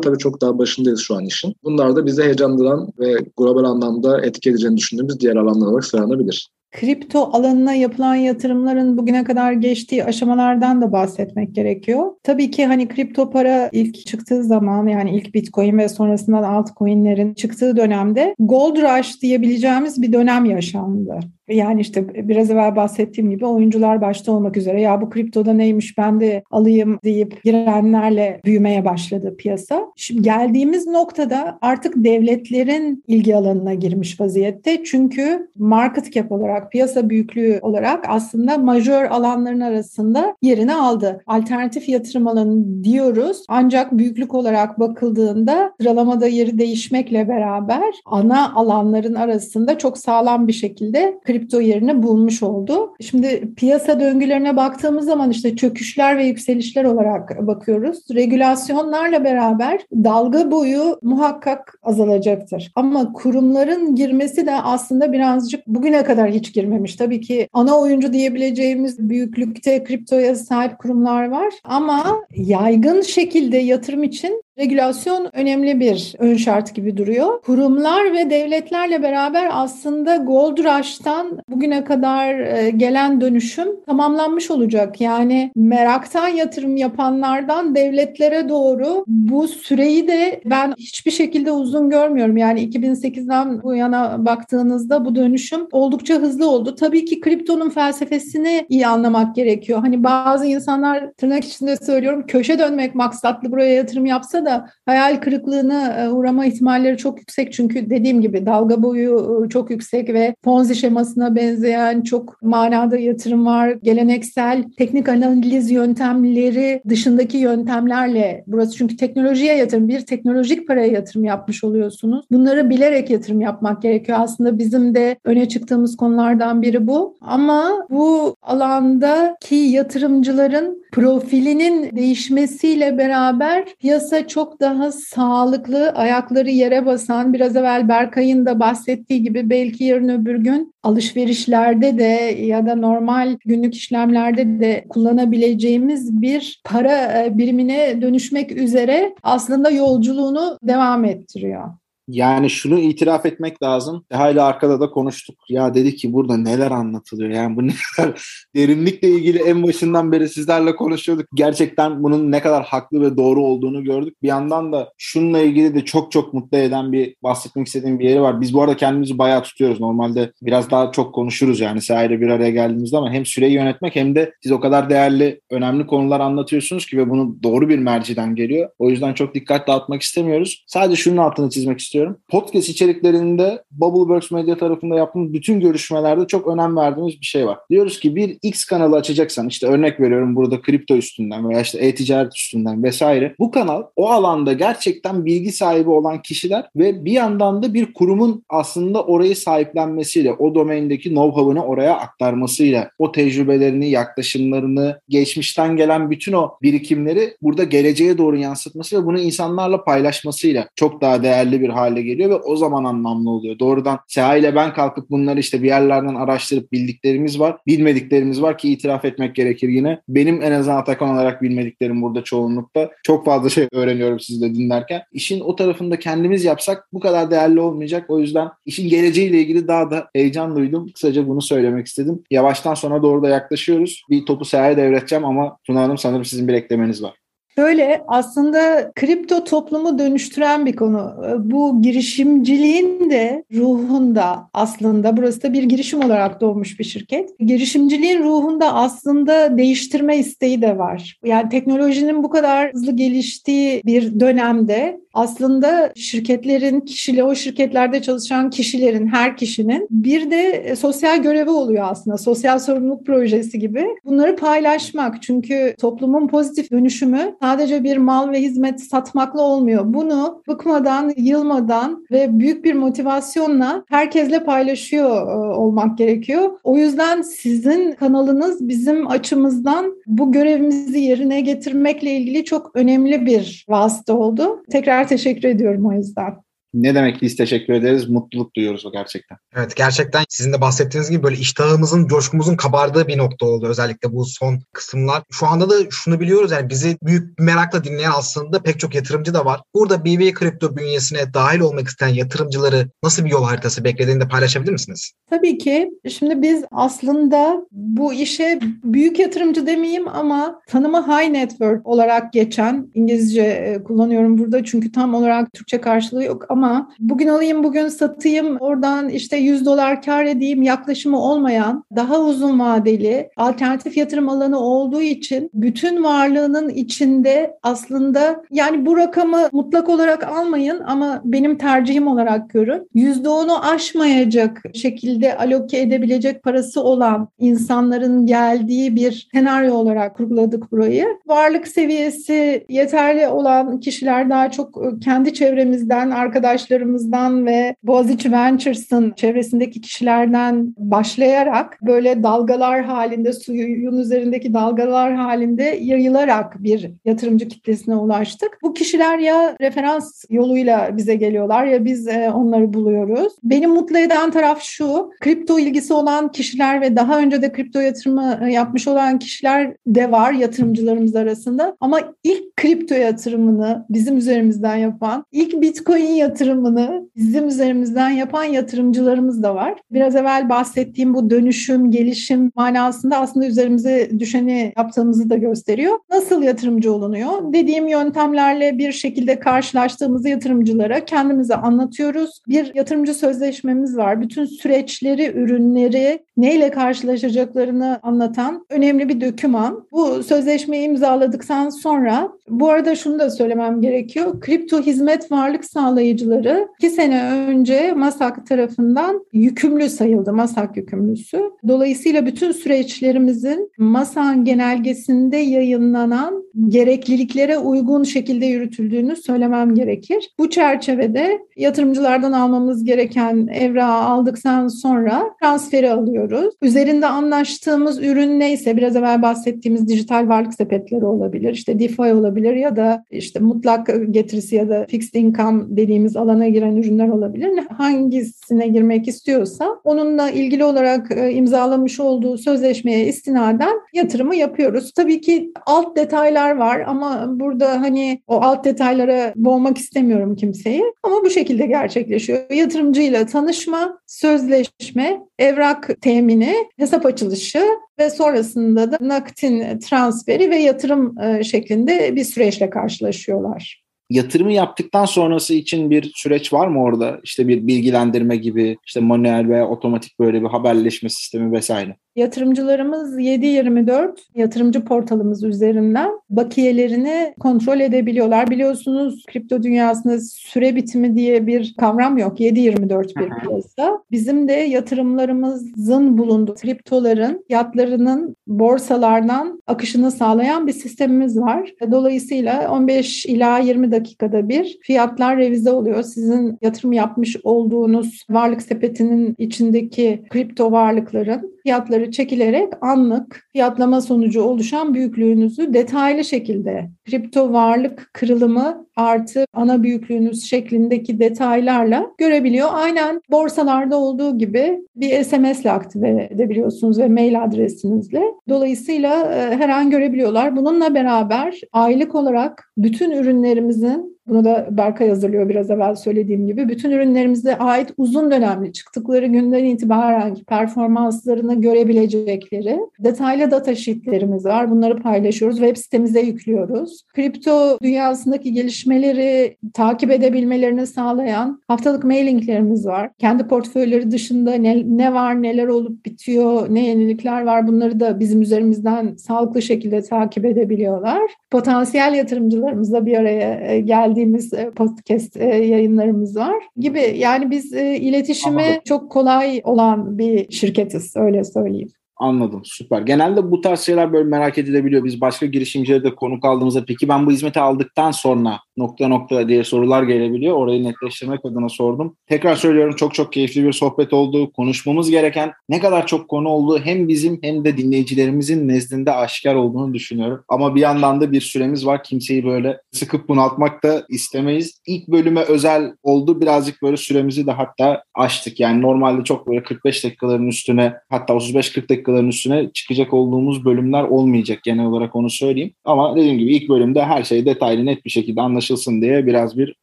tabii 0.00 0.18
çok 0.18 0.40
daha 0.40 0.58
başındayız 0.58 1.00
şu 1.00 1.14
an 1.14 1.24
işin. 1.24 1.54
Bunlar 1.64 1.96
da 1.96 2.06
bize 2.06 2.24
heyecanlandıran 2.24 2.88
ve 2.98 3.16
global 3.36 3.64
anlamda 3.64 4.20
etki 4.20 4.50
edeceğini 4.50 4.76
düşündüğümüz 4.76 5.20
diğer 5.20 5.36
alanlar 5.36 5.66
olarak 5.66 5.84
sıralanabilir. 5.84 6.50
Kripto 6.72 7.30
alanına 7.32 7.74
yapılan 7.74 8.14
yatırımların 8.14 8.96
bugüne 8.98 9.24
kadar 9.24 9.52
geçtiği 9.52 10.04
aşamalardan 10.04 10.82
da 10.82 10.92
bahsetmek 10.92 11.54
gerekiyor. 11.54 12.12
Tabii 12.22 12.50
ki 12.50 12.66
hani 12.66 12.88
kripto 12.88 13.30
para 13.30 13.68
ilk 13.72 14.06
çıktığı 14.06 14.44
zaman 14.44 14.86
yani 14.86 15.16
ilk 15.16 15.34
Bitcoin 15.34 15.78
ve 15.78 15.88
sonrasında 15.88 16.48
altcoin'lerin 16.48 17.34
çıktığı 17.34 17.76
dönemde 17.76 18.34
Gold 18.38 18.76
Rush 18.76 19.22
diyebileceğimiz 19.22 20.02
bir 20.02 20.12
dönem 20.12 20.44
yaşandı. 20.44 21.20
Yani 21.50 21.80
işte 21.80 22.28
biraz 22.28 22.50
evvel 22.50 22.76
bahsettiğim 22.76 23.30
gibi 23.30 23.46
oyuncular 23.46 24.00
başta 24.00 24.32
olmak 24.32 24.56
üzere 24.56 24.80
ya 24.80 25.00
bu 25.00 25.10
kriptoda 25.10 25.52
neymiş 25.52 25.98
ben 25.98 26.20
de 26.20 26.42
alayım 26.50 26.98
deyip 27.04 27.44
girenlerle 27.44 28.40
büyümeye 28.44 28.84
başladı 28.84 29.34
piyasa. 29.38 29.86
Şimdi 29.96 30.22
geldiğimiz 30.22 30.86
noktada 30.86 31.58
artık 31.60 31.94
devletlerin 31.96 33.04
ilgi 33.06 33.36
alanına 33.36 33.74
girmiş 33.74 34.20
vaziyette. 34.20 34.84
Çünkü 34.84 35.50
market 35.58 36.12
cap 36.12 36.32
olarak, 36.32 36.72
piyasa 36.72 37.10
büyüklüğü 37.10 37.58
olarak 37.62 38.04
aslında 38.08 38.58
majör 38.58 39.04
alanların 39.04 39.60
arasında 39.60 40.34
yerini 40.42 40.74
aldı. 40.74 41.22
Alternatif 41.26 41.88
yatırım 41.88 42.26
alanı 42.26 42.84
diyoruz. 42.84 43.44
Ancak 43.48 43.98
büyüklük 43.98 44.34
olarak 44.34 44.80
bakıldığında 44.80 45.72
sıralamada 45.80 46.26
yeri 46.26 46.58
değişmekle 46.58 47.28
beraber 47.28 47.94
ana 48.04 48.54
alanların 48.54 49.14
arasında 49.14 49.78
çok 49.78 49.98
sağlam 49.98 50.48
bir 50.48 50.52
şekilde 50.52 51.20
kripto 51.24 51.39
kripto 51.40 51.60
yerini 51.60 52.02
bulmuş 52.02 52.42
oldu. 52.42 52.94
Şimdi 53.00 53.54
piyasa 53.54 54.00
döngülerine 54.00 54.56
baktığımız 54.56 55.04
zaman 55.04 55.30
işte 55.30 55.56
çöküşler 55.56 56.18
ve 56.18 56.24
yükselişler 56.24 56.84
olarak 56.84 57.46
bakıyoruz. 57.46 57.98
Regülasyonlarla 58.14 59.24
beraber 59.24 59.80
dalga 59.92 60.50
boyu 60.50 60.98
muhakkak 61.02 61.74
azalacaktır. 61.82 62.72
Ama 62.74 63.12
kurumların 63.12 63.94
girmesi 63.94 64.46
de 64.46 64.54
aslında 64.54 65.12
birazcık 65.12 65.66
bugüne 65.66 66.04
kadar 66.04 66.30
hiç 66.30 66.54
girmemiş. 66.54 66.96
Tabii 66.96 67.20
ki 67.20 67.48
ana 67.52 67.78
oyuncu 67.78 68.12
diyebileceğimiz 68.12 68.98
büyüklükte 68.98 69.84
kriptoya 69.84 70.36
sahip 70.36 70.78
kurumlar 70.78 71.30
var 71.30 71.54
ama 71.64 72.04
yaygın 72.36 73.00
şekilde 73.00 73.56
yatırım 73.56 74.02
için 74.02 74.42
Regülasyon 74.60 75.30
önemli 75.32 75.80
bir 75.80 76.14
ön 76.18 76.36
şart 76.36 76.74
gibi 76.74 76.96
duruyor. 76.96 77.42
Kurumlar 77.42 78.12
ve 78.12 78.30
devletlerle 78.30 79.02
beraber 79.02 79.48
aslında 79.52 80.16
Gold 80.16 80.58
Rush'tan 80.58 81.38
bugüne 81.48 81.84
kadar 81.84 82.38
e, 82.38 82.70
gelen 82.70 83.20
dönüşüm 83.20 83.68
tamamlanmış 83.86 84.50
olacak. 84.50 85.00
Yani 85.00 85.52
meraktan 85.56 86.28
yatırım 86.28 86.76
yapanlardan 86.76 87.74
devletlere 87.74 88.48
doğru 88.48 89.04
bu 89.06 89.48
süreyi 89.48 90.08
de 90.08 90.40
ben 90.44 90.74
hiçbir 90.78 91.10
şekilde 91.10 91.52
uzun 91.52 91.90
görmüyorum. 91.90 92.36
Yani 92.36 92.68
2008'den 92.68 93.62
bu 93.62 93.74
yana 93.74 94.26
baktığınızda 94.26 95.04
bu 95.04 95.14
dönüşüm 95.14 95.60
oldukça 95.72 96.14
hızlı 96.14 96.50
oldu. 96.50 96.74
Tabii 96.74 97.04
ki 97.04 97.20
kriptonun 97.20 97.70
felsefesini 97.70 98.66
iyi 98.68 98.86
anlamak 98.86 99.34
gerekiyor. 99.34 99.78
Hani 99.78 100.04
bazı 100.04 100.46
insanlar 100.46 101.12
tırnak 101.12 101.44
içinde 101.44 101.76
söylüyorum 101.76 102.24
köşe 102.26 102.58
dönmek 102.58 102.94
maksatlı 102.94 103.52
buraya 103.52 103.74
yatırım 103.74 104.06
yapsa 104.06 104.44
da 104.44 104.49
da 104.50 104.68
hayal 104.86 105.16
kırıklığına 105.16 106.02
e, 106.02 106.08
uğrama 106.08 106.46
ihtimalleri 106.46 106.96
çok 106.96 107.18
yüksek. 107.18 107.52
Çünkü 107.52 107.90
dediğim 107.90 108.20
gibi 108.20 108.46
dalga 108.46 108.82
boyu 108.82 109.44
e, 109.46 109.48
çok 109.48 109.70
yüksek 109.70 110.08
ve 110.08 110.34
Ponzi 110.42 110.74
şemasına 110.74 111.36
benzeyen 111.36 112.02
çok 112.02 112.42
manada 112.42 112.98
yatırım 112.98 113.46
var. 113.46 113.68
Geleneksel 113.82 114.64
teknik 114.78 115.08
analiz 115.08 115.70
yöntemleri 115.70 116.82
dışındaki 116.88 117.36
yöntemlerle 117.38 118.44
burası 118.46 118.76
çünkü 118.76 118.96
teknolojiye 118.96 119.56
yatırım, 119.56 119.88
bir 119.88 120.00
teknolojik 120.00 120.68
paraya 120.68 120.86
yatırım 120.86 121.24
yapmış 121.24 121.64
oluyorsunuz. 121.64 122.26
Bunları 122.30 122.70
bilerek 122.70 123.10
yatırım 123.10 123.40
yapmak 123.40 123.82
gerekiyor. 123.82 124.18
Aslında 124.20 124.58
bizim 124.58 124.94
de 124.94 125.16
öne 125.24 125.48
çıktığımız 125.48 125.96
konulardan 125.96 126.62
biri 126.62 126.86
bu. 126.86 127.16
Ama 127.20 127.86
bu 127.90 128.36
alandaki 128.42 129.54
yatırımcıların 129.54 130.80
profilinin 130.92 131.96
değişmesiyle 131.96 132.98
beraber 132.98 133.64
piyasa 133.80 134.26
çok 134.26 134.39
daha 134.60 134.92
sağlıklı, 134.92 135.90
ayakları 135.90 136.50
yere 136.50 136.86
basan, 136.86 137.32
biraz 137.32 137.56
evvel 137.56 137.88
Berkay'ın 137.88 138.46
da 138.46 138.60
bahsettiği 138.60 139.22
gibi 139.22 139.50
belki 139.50 139.84
yarın 139.84 140.08
öbür 140.08 140.36
gün 140.36 140.74
alışverişlerde 140.82 141.98
de 141.98 142.40
ya 142.44 142.66
da 142.66 142.74
normal 142.74 143.36
günlük 143.44 143.74
işlemlerde 143.74 144.60
de 144.60 144.84
kullanabileceğimiz 144.88 146.22
bir 146.22 146.60
para 146.64 147.24
e, 147.24 147.38
birimine 147.38 148.02
dönüşmek 148.02 148.52
üzere 148.52 149.14
aslında 149.22 149.70
yolculuğunu 149.70 150.58
devam 150.62 151.04
ettiriyor. 151.04 151.79
Yani 152.10 152.50
şunu 152.50 152.78
itiraf 152.78 153.26
etmek 153.26 153.62
lazım. 153.62 154.04
Hala 154.12 154.46
arkada 154.46 154.80
da 154.80 154.90
konuştuk. 154.90 155.36
Ya 155.48 155.74
dedi 155.74 155.96
ki 155.96 156.12
burada 156.12 156.36
neler 156.36 156.70
anlatılıyor? 156.70 157.30
Yani 157.30 157.56
bu 157.56 157.62
ne 157.66 157.72
kadar 157.96 158.20
derinlikle 158.56 159.08
ilgili 159.08 159.38
en 159.38 159.62
başından 159.62 160.12
beri 160.12 160.28
sizlerle 160.28 160.76
konuşuyorduk. 160.76 161.26
Gerçekten 161.34 162.02
bunun 162.02 162.32
ne 162.32 162.40
kadar 162.40 162.64
haklı 162.64 163.00
ve 163.00 163.16
doğru 163.16 163.44
olduğunu 163.44 163.84
gördük. 163.84 164.22
Bir 164.22 164.28
yandan 164.28 164.72
da 164.72 164.92
şununla 164.98 165.40
ilgili 165.40 165.74
de 165.74 165.84
çok 165.84 166.12
çok 166.12 166.34
mutlu 166.34 166.58
eden 166.58 166.92
bir 166.92 167.14
bahsetmek 167.22 167.66
istediğim 167.66 167.98
bir 167.98 168.04
yeri 168.04 168.22
var. 168.22 168.40
Biz 168.40 168.54
bu 168.54 168.62
arada 168.62 168.76
kendimizi 168.76 169.18
bayağı 169.18 169.42
tutuyoruz. 169.42 169.80
Normalde 169.80 170.32
biraz 170.42 170.70
daha 170.70 170.92
çok 170.92 171.14
konuşuruz 171.14 171.60
yani 171.60 171.80
sahile 171.80 172.20
bir 172.20 172.28
araya 172.28 172.50
geldiğimizde 172.50 172.96
ama 172.96 173.12
hem 173.12 173.26
süreyi 173.26 173.52
yönetmek 173.52 173.96
hem 173.96 174.14
de 174.14 174.32
siz 174.42 174.52
o 174.52 174.60
kadar 174.60 174.90
değerli, 174.90 175.40
önemli 175.50 175.86
konular 175.86 176.20
anlatıyorsunuz 176.20 176.86
ki 176.86 176.98
ve 176.98 177.10
bunu 177.10 177.36
doğru 177.42 177.68
bir 177.68 177.78
merciden 177.78 178.34
geliyor. 178.34 178.70
O 178.78 178.90
yüzden 178.90 179.14
çok 179.14 179.34
dikkat 179.34 179.68
dağıtmak 179.68 180.02
istemiyoruz. 180.02 180.64
Sadece 180.66 181.02
şunun 181.02 181.16
altını 181.16 181.50
çizmek 181.50 181.80
istiyorum. 181.80 181.99
Podcast 182.28 182.68
içeriklerinde 182.68 183.62
Bubbleworks 183.70 184.30
Media 184.30 184.56
tarafında 184.56 184.96
yaptığımız 184.96 185.32
bütün 185.32 185.60
görüşmelerde 185.60 186.26
çok 186.26 186.46
önem 186.46 186.76
verdiğimiz 186.76 187.20
bir 187.20 187.26
şey 187.26 187.46
var. 187.46 187.58
Diyoruz 187.70 188.00
ki 188.00 188.16
bir 188.16 188.38
X 188.42 188.64
kanalı 188.64 188.96
açacaksan 188.96 189.48
işte 189.48 189.66
örnek 189.66 190.00
veriyorum 190.00 190.36
burada 190.36 190.62
kripto 190.62 190.96
üstünden 190.96 191.48
veya 191.48 191.60
işte 191.60 191.78
e-ticaret 191.78 192.36
üstünden 192.36 192.82
vesaire. 192.82 193.34
Bu 193.38 193.50
kanal 193.50 193.82
o 193.96 194.08
alanda 194.08 194.52
gerçekten 194.52 195.24
bilgi 195.24 195.52
sahibi 195.52 195.90
olan 195.90 196.22
kişiler 196.22 196.64
ve 196.76 197.04
bir 197.04 197.12
yandan 197.12 197.62
da 197.62 197.74
bir 197.74 197.94
kurumun 197.94 198.44
aslında 198.48 199.04
orayı 199.04 199.36
sahiplenmesiyle, 199.36 200.32
o 200.32 200.54
domaindeki 200.54 201.08
know-how'ını 201.08 201.64
oraya 201.64 201.96
aktarmasıyla, 201.96 202.90
o 202.98 203.12
tecrübelerini, 203.12 203.90
yaklaşımlarını, 203.90 205.00
geçmişten 205.08 205.76
gelen 205.76 206.10
bütün 206.10 206.32
o 206.32 206.50
birikimleri 206.62 207.36
burada 207.42 207.64
geleceğe 207.64 208.18
doğru 208.18 208.36
yansıtması 208.36 209.02
ve 209.02 209.06
bunu 209.06 209.20
insanlarla 209.20 209.84
paylaşmasıyla 209.84 210.68
çok 210.76 211.00
daha 211.00 211.22
değerli 211.22 211.60
bir 211.60 211.68
hale 211.68 211.89
geliyor 211.98 212.30
ve 212.30 212.34
o 212.34 212.56
zaman 212.56 212.84
anlamlı 212.84 213.30
oluyor. 213.30 213.58
Doğrudan 213.58 213.98
Seha 214.08 214.36
ile 214.36 214.54
ben 214.54 214.74
kalkıp 214.74 215.10
bunları 215.10 215.40
işte 215.40 215.62
bir 215.62 215.66
yerlerden 215.66 216.14
araştırıp 216.14 216.72
bildiklerimiz 216.72 217.40
var, 217.40 217.56
bilmediklerimiz 217.66 218.42
var 218.42 218.58
ki 218.58 218.72
itiraf 218.72 219.04
etmek 219.04 219.34
gerekir 219.34 219.68
yine. 219.68 220.00
Benim 220.08 220.42
en 220.42 220.52
azından 220.52 220.76
Atakan 220.76 221.08
olarak 221.08 221.42
bilmediklerim 221.42 222.02
burada 222.02 222.24
çoğunlukta. 222.24 222.90
Çok 223.02 223.24
fazla 223.24 223.48
şey 223.48 223.68
öğreniyorum 223.72 224.20
siz 224.20 224.42
de 224.42 224.54
dinlerken. 224.54 225.02
İşin 225.12 225.40
o 225.40 225.56
tarafında 225.56 225.98
kendimiz 225.98 226.44
yapsak 226.44 226.88
bu 226.92 227.00
kadar 227.00 227.30
değerli 227.30 227.60
olmayacak. 227.60 228.04
O 228.08 228.18
yüzden 228.18 228.48
işin 228.66 228.88
geleceğiyle 228.88 229.40
ilgili 229.40 229.68
daha 229.68 229.90
da 229.90 230.08
heyecan 230.14 230.56
duydum. 230.56 230.90
Kısaca 230.94 231.28
bunu 231.28 231.42
söylemek 231.42 231.86
istedim. 231.86 232.22
Yavaştan 232.30 232.74
sona 232.74 233.02
doğru 233.02 233.22
da 233.22 233.28
yaklaşıyoruz. 233.28 234.02
Bir 234.10 234.26
topu 234.26 234.44
Seha'ya 234.44 234.76
devredeceğim 234.76 235.24
ama 235.24 235.56
Tuna 235.66 235.82
Hanım 235.82 235.98
sanırım 235.98 236.24
sizin 236.24 236.48
bir 236.48 236.54
eklemeniz 236.54 237.02
var. 237.02 237.14
Şöyle 237.58 238.02
aslında 238.08 238.92
kripto 238.94 239.44
toplumu 239.44 239.98
dönüştüren 239.98 240.66
bir 240.66 240.76
konu. 240.76 241.14
Bu 241.38 241.82
girişimciliğin 241.82 243.10
de 243.10 243.44
ruhunda 243.54 244.48
aslında 244.54 245.16
burası 245.16 245.42
da 245.42 245.52
bir 245.52 245.62
girişim 245.62 246.04
olarak 246.04 246.40
doğmuş 246.40 246.78
bir 246.78 246.84
şirket. 246.84 247.38
Girişimciliğin 247.38 248.22
ruhunda 248.22 248.74
aslında 248.74 249.58
değiştirme 249.58 250.18
isteği 250.18 250.62
de 250.62 250.78
var. 250.78 251.18
Yani 251.24 251.48
teknolojinin 251.48 252.22
bu 252.22 252.30
kadar 252.30 252.72
hızlı 252.72 252.96
geliştiği 252.96 253.82
bir 253.86 254.20
dönemde 254.20 255.00
aslında 255.14 255.92
şirketlerin 255.96 256.80
kişiyle 256.80 257.24
o 257.24 257.34
şirketlerde 257.34 258.02
çalışan 258.02 258.50
kişilerin 258.50 259.06
her 259.06 259.36
kişinin 259.36 259.86
bir 259.90 260.30
de 260.30 260.42
e, 260.42 260.76
sosyal 260.76 261.22
görevi 261.22 261.50
oluyor 261.50 261.86
aslında. 261.90 262.18
Sosyal 262.18 262.58
sorumluluk 262.58 263.06
projesi 263.06 263.58
gibi. 263.58 263.86
Bunları 264.04 264.36
paylaşmak 264.36 265.22
çünkü 265.22 265.74
toplumun 265.80 266.28
pozitif 266.28 266.70
dönüşümü 266.70 267.36
sadece 267.42 267.84
bir 267.84 267.96
mal 267.96 268.32
ve 268.32 268.40
hizmet 268.40 268.80
satmakla 268.80 269.42
olmuyor. 269.42 269.82
Bunu 269.86 270.42
bıkmadan, 270.48 271.12
yılmadan 271.16 272.06
ve 272.10 272.38
büyük 272.38 272.64
bir 272.64 272.74
motivasyonla 272.74 273.84
herkesle 273.88 274.44
paylaşıyor 274.44 275.10
e, 275.10 275.54
olmak 275.54 275.98
gerekiyor. 275.98 276.50
O 276.64 276.76
yüzden 276.76 277.22
sizin 277.22 277.92
kanalınız 277.92 278.68
bizim 278.68 279.08
açımızdan 279.08 279.94
bu 280.06 280.32
görevimizi 280.32 281.00
yerine 281.00 281.40
getirmekle 281.40 282.12
ilgili 282.12 282.44
çok 282.44 282.70
önemli 282.74 283.26
bir 283.26 283.66
vasıta 283.68 284.16
oldu. 284.16 284.62
Tekrar 284.70 284.99
tekrar 285.00 285.08
teşekkür 285.08 285.48
ediyorum 285.48 285.86
o 285.86 285.92
yüzden. 285.92 286.49
Ne 286.74 286.94
demek 286.94 287.22
biz 287.22 287.36
teşekkür 287.36 287.72
ederiz. 287.72 288.08
Mutluluk 288.08 288.56
duyuyoruz 288.56 288.86
o 288.86 288.92
gerçekten. 288.92 289.38
Evet 289.56 289.76
gerçekten 289.76 290.24
sizin 290.28 290.52
de 290.52 290.60
bahsettiğiniz 290.60 291.10
gibi 291.10 291.22
böyle 291.22 291.36
iştahımızın, 291.36 292.06
coşkumuzun 292.06 292.56
kabardığı 292.56 293.08
bir 293.08 293.18
nokta 293.18 293.46
oldu 293.46 293.66
özellikle 293.66 294.12
bu 294.12 294.24
son 294.24 294.60
kısımlar. 294.72 295.22
Şu 295.30 295.46
anda 295.46 295.70
da 295.70 295.74
şunu 295.90 296.20
biliyoruz 296.20 296.50
yani 296.50 296.68
bizi 296.68 296.96
büyük 297.02 297.38
bir 297.38 297.44
merakla 297.44 297.84
dinleyen 297.84 298.12
aslında 298.14 298.62
pek 298.62 298.80
çok 298.80 298.94
yatırımcı 298.94 299.34
da 299.34 299.44
var. 299.44 299.60
Burada 299.74 300.04
BB 300.04 300.32
Kripto 300.34 300.76
bünyesine 300.76 301.34
dahil 301.34 301.60
olmak 301.60 301.88
isteyen 301.88 302.14
yatırımcıları 302.14 302.90
nasıl 303.04 303.24
bir 303.24 303.30
yol 303.30 303.44
haritası 303.44 303.84
beklediğini 303.84 304.20
de 304.20 304.28
paylaşabilir 304.28 304.72
misiniz? 304.72 305.12
Tabii 305.30 305.58
ki. 305.58 305.90
Şimdi 306.08 306.42
biz 306.42 306.64
aslında 306.70 307.66
bu 307.72 308.12
işe 308.12 308.60
büyük 308.84 309.18
yatırımcı 309.18 309.66
demeyeyim 309.66 310.08
ama 310.08 310.60
tanımı 310.66 311.06
high 311.06 311.30
network 311.30 311.86
olarak 311.86 312.32
geçen 312.32 312.90
İngilizce 312.94 313.42
e, 313.42 313.82
kullanıyorum 313.82 314.38
burada 314.38 314.64
çünkü 314.64 314.92
tam 314.92 315.14
olarak 315.14 315.52
Türkçe 315.52 315.80
karşılığı 315.80 316.24
yok 316.24 316.46
ama 316.48 316.59
ama 316.60 316.90
bugün 316.98 317.28
alayım 317.28 317.64
bugün 317.64 317.88
satayım 317.88 318.56
oradan 318.60 319.08
işte 319.08 319.36
100 319.36 319.66
dolar 319.66 320.02
kar 320.02 320.24
edeyim 320.24 320.62
yaklaşımı 320.62 321.22
olmayan 321.22 321.84
daha 321.96 322.20
uzun 322.20 322.60
vadeli 322.60 323.30
alternatif 323.36 323.96
yatırım 323.96 324.28
alanı 324.28 324.58
olduğu 324.58 325.02
için 325.02 325.50
bütün 325.54 326.04
varlığının 326.04 326.68
içinde 326.68 327.58
aslında 327.62 328.42
yani 328.50 328.86
bu 328.86 328.96
rakamı 328.96 329.48
mutlak 329.52 329.88
olarak 329.88 330.24
almayın 330.24 330.80
ama 330.86 331.20
benim 331.24 331.58
tercihim 331.58 332.06
olarak 332.06 332.50
görün. 332.50 332.88
%10'u 332.94 333.54
aşmayacak 333.54 334.62
şekilde 334.74 335.36
aloke 335.36 335.78
edebilecek 335.78 336.42
parası 336.42 336.82
olan 336.82 337.28
insanların 337.38 338.26
geldiği 338.26 338.96
bir 338.96 339.28
senaryo 339.32 339.74
olarak 339.74 340.16
kurguladık 340.16 340.72
burayı. 340.72 341.06
Varlık 341.26 341.68
seviyesi 341.68 342.66
yeterli 342.68 343.28
olan 343.28 343.80
kişiler 343.80 344.30
daha 344.30 344.50
çok 344.50 344.82
kendi 345.02 345.34
çevremizden, 345.34 346.10
arkadaşlarımızdan 346.10 346.49
arkadaşlarımızdan 346.50 347.46
ve 347.46 347.76
Boğaziçi 347.82 348.32
Ventures'ın 348.32 349.12
çevresindeki 349.16 349.80
kişilerden 349.80 350.74
başlayarak 350.78 351.78
böyle 351.82 352.22
dalgalar 352.22 352.84
halinde 352.84 353.32
suyun 353.32 353.98
üzerindeki 353.98 354.54
dalgalar 354.54 355.14
halinde 355.14 355.78
yayılarak 355.82 356.62
bir 356.62 356.90
yatırımcı 357.04 357.48
kitlesine 357.48 357.96
ulaştık. 357.96 358.58
Bu 358.62 358.74
kişiler 358.74 359.18
ya 359.18 359.56
referans 359.60 360.24
yoluyla 360.30 360.96
bize 360.96 361.14
geliyorlar 361.14 361.64
ya 361.64 361.84
biz 361.84 362.08
e, 362.08 362.30
onları 362.34 362.74
buluyoruz. 362.74 363.32
Beni 363.42 363.66
mutlu 363.66 363.98
eden 363.98 364.30
taraf 364.30 364.62
şu, 364.62 365.10
kripto 365.20 365.58
ilgisi 365.58 365.92
olan 365.92 366.32
kişiler 366.32 366.80
ve 366.80 366.96
daha 366.96 367.18
önce 367.18 367.42
de 367.42 367.52
kripto 367.52 367.80
yatırımı 367.80 368.40
e, 368.44 368.52
yapmış 368.52 368.88
olan 368.88 369.18
kişiler 369.18 369.74
de 369.86 370.10
var 370.10 370.32
yatırımcılarımız 370.32 371.16
arasında. 371.16 371.76
Ama 371.80 372.00
ilk 372.24 372.56
kripto 372.56 372.94
yatırımını 372.94 373.86
bizim 373.90 374.16
üzerimizden 374.16 374.76
yapan, 374.76 375.24
ilk 375.32 375.62
bitcoin 375.62 376.14
yatırımını 376.14 376.39
yatırımını 376.40 377.08
bizim 377.16 377.48
üzerimizden 377.48 378.10
yapan 378.10 378.44
yatırımcılarımız 378.44 379.42
da 379.42 379.54
var. 379.54 379.74
Biraz 379.90 380.16
evvel 380.16 380.48
bahsettiğim 380.48 381.14
bu 381.14 381.30
dönüşüm, 381.30 381.90
gelişim 381.90 382.52
manasında 382.54 383.16
aslında 383.16 383.46
üzerimize 383.46 384.10
düşeni 384.18 384.72
yaptığımızı 384.76 385.30
da 385.30 385.36
gösteriyor. 385.36 385.98
Nasıl 386.10 386.42
yatırımcı 386.42 386.92
olunuyor? 386.92 387.52
Dediğim 387.52 387.88
yöntemlerle 387.88 388.78
bir 388.78 388.92
şekilde 388.92 389.38
karşılaştığımız 389.38 390.26
yatırımcılara 390.26 391.04
kendimize 391.04 391.54
anlatıyoruz. 391.54 392.40
Bir 392.48 392.74
yatırımcı 392.74 393.14
sözleşmemiz 393.14 393.96
var. 393.96 394.20
Bütün 394.20 394.44
süreçleri, 394.44 395.32
ürünleri 395.34 396.24
neyle 396.36 396.70
karşılaşacaklarını 396.70 398.00
anlatan 398.02 398.66
önemli 398.70 399.08
bir 399.08 399.20
döküman. 399.20 399.86
Bu 399.92 400.22
sözleşmeyi 400.22 400.86
imzaladıktan 400.86 401.70
sonra 401.70 402.32
bu 402.48 402.68
arada 402.68 402.96
şunu 402.96 403.18
da 403.18 403.30
söylemem 403.30 403.80
gerekiyor. 403.80 404.40
Kripto 404.40 404.82
hizmet 404.82 405.32
varlık 405.32 405.64
sağlayıcıları 405.64 406.29
yatırımcıları 406.30 406.68
iki 406.78 406.90
sene 406.90 407.46
önce 407.48 407.92
MASAK 407.92 408.46
tarafından 408.46 409.24
yükümlü 409.32 409.88
sayıldı, 409.88 410.32
MASAK 410.32 410.76
yükümlüsü. 410.76 411.50
Dolayısıyla 411.68 412.26
bütün 412.26 412.52
süreçlerimizin 412.52 413.70
MASAK 413.78 414.46
genelgesinde 414.46 415.36
yayınlanan 415.36 416.42
gerekliliklere 416.68 417.58
uygun 417.58 418.02
şekilde 418.02 418.46
yürütüldüğünü 418.46 419.16
söylemem 419.16 419.74
gerekir. 419.74 420.30
Bu 420.38 420.50
çerçevede 420.50 421.38
yatırımcılardan 421.56 422.32
almamız 422.32 422.84
gereken 422.84 423.46
evrağı 423.46 424.02
aldıktan 424.02 424.68
sonra 424.68 425.22
transferi 425.42 425.90
alıyoruz. 425.90 426.54
Üzerinde 426.62 427.06
anlaştığımız 427.06 428.02
ürün 428.02 428.40
neyse 428.40 428.76
biraz 428.76 428.96
evvel 428.96 429.22
bahsettiğimiz 429.22 429.88
dijital 429.88 430.28
varlık 430.28 430.54
sepetleri 430.54 431.04
olabilir, 431.04 431.52
işte 431.52 431.78
DeFi 431.78 432.02
olabilir 432.02 432.54
ya 432.54 432.76
da 432.76 433.04
işte 433.10 433.40
mutlak 433.40 433.90
getirisi 434.10 434.56
ya 434.56 434.68
da 434.68 434.86
fixed 434.88 435.14
income 435.14 435.64
dediğimiz 435.68 436.16
alana 436.20 436.48
giren 436.48 436.76
ürünler 436.76 437.08
olabilir. 437.08 437.50
Hangisine 437.78 438.68
girmek 438.68 439.08
istiyorsa 439.08 439.80
onunla 439.84 440.30
ilgili 440.30 440.64
olarak 440.64 441.10
e, 441.10 441.32
imzalamış 441.32 442.00
olduğu 442.00 442.38
sözleşmeye 442.38 443.06
istinaden 443.06 443.80
yatırımı 443.94 444.36
yapıyoruz. 444.36 444.92
Tabii 444.92 445.20
ki 445.20 445.52
alt 445.66 445.96
detaylar 445.96 446.56
var 446.56 446.80
ama 446.86 447.26
burada 447.40 447.80
hani 447.80 448.22
o 448.26 448.40
alt 448.40 448.64
detaylara 448.64 449.32
boğmak 449.36 449.78
istemiyorum 449.78 450.36
kimseyi. 450.36 450.84
Ama 451.02 451.24
bu 451.24 451.30
şekilde 451.30 451.66
gerçekleşiyor. 451.66 452.50
Yatırımcıyla 452.50 453.26
tanışma, 453.26 453.98
sözleşme, 454.06 455.20
evrak 455.38 455.90
temini, 456.02 456.54
hesap 456.76 457.06
açılışı 457.06 457.62
ve 457.98 458.10
sonrasında 458.10 458.92
da 458.92 458.98
nakitin 459.00 459.78
transferi 459.78 460.50
ve 460.50 460.56
yatırım 460.56 461.18
e, 461.20 461.44
şeklinde 461.44 462.16
bir 462.16 462.24
süreçle 462.24 462.70
karşılaşıyorlar 462.70 463.79
yatırımı 464.10 464.52
yaptıktan 464.52 465.04
sonrası 465.04 465.54
için 465.54 465.90
bir 465.90 466.12
süreç 466.14 466.52
var 466.52 466.66
mı 466.66 466.82
orada? 466.82 467.20
İşte 467.22 467.48
bir 467.48 467.66
bilgilendirme 467.66 468.36
gibi, 468.36 468.76
işte 468.86 469.00
manuel 469.00 469.48
veya 469.48 469.68
otomatik 469.68 470.18
böyle 470.20 470.42
bir 470.42 470.48
haberleşme 470.48 471.08
sistemi 471.08 471.52
vesaire. 471.52 471.96
Yatırımcılarımız 472.16 473.18
7-24 473.18 474.16
yatırımcı 474.34 474.84
portalımız 474.84 475.44
üzerinden 475.44 476.10
bakiyelerini 476.30 477.34
kontrol 477.40 477.80
edebiliyorlar. 477.80 478.50
Biliyorsunuz 478.50 479.24
kripto 479.26 479.62
dünyasında 479.62 480.20
süre 480.20 480.76
bitimi 480.76 481.16
diye 481.16 481.46
bir 481.46 481.74
kavram 481.78 482.18
yok. 482.18 482.40
7-24 482.40 483.08
bir 483.08 483.30
piyasa. 483.40 484.02
Bizim 484.10 484.48
de 484.48 484.52
yatırımlarımızın 484.52 486.18
bulunduğu 486.18 486.54
kriptoların 486.54 487.44
fiyatlarının 487.46 488.36
borsalardan 488.46 489.62
akışını 489.66 490.10
sağlayan 490.10 490.66
bir 490.66 490.72
sistemimiz 490.72 491.40
var. 491.40 491.74
Dolayısıyla 491.90 492.72
15 492.72 493.26
ila 493.26 493.58
20 493.58 493.92
dakikada 493.92 494.48
bir 494.48 494.78
fiyatlar 494.82 495.36
revize 495.36 495.70
oluyor. 495.70 496.02
Sizin 496.02 496.58
yatırım 496.62 496.92
yapmış 496.92 497.36
olduğunuz 497.44 498.24
varlık 498.30 498.62
sepetinin 498.62 499.34
içindeki 499.38 500.22
kripto 500.30 500.72
varlıkların 500.72 501.59
fiyatları 501.62 502.10
çekilerek 502.10 502.72
anlık 502.80 503.48
fiyatlama 503.52 504.00
sonucu 504.00 504.42
oluşan 504.42 504.94
büyüklüğünüzü 504.94 505.74
detaylı 505.74 506.24
şekilde 506.24 506.90
kripto 507.04 507.52
varlık 507.52 508.10
kırılımı 508.12 508.86
artı 508.96 509.44
ana 509.54 509.82
büyüklüğünüz 509.82 510.44
şeklindeki 510.44 511.18
detaylarla 511.18 512.06
görebiliyor. 512.18 512.68
Aynen 512.72 513.20
borsalarda 513.30 513.96
olduğu 513.96 514.38
gibi 514.38 514.78
bir 514.96 515.24
SMS 515.24 515.60
ile 515.60 515.70
aktive 515.70 516.28
edebiliyorsunuz 516.30 516.98
ve 516.98 517.08
mail 517.08 517.42
adresinizle. 517.42 518.22
Dolayısıyla 518.48 519.34
e, 519.34 519.56
her 519.56 519.68
an 519.68 519.90
görebiliyorlar. 519.90 520.56
Bununla 520.56 520.94
beraber 520.94 521.60
aylık 521.72 522.14
olarak 522.14 522.72
bütün 522.76 523.10
ürünlerimizin 523.10 524.19
bunu 524.30 524.44
da 524.44 524.68
Berkay 524.70 525.08
hazırlıyor 525.08 525.48
biraz 525.48 525.70
evvel 525.70 525.94
söylediğim 525.94 526.46
gibi. 526.46 526.68
Bütün 526.68 526.90
ürünlerimize 526.90 527.58
ait 527.58 527.94
uzun 527.98 528.30
dönemli 528.30 528.72
çıktıkları 528.72 529.26
günden 529.26 529.64
itibaren 529.64 530.34
performanslarını 530.34 531.60
görebilecekleri 531.60 532.80
detaylı 532.98 533.50
data 533.50 533.74
sheetlerimiz 533.74 534.44
var. 534.44 534.70
Bunları 534.70 535.02
paylaşıyoruz. 535.02 535.58
Web 535.58 535.76
sitemize 535.76 536.20
yüklüyoruz. 536.20 537.02
Kripto 537.14 537.78
dünyasındaki 537.82 538.52
gelişmeleri 538.52 539.56
takip 539.74 540.10
edebilmelerini 540.10 540.86
sağlayan 540.86 541.60
haftalık 541.68 542.04
mailinglerimiz 542.04 542.86
var. 542.86 543.10
Kendi 543.18 543.46
portföyleri 543.46 544.10
dışında 544.10 544.54
ne, 544.54 544.82
ne 544.86 545.14
var, 545.14 545.42
neler 545.42 545.66
olup 545.66 546.06
bitiyor, 546.06 546.66
ne 546.74 546.86
yenilikler 546.86 547.42
var 547.42 547.66
bunları 547.66 548.00
da 548.00 548.20
bizim 548.20 548.42
üzerimizden 548.42 549.14
sağlıklı 549.16 549.62
şekilde 549.62 550.02
takip 550.02 550.44
edebiliyorlar. 550.44 551.20
Potansiyel 551.50 552.14
yatırımcılarımızla 552.14 553.06
bir 553.06 553.16
araya 553.18 553.60
e, 553.60 553.80
geldi 553.80 554.19
verdiğimiz 554.20 554.52
e, 554.54 554.70
podcast 554.70 555.36
e, 555.36 555.44
yayınlarımız 555.44 556.36
var 556.36 556.62
gibi. 556.76 557.14
Yani 557.16 557.50
biz 557.50 557.72
e, 557.72 557.96
iletişimi 557.96 558.62
Anladım. 558.62 558.82
çok 558.84 559.12
kolay 559.12 559.60
olan 559.64 560.18
bir 560.18 560.52
şirketiz 560.52 561.16
öyle 561.16 561.44
söyleyeyim. 561.44 561.88
Anladım 562.20 562.62
süper. 562.64 563.02
Genelde 563.02 563.50
bu 563.50 563.60
tarz 563.60 563.80
şeyler 563.80 564.12
böyle 564.12 564.24
merak 564.24 564.58
edilebiliyor. 564.58 565.04
Biz 565.04 565.20
başka 565.20 565.46
girişimcilere 565.46 566.04
de 566.04 566.14
konuk 566.14 566.44
aldığımızda 566.44 566.84
peki 566.84 567.08
ben 567.08 567.26
bu 567.26 567.30
hizmeti 567.30 567.60
aldıktan 567.60 568.10
sonra 568.10 568.60
nokta 568.76 569.08
nokta 569.08 569.48
diye 569.48 569.64
sorular 569.64 570.02
gelebiliyor. 570.02 570.56
Orayı 570.56 570.84
netleştirmek 570.84 571.44
adına 571.44 571.68
sordum. 571.68 572.16
Tekrar 572.26 572.56
söylüyorum 572.56 572.96
çok 572.96 573.14
çok 573.14 573.32
keyifli 573.32 573.64
bir 573.64 573.72
sohbet 573.72 574.12
oldu. 574.12 574.52
Konuşmamız 574.52 575.10
gereken 575.10 575.52
ne 575.68 575.80
kadar 575.80 576.06
çok 576.06 576.28
konu 576.28 576.48
olduğu 576.48 576.78
hem 576.78 577.08
bizim 577.08 577.38
hem 577.42 577.64
de 577.64 577.76
dinleyicilerimizin 577.76 578.68
nezdinde 578.68 579.12
aşikar 579.12 579.54
olduğunu 579.54 579.94
düşünüyorum. 579.94 580.44
Ama 580.48 580.74
bir 580.74 580.80
yandan 580.80 581.20
da 581.20 581.32
bir 581.32 581.40
süremiz 581.40 581.86
var. 581.86 582.04
Kimseyi 582.04 582.44
böyle 582.44 582.80
sıkıp 582.92 583.28
bunaltmak 583.28 583.82
da 583.82 584.04
istemeyiz. 584.08 584.80
İlk 584.86 585.08
bölüme 585.08 585.40
özel 585.40 585.92
oldu. 586.02 586.40
Birazcık 586.40 586.82
böyle 586.82 586.96
süremizi 586.96 587.46
de 587.46 587.52
hatta 587.52 588.02
açtık. 588.14 588.60
Yani 588.60 588.82
normalde 588.82 589.24
çok 589.24 589.48
böyle 589.48 589.62
45 589.62 590.04
dakikaların 590.04 590.46
üstüne 590.46 590.94
hatta 591.08 591.34
35-40 591.34 591.88
dakikaların 592.10 592.28
üstüne 592.28 592.70
çıkacak 592.74 593.14
olduğumuz 593.14 593.64
bölümler 593.64 594.02
olmayacak 594.02 594.62
genel 594.62 594.86
olarak 594.86 595.16
onu 595.16 595.30
söyleyeyim. 595.30 595.72
Ama 595.84 596.16
dediğim 596.16 596.38
gibi 596.38 596.56
ilk 596.56 596.68
bölümde 596.68 597.04
her 597.04 597.22
şey 597.22 597.46
detaylı 597.46 597.86
net 597.86 598.04
bir 598.04 598.10
şekilde 598.10 598.40
anlaşılsın 598.40 599.02
diye 599.02 599.26
biraz 599.26 599.58
bir 599.58 599.74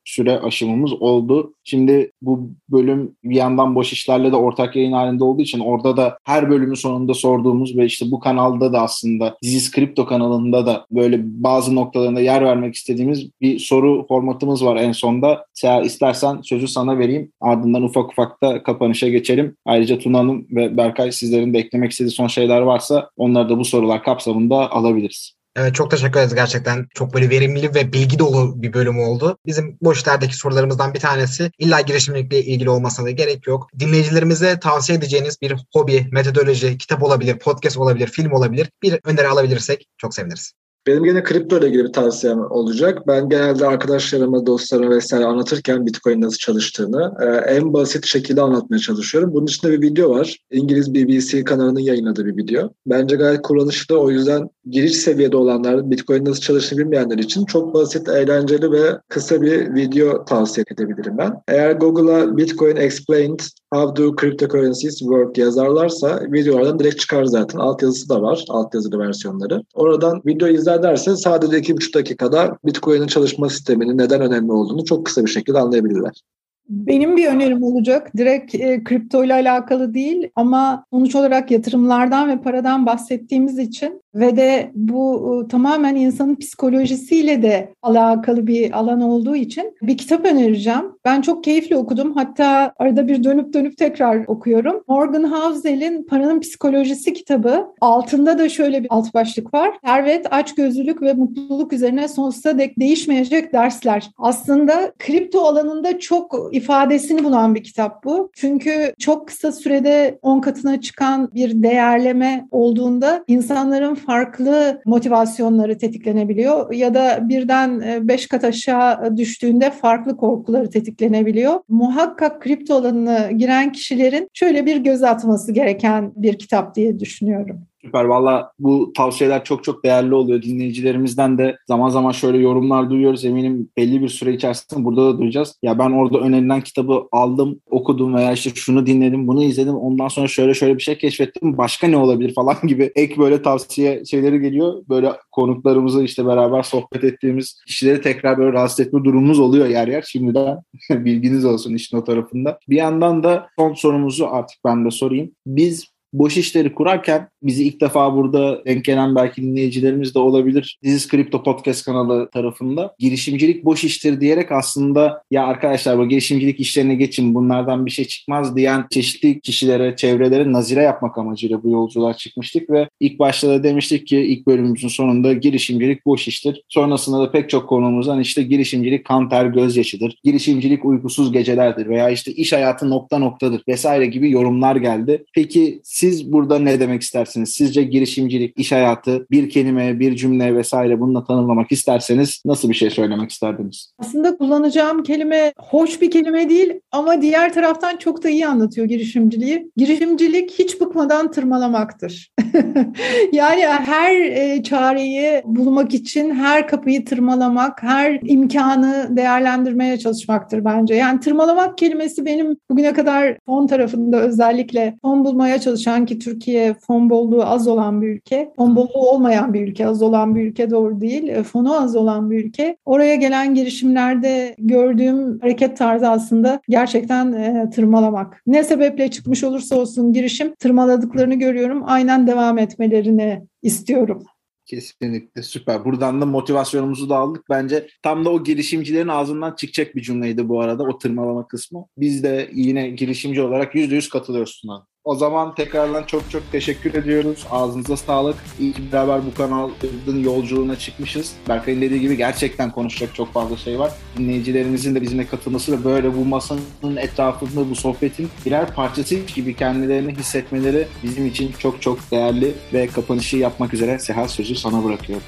süre 0.05 0.39
aşımımız 0.39 0.93
oldu. 0.93 1.53
Şimdi 1.63 2.11
bu 2.21 2.49
bölüm 2.69 3.15
bir 3.23 3.35
yandan 3.35 3.75
boş 3.75 3.93
işlerle 3.93 4.31
de 4.31 4.35
ortak 4.35 4.75
yayın 4.75 4.91
halinde 4.91 5.23
olduğu 5.23 5.41
için 5.41 5.59
orada 5.59 5.97
da 5.97 6.17
her 6.23 6.49
bölümün 6.49 6.73
sonunda 6.73 7.13
sorduğumuz 7.13 7.77
ve 7.77 7.85
işte 7.85 8.05
bu 8.11 8.19
kanalda 8.19 8.73
da 8.73 8.81
aslında 8.81 9.37
Dizis 9.43 9.71
Kripto 9.71 10.05
kanalında 10.05 10.65
da 10.65 10.85
böyle 10.91 11.19
bazı 11.23 11.75
noktalarında 11.75 12.21
yer 12.21 12.45
vermek 12.45 12.75
istediğimiz 12.75 13.29
bir 13.41 13.59
soru 13.59 14.05
formatımız 14.07 14.65
var 14.65 14.75
en 14.75 14.91
sonda. 14.91 15.45
Seha 15.53 15.81
istersen 15.81 16.41
sözü 16.41 16.67
sana 16.67 16.99
vereyim. 16.99 17.31
Ardından 17.41 17.83
ufak 17.83 18.11
ufak 18.11 18.43
da 18.43 18.63
kapanışa 18.63 19.09
geçelim. 19.09 19.55
Ayrıca 19.65 19.99
Tuna 19.99 20.17
Hanım 20.17 20.47
ve 20.51 20.77
Berkay 20.77 21.11
sizlerin 21.11 21.53
de 21.53 21.59
eklemek 21.59 21.91
istediği 21.91 22.11
son 22.17 22.27
şeyler 22.27 22.61
varsa 22.61 23.09
onları 23.17 23.49
da 23.49 23.57
bu 23.57 23.65
sorular 23.65 24.03
kapsamında 24.03 24.71
alabiliriz. 24.71 25.37
Evet, 25.55 25.75
çok 25.75 25.91
teşekkür 25.91 26.19
ederiz 26.19 26.35
gerçekten. 26.35 26.87
Çok 26.93 27.13
böyle 27.13 27.29
verimli 27.29 27.75
ve 27.75 27.93
bilgi 27.93 28.19
dolu 28.19 28.61
bir 28.61 28.73
bölüm 28.73 28.99
oldu. 28.99 29.37
Bizim 29.45 29.77
boşlardaki 29.81 30.37
sorularımızdan 30.37 30.93
bir 30.93 30.99
tanesi 30.99 31.51
illa 31.59 31.81
girişimcilikle 31.81 32.43
ilgili 32.43 32.69
olmasına 32.69 33.05
da 33.05 33.11
gerek 33.11 33.47
yok. 33.47 33.67
Dinleyicilerimize 33.79 34.59
tavsiye 34.59 34.97
edeceğiniz 34.97 35.41
bir 35.41 35.55
hobi, 35.73 36.07
metodoloji, 36.11 36.77
kitap 36.77 37.03
olabilir, 37.03 37.39
podcast 37.39 37.77
olabilir, 37.77 38.07
film 38.07 38.31
olabilir. 38.31 38.69
Bir 38.83 38.99
öneri 39.03 39.27
alabilirsek 39.27 39.85
çok 39.97 40.13
seviniriz. 40.13 40.53
Benim 40.87 41.03
gene 41.03 41.23
kripto 41.23 41.57
ile 41.57 41.67
ilgili 41.67 41.83
bir 41.83 41.93
tavsiyem 41.93 42.39
olacak. 42.51 43.07
Ben 43.07 43.29
genelde 43.29 43.67
arkadaşlarıma, 43.67 44.45
dostlarıma 44.45 44.95
vesaire 44.95 45.25
anlatırken 45.25 45.85
Bitcoin 45.85 46.21
nasıl 46.21 46.37
çalıştığını 46.37 47.13
e, 47.21 47.25
en 47.55 47.73
basit 47.73 48.05
şekilde 48.05 48.41
anlatmaya 48.41 48.79
çalışıyorum. 48.79 49.33
Bunun 49.33 49.45
içinde 49.45 49.71
bir 49.71 49.81
video 49.81 50.09
var. 50.09 50.37
İngiliz 50.51 50.93
BBC 50.93 51.43
kanalının 51.43 51.79
yayınladığı 51.79 52.25
bir 52.25 52.37
video. 52.37 52.69
Bence 52.85 53.15
gayet 53.15 53.41
kullanışlı. 53.41 53.99
O 53.99 54.11
yüzden 54.11 54.49
giriş 54.69 54.97
seviyede 54.97 55.37
olanlar, 55.37 55.91
Bitcoin 55.91 56.25
nasıl 56.25 56.41
çalıştığını 56.41 56.79
bilmeyenler 56.79 57.17
için 57.17 57.45
çok 57.45 57.73
basit, 57.73 58.09
eğlenceli 58.09 58.71
ve 58.71 58.97
kısa 59.09 59.41
bir 59.41 59.75
video 59.75 60.25
tavsiye 60.25 60.65
edebilirim 60.71 61.17
ben. 61.17 61.33
Eğer 61.47 61.71
Google'a 61.71 62.37
Bitcoin 62.37 62.75
Explained 62.75 63.39
How 63.73 63.95
Do 63.95 64.15
Cryptocurrencies 64.15 64.99
Work 64.99 65.37
yazarlarsa 65.37 66.21
videolardan 66.31 66.79
direkt 66.79 66.99
çıkar 66.99 67.25
zaten. 67.25 67.59
Alt 67.59 67.81
yazısı 67.81 68.09
da 68.09 68.21
var, 68.21 68.45
alt 68.49 68.73
yazılı 68.75 68.99
versiyonları. 68.99 69.63
Oradan 69.73 70.21
video 70.25 70.47
izler 70.47 70.79
ederse 70.79 71.15
sadece 71.15 71.57
2,5 71.57 71.93
dakikada 71.93 72.57
Bitcoin'in 72.65 73.07
çalışma 73.07 73.49
sisteminin 73.49 73.97
neden 73.97 74.21
önemli 74.21 74.51
olduğunu 74.51 74.85
çok 74.85 75.05
kısa 75.05 75.25
bir 75.25 75.29
şekilde 75.29 75.59
anlayabilirler. 75.59 76.21
Benim 76.69 77.17
bir 77.17 77.27
önerim 77.27 77.63
olacak. 77.63 78.11
Direkt 78.17 78.55
e, 78.55 78.83
kripto 78.83 79.23
ile 79.23 79.33
alakalı 79.33 79.93
değil 79.93 80.29
ama 80.35 80.85
sonuç 80.93 81.15
olarak 81.15 81.51
yatırımlardan 81.51 82.29
ve 82.29 82.41
paradan 82.41 82.85
bahsettiğimiz 82.85 83.59
için 83.59 84.01
ve 84.15 84.37
de 84.37 84.71
bu 84.75 85.43
e, 85.45 85.47
tamamen 85.47 85.95
insanın 85.95 86.35
psikolojisiyle 86.35 87.41
de 87.41 87.73
alakalı 87.81 88.47
bir 88.47 88.79
alan 88.79 89.01
olduğu 89.01 89.35
için 89.35 89.75
bir 89.81 89.97
kitap 89.97 90.25
önereceğim. 90.25 90.85
Ben 91.05 91.21
çok 91.21 91.43
keyifli 91.43 91.77
okudum. 91.77 92.13
Hatta 92.15 92.73
arada 92.77 93.07
bir 93.07 93.23
dönüp 93.23 93.53
dönüp 93.53 93.77
tekrar 93.77 94.23
okuyorum. 94.27 94.83
Morgan 94.87 95.23
Housel'in 95.23 96.03
Paranın 96.03 96.39
Psikolojisi 96.39 97.13
kitabı. 97.13 97.67
Altında 97.81 98.39
da 98.39 98.49
şöyle 98.49 98.83
bir 98.83 98.87
alt 98.89 99.13
başlık 99.13 99.53
var. 99.53 99.77
Servet, 99.85 100.33
açgözlülük 100.33 101.01
ve 101.01 101.13
mutluluk 101.13 101.73
üzerine 101.73 102.07
sonsuza 102.07 102.59
dek 102.59 102.79
değişmeyecek 102.79 103.53
dersler. 103.53 104.11
Aslında 104.17 104.93
kripto 104.99 105.41
alanında 105.41 105.99
çok 105.99 106.49
ifadesini 106.57 107.23
bulan 107.23 107.55
bir 107.55 107.63
kitap 107.63 108.03
bu. 108.03 108.31
Çünkü 108.33 108.93
çok 108.99 109.27
kısa 109.27 109.51
sürede 109.51 110.19
10 110.21 110.41
katına 110.41 110.81
çıkan 110.81 111.31
bir 111.35 111.63
değerleme 111.63 112.47
olduğunda 112.51 113.23
insanların 113.27 113.95
farklı 113.95 114.81
motivasyonları 114.85 115.77
tetiklenebiliyor 115.77 116.73
ya 116.73 116.93
da 116.93 117.29
birden 117.29 117.81
5 118.07 118.25
e, 118.25 118.27
kat 118.27 118.43
aşağı 118.43 119.17
düştüğünde 119.17 119.71
farklı 119.71 120.17
korkuları 120.17 120.69
tetiklenebiliyor. 120.69 121.59
Muhakkak 121.69 122.41
kripto 122.41 122.75
alanına 122.75 123.31
giren 123.31 123.71
kişilerin 123.71 124.29
şöyle 124.33 124.65
bir 124.65 124.77
göz 124.77 125.03
atması 125.03 125.51
gereken 125.51 126.11
bir 126.15 126.39
kitap 126.39 126.75
diye 126.75 126.99
düşünüyorum. 126.99 127.67
Süper. 127.87 128.03
Valla 128.03 128.51
bu 128.59 128.93
tavsiyeler 128.93 129.43
çok 129.43 129.63
çok 129.63 129.83
değerli 129.83 130.15
oluyor. 130.15 130.41
Dinleyicilerimizden 130.41 131.37
de 131.37 131.57
zaman 131.67 131.89
zaman 131.89 132.11
şöyle 132.11 132.37
yorumlar 132.37 132.89
duyuyoruz. 132.89 133.25
Eminim 133.25 133.69
belli 133.77 134.01
bir 134.01 134.09
süre 134.09 134.33
içerisinde 134.33 134.85
burada 134.85 135.05
da 135.05 135.17
duyacağız. 135.17 135.55
Ya 135.63 135.79
ben 135.79 135.91
orada 135.91 136.17
önerilen 136.17 136.61
kitabı 136.61 137.03
aldım, 137.11 137.59
okudum 137.69 138.15
veya 138.15 138.31
işte 138.31 138.49
şunu 138.55 138.85
dinledim, 138.85 139.27
bunu 139.27 139.43
izledim. 139.43 139.75
Ondan 139.75 140.07
sonra 140.07 140.27
şöyle 140.27 140.53
şöyle 140.53 140.77
bir 140.77 140.83
şey 140.83 140.97
keşfettim. 140.97 141.57
Başka 141.57 141.87
ne 141.87 141.97
olabilir 141.97 142.33
falan 142.33 142.55
gibi 142.67 142.91
ek 142.95 143.17
böyle 143.17 143.41
tavsiye 143.41 144.05
şeyleri 144.05 144.41
geliyor. 144.41 144.83
Böyle 144.89 145.11
konuklarımızı 145.31 146.03
işte 146.03 146.25
beraber 146.25 146.63
sohbet 146.63 147.03
ettiğimiz 147.03 147.61
kişileri 147.67 148.01
tekrar 148.01 148.37
böyle 148.37 148.53
rahatsız 148.53 148.79
etme 148.79 149.03
durumumuz 149.03 149.39
oluyor 149.39 149.67
yer 149.67 149.87
yer. 149.87 150.01
Şimdiden 150.07 150.57
bilginiz 150.89 151.45
olsun 151.45 151.73
işin 151.73 151.97
o 151.97 152.03
tarafında. 152.03 152.59
Bir 152.69 152.75
yandan 152.75 153.23
da 153.23 153.47
son 153.59 153.73
sorumuzu 153.73 154.27
artık 154.31 154.57
ben 154.65 154.85
de 154.85 154.91
sorayım. 154.91 155.31
Biz 155.45 155.96
boş 156.13 156.37
işleri 156.37 156.75
kurarken 156.75 157.29
bizi 157.43 157.63
ilk 157.63 157.81
defa 157.81 158.15
burada 158.15 158.65
denk 158.65 158.85
gelen 158.85 159.15
belki 159.15 159.41
dinleyicilerimiz 159.41 160.15
de 160.15 160.19
olabilir. 160.19 160.79
Diziz 160.83 161.07
Kripto 161.07 161.43
Podcast 161.43 161.85
kanalı 161.85 162.29
tarafında 162.29 162.95
girişimcilik 162.99 163.65
boş 163.65 163.83
iştir 163.83 164.21
diyerek 164.21 164.51
aslında 164.51 165.21
ya 165.31 165.45
arkadaşlar 165.45 165.97
bu 165.97 166.09
girişimcilik 166.09 166.59
işlerine 166.59 166.95
geçin 166.95 167.35
bunlardan 167.35 167.85
bir 167.85 167.91
şey 167.91 168.05
çıkmaz 168.05 168.55
diyen 168.55 168.85
çeşitli 168.91 169.41
kişilere, 169.41 169.95
çevrelere 169.95 170.51
nazire 170.51 170.81
yapmak 170.81 171.17
amacıyla 171.17 171.63
bu 171.63 171.69
yolculuğa 171.69 172.13
çıkmıştık 172.13 172.69
ve 172.69 172.89
ilk 172.99 173.19
başta 173.19 173.49
da 173.49 173.63
demiştik 173.63 174.07
ki 174.07 174.17
ilk 174.17 174.47
bölümümüzün 174.47 174.87
sonunda 174.87 175.33
girişimcilik 175.33 176.05
boş 176.05 176.27
iştir. 176.27 176.61
Sonrasında 176.69 177.21
da 177.21 177.31
pek 177.31 177.49
çok 177.49 177.69
konumuzdan 177.69 178.19
işte 178.19 178.43
girişimcilik 178.43 179.05
kan 179.05 179.29
ter 179.29 179.45
gözyaşıdır. 179.45 180.15
Girişimcilik 180.23 180.85
uykusuz 180.85 181.31
gecelerdir 181.31 181.89
veya 181.89 182.09
işte 182.09 182.31
iş 182.31 182.53
hayatı 182.53 182.89
nokta 182.89 183.19
noktadır 183.19 183.61
vesaire 183.67 184.05
gibi 184.05 184.31
yorumlar 184.31 184.75
geldi. 184.75 185.25
Peki 185.33 185.81
siz 185.97 186.31
burada 186.31 186.59
ne 186.59 186.79
demek 186.79 187.01
istersiniz? 187.01 187.49
Sizce 187.49 187.83
girişimcilik, 187.83 188.59
iş 188.59 188.71
hayatı 188.71 189.27
bir 189.31 189.49
kelime, 189.49 189.99
bir 189.99 190.15
cümle 190.15 190.55
vesaire 190.55 190.99
bununla 190.99 191.23
tanımlamak 191.23 191.71
isterseniz 191.71 192.41
nasıl 192.45 192.69
bir 192.69 192.73
şey 192.73 192.89
söylemek 192.89 193.31
isterdiniz? 193.31 193.93
Aslında 193.99 194.37
kullanacağım 194.37 195.03
kelime 195.03 195.53
hoş 195.57 196.01
bir 196.01 196.11
kelime 196.11 196.49
değil 196.49 196.73
ama 196.91 197.21
diğer 197.21 197.53
taraftan 197.53 197.97
çok 197.97 198.23
da 198.23 198.29
iyi 198.29 198.47
anlatıyor 198.47 198.87
girişimciliği. 198.87 199.71
Girişimcilik 199.77 200.51
hiç 200.59 200.81
bıkmadan 200.81 201.31
tırmalamaktır. 201.31 202.31
yani 203.31 203.61
her 203.65 204.15
e, 204.15 204.63
çareyi 204.63 205.41
bulmak 205.45 205.93
için 205.93 206.35
her 206.35 206.67
kapıyı 206.67 207.05
tırmalamak, 207.05 207.83
her 207.83 208.19
imkanı 208.23 209.07
değerlendirmeye 209.09 209.99
çalışmaktır 209.99 210.65
bence. 210.65 210.95
Yani 210.95 211.19
tırmalamak 211.19 211.77
kelimesi 211.77 212.25
benim 212.25 212.57
bugüne 212.69 212.93
kadar 212.93 213.37
fon 213.45 213.67
tarafında 213.67 214.21
özellikle 214.21 214.97
fon 215.01 215.25
bulmaya 215.25 215.59
çalışan 215.59 215.86
ki 215.87 216.19
Türkiye 216.19 216.73
fon 216.73 217.09
bolluğu 217.09 217.45
az 217.45 217.67
olan 217.67 218.01
bir 218.01 218.07
ülke, 218.07 218.53
fon 218.55 218.75
bolluğu 218.75 219.09
olmayan 219.09 219.53
bir 219.53 219.67
ülke, 219.67 219.87
az 219.87 220.01
olan 220.01 220.35
bir 220.35 220.43
ülke 220.43 220.69
doğru 220.69 221.01
değil, 221.01 221.27
e, 221.27 221.43
fonu 221.43 221.81
az 221.81 221.95
olan 221.95 222.31
bir 222.31 222.45
ülke. 222.45 222.77
Oraya 222.85 223.15
gelen 223.15 223.55
girişimlerde 223.55 224.55
gördüğüm 224.59 225.39
hareket 225.39 225.77
tarzı 225.77 226.09
aslında 226.09 226.61
gerçekten 226.69 227.33
e, 227.33 227.69
tırmalamak. 227.69 228.41
Ne 228.47 228.63
sebeple 228.63 229.11
çıkmış 229.11 229.43
olursa 229.43 229.79
olsun 229.79 230.13
girişim 230.13 230.55
tırmaladıklarını 230.55 231.35
görüyorum. 231.35 231.83
Aynen 231.85 232.27
devam 232.27 232.57
etmelerini 232.57 233.41
istiyorum. 233.61 234.23
Kesinlikle 234.67 235.43
süper. 235.43 235.85
Buradan 235.85 236.21
da 236.21 236.25
motivasyonumuzu 236.25 237.09
da 237.09 237.17
aldık. 237.17 237.43
Bence 237.49 237.87
tam 238.03 238.25
da 238.25 238.29
o 238.29 238.43
girişimcilerin 238.43 239.07
ağzından 239.07 239.55
çıkacak 239.55 239.95
bir 239.95 240.01
cümleydi 240.01 240.49
bu 240.49 240.61
arada 240.61 240.83
o 240.83 240.97
tırmalama 240.97 241.47
kısmı. 241.47 241.85
Biz 241.97 242.23
de 242.23 242.49
yine 242.53 242.89
girişimci 242.89 243.41
olarak 243.41 243.75
%100 243.75 244.09
katılıyoruz 244.09 244.61
Tuna. 244.61 244.87
O 245.07 245.15
zaman 245.15 245.55
tekrardan 245.55 246.03
çok 246.03 246.31
çok 246.31 246.51
teşekkür 246.51 246.93
ediyoruz. 246.93 247.47
Ağzınıza 247.51 247.97
sağlık. 247.97 248.35
İyi 248.59 248.73
ki 248.73 248.91
beraber 248.91 249.25
bu 249.25 249.33
kanalın 249.33 250.23
yolculuğuna 250.23 250.75
çıkmışız. 250.75 251.33
Berkay'ın 251.49 251.81
dediği 251.81 252.01
gibi 252.01 252.17
gerçekten 252.17 252.71
konuşacak 252.71 253.15
çok 253.15 253.33
fazla 253.33 253.57
şey 253.57 253.79
var. 253.79 253.91
Dinleyicilerimizin 254.17 254.95
de 254.95 255.01
bizimle 255.01 255.27
katılması 255.27 255.79
ve 255.79 255.83
böyle 255.83 256.15
bu 256.17 256.25
masanın 256.25 256.95
etrafında 256.97 257.69
bu 257.69 257.75
sohbetin 257.75 258.29
birer 258.45 258.73
parçası 258.73 259.15
gibi 259.15 259.55
kendilerini 259.55 260.15
hissetmeleri 260.15 260.87
bizim 261.03 261.25
için 261.25 261.51
çok 261.59 261.81
çok 261.81 262.11
değerli 262.11 262.53
ve 262.73 262.87
kapanışı 262.87 263.37
yapmak 263.37 263.73
üzere 263.73 263.99
Seha 263.99 264.27
sözü 264.27 264.55
sana 264.55 264.83
bırakıyorum 264.83 265.25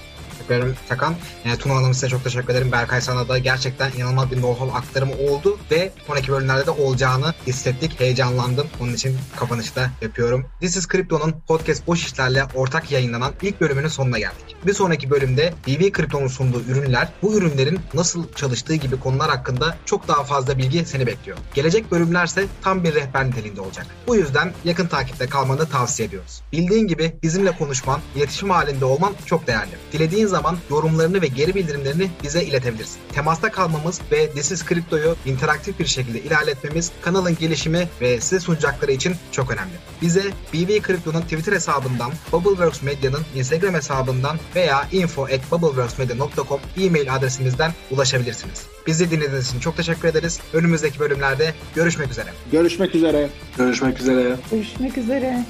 ederim 0.52 0.76
Takan. 0.90 1.16
E, 1.46 1.56
Tuna 1.56 1.76
Hanım 1.76 1.94
size 1.94 2.08
çok 2.08 2.24
teşekkür 2.24 2.54
ederim. 2.54 2.72
Berkay 2.72 3.02
sana 3.02 3.30
da 3.30 3.38
gerçekten 3.38 3.92
inanılmaz 3.92 4.32
bir 4.32 4.38
know-how 4.38 4.72
aktarımı 4.72 5.14
oldu 5.14 5.58
ve 5.72 5.92
sonraki 6.08 6.32
bölümlerde 6.32 6.66
de 6.66 6.72
olacağını 6.72 7.34
hissettik. 7.48 8.00
Heyecanlandım. 8.00 8.68
Onun 8.82 8.94
için 8.94 9.18
kapanışı 9.36 9.76
da 9.76 9.90
yapıyorum. 10.02 10.46
This 10.60 10.78
is 10.78 10.88
Crypto'nun 10.88 11.36
podcast 11.48 11.88
boş 11.88 12.06
işlerle 12.06 12.44
ortak 12.56 12.92
yayınlanan 12.92 13.34
ilk 13.42 13.62
bölümünün 13.62 13.88
sonuna 13.88 14.20
geldik. 14.20 14.56
Bir 14.66 14.74
sonraki 14.74 15.10
bölümde 15.10 15.54
BB 15.68 15.96
Crypto'nun 15.98 16.28
sunduğu 16.28 16.62
ürünler, 16.62 17.10
bu 17.22 17.34
ürünlerin 17.38 17.80
nasıl 17.94 18.34
çalıştığı 18.34 18.76
gibi 18.76 19.00
konular 19.00 19.30
hakkında 19.30 19.78
çok 19.86 20.08
daha 20.08 20.24
fazla 20.24 20.58
bilgi 20.58 20.86
seni 20.86 21.08
bekliyor. 21.08 21.38
Gelecek 21.54 21.92
bölümlerse 21.92 22.46
tam 22.62 22.84
bir 22.84 22.96
rehber 22.96 23.28
niteliğinde 23.28 23.62
olacak. 23.62 23.88
Bu 24.08 24.16
yüzden 24.16 24.54
yakın 24.66 24.88
takipte 24.88 25.28
kalmanı 25.28 25.66
tavsiye 25.66 26.08
ediyoruz. 26.08 26.42
Bildiğin 26.52 26.88
gibi 26.88 27.16
bizimle 27.24 27.52
konuşman, 27.52 28.02
iletişim 28.16 28.50
halinde 28.50 28.86
olman 28.86 29.14
çok 29.26 29.48
değerli. 29.48 29.72
Dilediğin 29.94 30.28
zaman 30.28 30.39
zaman 30.40 30.58
yorumlarını 30.70 31.22
ve 31.22 31.28
geri 31.28 31.56
bildirimlerini 31.56 32.10
bize 32.24 32.44
iletebilirsin. 32.44 32.98
Temasta 33.14 33.52
kalmamız 33.52 34.02
ve 34.12 34.32
This 34.32 34.52
is 34.52 34.66
Crypto'yu 34.66 35.16
interaktif 35.26 35.80
bir 35.80 35.86
şekilde 35.86 36.22
ilerletmemiz 36.22 36.92
kanalın 37.02 37.38
gelişimi 37.40 37.88
ve 38.02 38.22
size 38.22 38.40
sunacakları 38.40 38.92
için 38.92 39.16
çok 39.32 39.52
önemli. 39.52 39.74
Bize 40.02 40.24
BB 40.54 40.88
Crypto'nun 40.88 41.22
Twitter 41.22 41.54
hesabından, 41.54 42.12
Bubbleworks 42.32 42.82
Medya'nın 42.82 43.22
Instagram 43.36 43.74
hesabından 43.74 44.38
veya 44.56 44.88
info 44.92 45.24
at 45.24 45.52
bubbleworksmedia.com 45.52 46.60
e-mail 46.78 47.16
adresimizden 47.16 47.72
ulaşabilirsiniz. 47.92 48.66
Bizi 48.88 49.12
dinlediğiniz 49.12 49.50
için 49.50 49.60
çok 49.60 49.78
teşekkür 49.78 50.08
ederiz. 50.08 50.40
Önümüzdeki 50.54 51.00
bölümlerde 51.00 51.54
görüşmek 51.76 52.12
üzere. 52.12 52.30
Görüşmek 52.52 52.96
üzere. 52.96 53.30
Görüşmek 53.58 54.00
üzere. 54.00 54.36
Görüşmek 54.52 54.98
üzere. 54.98 55.46